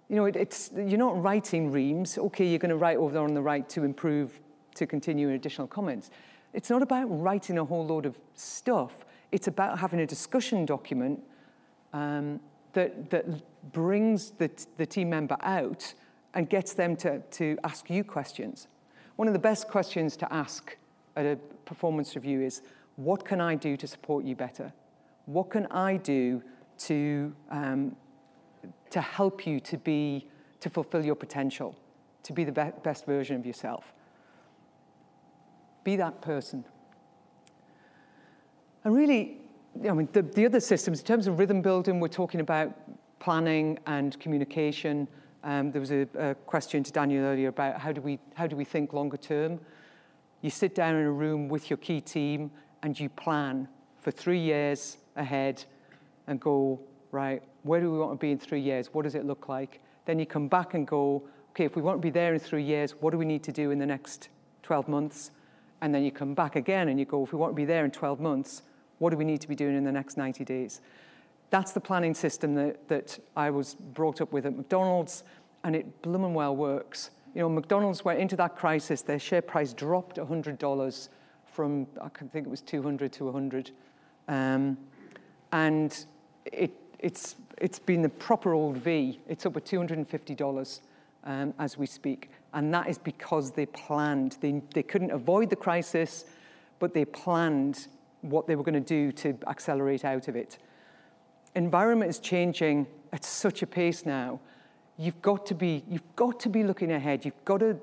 You 0.09 0.17
know, 0.17 0.25
it, 0.25 0.37
it's, 0.37 0.71
you're 0.75 0.99
not 0.99 1.23
writing 1.23 1.71
reams. 1.71 2.19
Okay, 2.19 2.47
you're 2.47 2.59
going 2.59 2.71
to 2.71 2.77
write 2.77 2.97
over 2.97 3.13
there 3.13 3.23
on 3.23 3.35
the 3.35 3.43
right 3.43 3.69
to 3.71 3.85
improve, 3.85 4.41
to 4.75 4.87
continue 4.87 5.31
additional 5.31 5.67
comments. 5.67 6.11
It's 6.55 6.71
not 6.71 6.83
about 6.83 7.07
writing 7.07 7.59
a 7.59 7.65
whole 7.65 7.87
load 7.87 8.07
of 8.07 8.19
stuff. 8.35 9.05
It's 9.31 9.47
about 9.47 9.79
having 9.79 10.01
a 10.01 10.07
discussion 10.07 10.65
document 10.65 11.23
um, 11.93 12.41
that, 12.73 13.11
that 13.11 13.27
brings 13.73 14.31
the, 14.33 14.51
the 14.77 14.87
team 14.87 15.11
member 15.11 15.37
out 15.43 15.95
and 16.35 16.49
gets 16.49 16.75
them 16.75 16.97
to, 16.97 17.21
to 17.21 17.59
ask 17.65 17.91
you 17.91 18.05
questions. 18.05 18.69
One 19.17 19.29
of 19.29 19.35
the 19.35 19.41
best 19.41 19.69
questions 19.69 20.17
to 20.19 20.33
ask 20.33 20.77
at 21.17 21.27
a 21.27 21.37
performance 21.65 22.15
review 22.15 22.41
is, 22.41 22.63
what 22.97 23.25
can 23.25 23.41
I 23.41 23.55
do 23.55 23.77
to 23.77 23.87
support 23.87 24.25
you 24.25 24.37
better? 24.37 24.73
What 25.27 25.51
can 25.51 25.67
I 25.67 25.97
do 25.97 26.43
to, 26.79 27.35
um, 27.51 27.97
to 28.91 29.01
help 29.01 29.47
you 29.47 29.61
to 29.61 29.77
be, 29.77 30.29
to 30.61 30.71
fulfill 30.71 31.05
your 31.05 31.17
potential, 31.17 31.77
to 32.23 32.33
be 32.33 32.45
the 32.45 32.53
be- 32.53 32.73
best 32.83 33.07
version 33.07 33.37
of 33.37 33.45
yourself? 33.45 33.93
Be 35.85 35.97
that 35.97 36.21
person. 36.21 36.65
And 38.89 38.97
really, 38.97 39.37
I 39.87 39.93
mean, 39.93 40.09
the, 40.15 40.23
the 40.23 40.47
other 40.47 40.61
systems, 40.61 41.01
in 41.01 41.05
terms 41.05 41.27
of 41.27 41.39
rhythm 41.39 41.61
building, 41.61 42.01
we're 42.01 42.09
talking 42.09 42.41
about 42.41 42.75
planning 43.21 43.79
and 43.87 44.19
communication. 44.19 45.07
Um, 45.45 45.71
there 45.73 45.81
was 45.83 45.93
a, 45.93 46.09
a, 46.19 46.35
question 46.35 46.83
to 46.85 46.91
Daniel 46.91 47.27
earlier 47.27 47.49
about 47.49 47.83
how 47.83 47.93
do, 47.93 48.01
we, 48.01 48.19
how 48.33 48.47
do 48.47 48.57
we 48.57 48.65
think 48.65 48.95
longer 48.95 49.19
term. 49.19 49.61
You 50.41 50.49
sit 50.49 50.75
down 50.75 50.95
in 50.95 51.05
a 51.05 51.11
room 51.11 51.51
with 51.51 51.69
your 51.69 51.77
key 51.77 52.01
team 52.01 52.51
and 52.83 52.99
you 52.99 53.11
plan 53.11 53.69
for 54.01 54.11
three 54.11 54.41
years 54.41 54.97
ahead 55.17 55.63
and 56.27 56.41
go, 56.41 56.81
right, 57.13 57.43
where 57.65 57.83
do 57.83 57.93
we 57.93 57.99
want 57.99 58.13
to 58.13 58.17
be 58.17 58.31
in 58.31 58.39
three 58.39 58.63
years? 58.63 58.95
What 58.95 59.03
does 59.03 59.15
it 59.15 59.27
look 59.27 59.51
like? 59.51 59.83
Then 60.07 60.19
you 60.19 60.25
come 60.25 60.49
back 60.49 60.73
and 60.73 60.87
go, 60.87 61.25
okay, 61.51 61.67
if 61.67 61.77
we 61.77 61.83
want 61.83 61.99
to 61.99 62.03
be 62.03 62.09
there 62.11 62.33
in 62.33 62.41
three 62.41 62.65
years, 62.65 62.93
what 62.93 63.11
do 63.11 63.19
we 63.19 63.27
need 63.27 63.43
to 63.43 63.53
do 63.53 63.71
in 63.71 63.79
the 63.81 63.85
next 63.85 64.31
12 64.63 64.89
months? 64.89 65.31
And 65.83 65.95
then 65.95 66.05
you 66.05 66.11
come 66.11 66.33
back 66.33 66.57
again 66.57 66.89
and 66.89 66.99
you 66.99 67.05
go, 67.05 67.23
if 67.23 67.35
we 67.35 67.39
want 67.39 67.53
to 67.53 67.55
be 67.55 67.67
there 67.67 67.85
in 67.85 67.91
12 67.91 68.19
months, 68.19 68.63
what 68.99 69.11
do 69.11 69.17
we 69.17 69.25
need 69.25 69.41
to 69.41 69.49
be 69.49 69.55
doing 69.55 69.77
in 69.77 69.85
the 69.85 69.93
next 69.93 70.17
90 70.17 70.45
days? 70.45 70.81
That's 71.51 71.73
the 71.73 71.81
planning 71.81 72.15
system 72.15 72.55
that, 72.55 72.89
that 72.89 73.19
I 73.37 73.51
was 73.51 73.75
brought 73.75 74.21
up 74.21 74.33
with 74.33 74.45
at 74.45 74.57
McDonald's, 74.57 75.25
and 75.65 75.75
it 75.75 76.03
bloomin' 76.03 76.35
well 76.35 76.55
works. 76.55 77.11
You 77.35 77.43
know, 77.43 77.49
McDonald's 77.49 78.05
went 78.05 78.21
into 78.21 78.37
that 78.37 78.57
crisis, 78.57 79.03
their 79.03 79.19
share 79.19 79.43
price 79.43 79.73
dropped 79.73 80.17
$100 80.17 81.09
from, 81.53 81.87
I 82.01 82.09
think 82.09 82.47
it 82.47 82.51
was 82.51 82.61
200 82.61 83.13
to 83.15 83.25
100. 83.25 83.71
Um, 84.29 84.77
and 85.53 86.05
it, 86.45 86.73
it's, 86.99 87.37
it's 87.59 87.79
been 87.79 88.03
the 88.03 88.09
proper 88.09 88.53
old 88.53 88.77
V. 88.77 89.21
It's 89.29 89.47
up 89.47 89.57
at 89.57 89.65
$250 89.65 90.81
um, 91.25 91.55
as 91.59 91.79
we 91.79 91.87
speak. 91.87 92.31
And 92.53 92.73
that 92.75 92.89
is 92.89 92.99
because 92.99 93.53
they 93.53 93.67
planned. 93.67 94.37
They, 94.41 94.63
they 94.75 94.83
couldn't 94.83 95.11
avoid 95.11 95.51
the 95.51 95.57
crisis, 95.57 96.27
but 96.79 96.95
they 96.95 97.05
planned 97.05 97.89
what 98.23 98.47
they 98.47 98.57
were 98.57 98.63
going 98.63 98.75
to 98.75 98.81
do 98.81 99.13
to 99.13 99.37
accelerate 99.47 100.05
out 100.05 100.29
of 100.29 100.37
it. 100.37 100.59
Environment 101.55 102.11
is 102.11 102.19
changing 102.19 102.87
at 103.13 103.25
such 103.25 103.63
a 103.63 103.67
pace 103.67 104.05
now. 104.05 104.41
You've 104.97 105.21
got 105.23 105.47
to 105.47 105.55
be, 105.55 105.85
you've 105.89 106.17
got 106.17 106.41
to 106.41 106.49
be 106.49 106.65
looking 106.65 106.93
ahead. 106.93 107.25
You've 107.25 107.45
got 107.45 107.61
to 107.61 107.79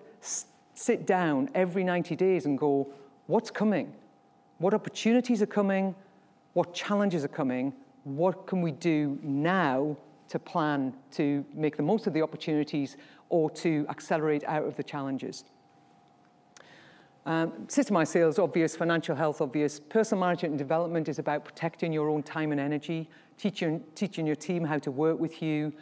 sit 0.73 1.05
down 1.05 1.49
every 1.55 1.83
90 1.83 2.15
days 2.15 2.45
and 2.45 2.57
go, 2.57 2.87
what's 3.27 3.49
coming? 3.49 3.93
What 4.57 4.73
opportunities 4.73 5.41
are 5.41 5.47
coming? 5.47 5.95
What 6.53 6.73
challenges 6.73 7.23
are 7.23 7.29
coming? 7.29 7.73
What 8.03 8.47
can 8.47 8.61
we 8.61 8.71
do 8.71 9.17
now 9.23 9.97
to 10.29 10.39
plan 10.39 10.93
to 11.11 11.45
make 11.53 11.77
the 11.77 11.83
most 11.83 12.07
of 12.07 12.13
the 12.13 12.21
opportunities 12.21 12.97
or 13.29 13.49
to 13.49 13.85
accelerate 13.89 14.43
out 14.45 14.65
of 14.65 14.75
the 14.75 14.83
challenges. 14.83 15.43
Um, 17.25 17.51
systemized 17.67 18.09
sales, 18.09 18.37
obvious. 18.37 18.75
Financial 18.75 19.15
health, 19.15 19.41
obvious. 19.41 19.79
Personal 19.79 20.23
management 20.23 20.51
and 20.51 20.59
development 20.59 21.09
is 21.09 21.17
about 21.17 21.43
protecting 21.43 21.91
your 21.91 22.09
own 22.09 22.21
time 22.21 22.51
and 22.51 22.61
energy, 22.61 23.09
teaching, 23.37 23.83
teaching 23.95 24.27
your 24.27 24.35
team 24.35 24.63
how 24.63 24.77
to 24.79 24.91
work 24.91 25.19
with 25.19 25.41
you, 25.41 25.73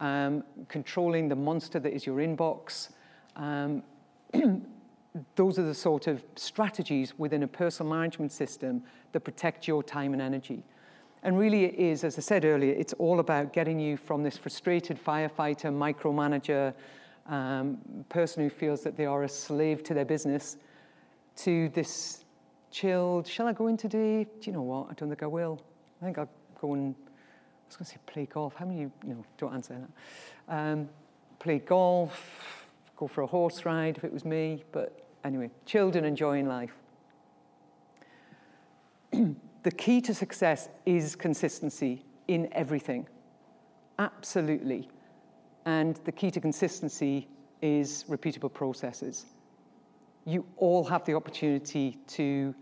um, 0.00 0.44
controlling 0.68 1.28
the 1.28 1.36
monster 1.36 1.78
that 1.78 1.92
is 1.94 2.04
your 2.04 2.18
inbox. 2.18 2.90
Um, 3.36 3.82
those 5.36 5.58
are 5.58 5.64
the 5.64 5.74
sort 5.74 6.06
of 6.06 6.22
strategies 6.36 7.18
within 7.18 7.42
a 7.42 7.48
personal 7.48 7.92
management 7.92 8.30
system 8.30 8.82
that 9.12 9.20
protect 9.20 9.66
your 9.66 9.82
time 9.82 10.12
and 10.12 10.20
energy. 10.20 10.62
And 11.22 11.38
really, 11.38 11.64
it 11.64 11.74
is, 11.74 12.04
as 12.04 12.18
I 12.18 12.22
said 12.22 12.44
earlier, 12.44 12.74
it's 12.74 12.94
all 12.94 13.20
about 13.20 13.52
getting 13.52 13.78
you 13.78 13.96
from 13.96 14.22
this 14.22 14.36
frustrated 14.36 15.02
firefighter, 15.02 15.70
micromanager, 15.70 16.72
um, 17.26 17.78
person 18.08 18.42
who 18.42 18.50
feels 18.50 18.82
that 18.82 18.96
they 18.96 19.06
are 19.06 19.24
a 19.24 19.28
slave 19.28 19.82
to 19.84 19.94
their 19.94 20.04
business, 20.04 20.56
to 21.40 21.70
this 21.70 22.24
chilled, 22.70 23.26
shall 23.26 23.46
I 23.46 23.52
go 23.52 23.66
in 23.66 23.76
today? 23.76 24.24
Do 24.24 24.50
you 24.50 24.52
know 24.52 24.62
what? 24.62 24.88
I 24.90 24.94
don't 24.94 25.08
think 25.08 25.22
I 25.22 25.26
will. 25.26 25.60
I 26.00 26.04
think 26.04 26.18
I'll 26.18 26.28
go 26.60 26.74
and, 26.74 26.94
I 26.94 27.66
was 27.68 27.76
going 27.76 27.84
to 27.86 27.90
say 27.90 27.96
play 28.06 28.26
golf. 28.26 28.54
How 28.54 28.66
many, 28.66 28.80
you 28.80 28.90
know, 29.04 29.24
don't 29.38 29.54
answer 29.54 29.76
that. 30.48 30.54
Um, 30.54 30.88
play 31.38 31.58
golf, 31.58 32.66
go 32.96 33.06
for 33.06 33.22
a 33.22 33.26
horse 33.26 33.64
ride 33.64 33.96
if 33.96 34.04
it 34.04 34.12
was 34.12 34.24
me. 34.24 34.64
But 34.72 35.06
anyway, 35.24 35.50
chilled 35.64 35.96
and 35.96 36.04
enjoying 36.04 36.46
life. 36.46 36.74
the 39.12 39.70
key 39.76 40.00
to 40.02 40.14
success 40.14 40.68
is 40.84 41.16
consistency 41.16 42.04
in 42.28 42.48
everything. 42.52 43.06
Absolutely. 43.98 44.88
And 45.64 45.96
the 46.04 46.12
key 46.12 46.30
to 46.30 46.40
consistency 46.40 47.28
is 47.62 48.04
repeatable 48.08 48.52
processes. 48.52 49.26
You 50.30 50.46
all 50.58 50.84
have 50.84 51.04
the 51.04 51.14
opportunity 51.14 51.98
to 52.06 52.54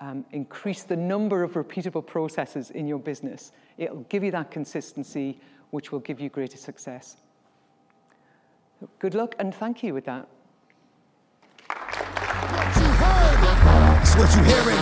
um, 0.00 0.24
increase 0.30 0.84
the 0.84 0.94
number 0.94 1.42
of 1.42 1.54
repeatable 1.54 2.06
processes 2.06 2.70
in 2.70 2.86
your 2.86 3.00
business. 3.00 3.50
It'll 3.76 4.06
give 4.08 4.22
you 4.22 4.30
that 4.30 4.52
consistency, 4.52 5.40
which 5.70 5.90
will 5.90 5.98
give 5.98 6.20
you 6.20 6.28
greater 6.28 6.56
success. 6.56 7.16
Good 9.00 9.14
luck 9.14 9.34
and 9.40 9.52
thank 9.52 9.82
you 9.82 9.94
with 9.94 10.04
that. 10.04 10.28
It's 14.00 14.14
what 14.14 14.30
you 14.36 14.42
hearing. 14.44 14.78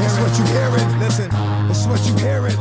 It's 0.00 0.16
what 0.16 0.38
you 0.38 0.44
hearing. 0.46 0.98
Listen, 0.98 1.30
it's 1.68 1.86
what 1.86 2.06
you 2.06 2.16
hearing. 2.16 2.54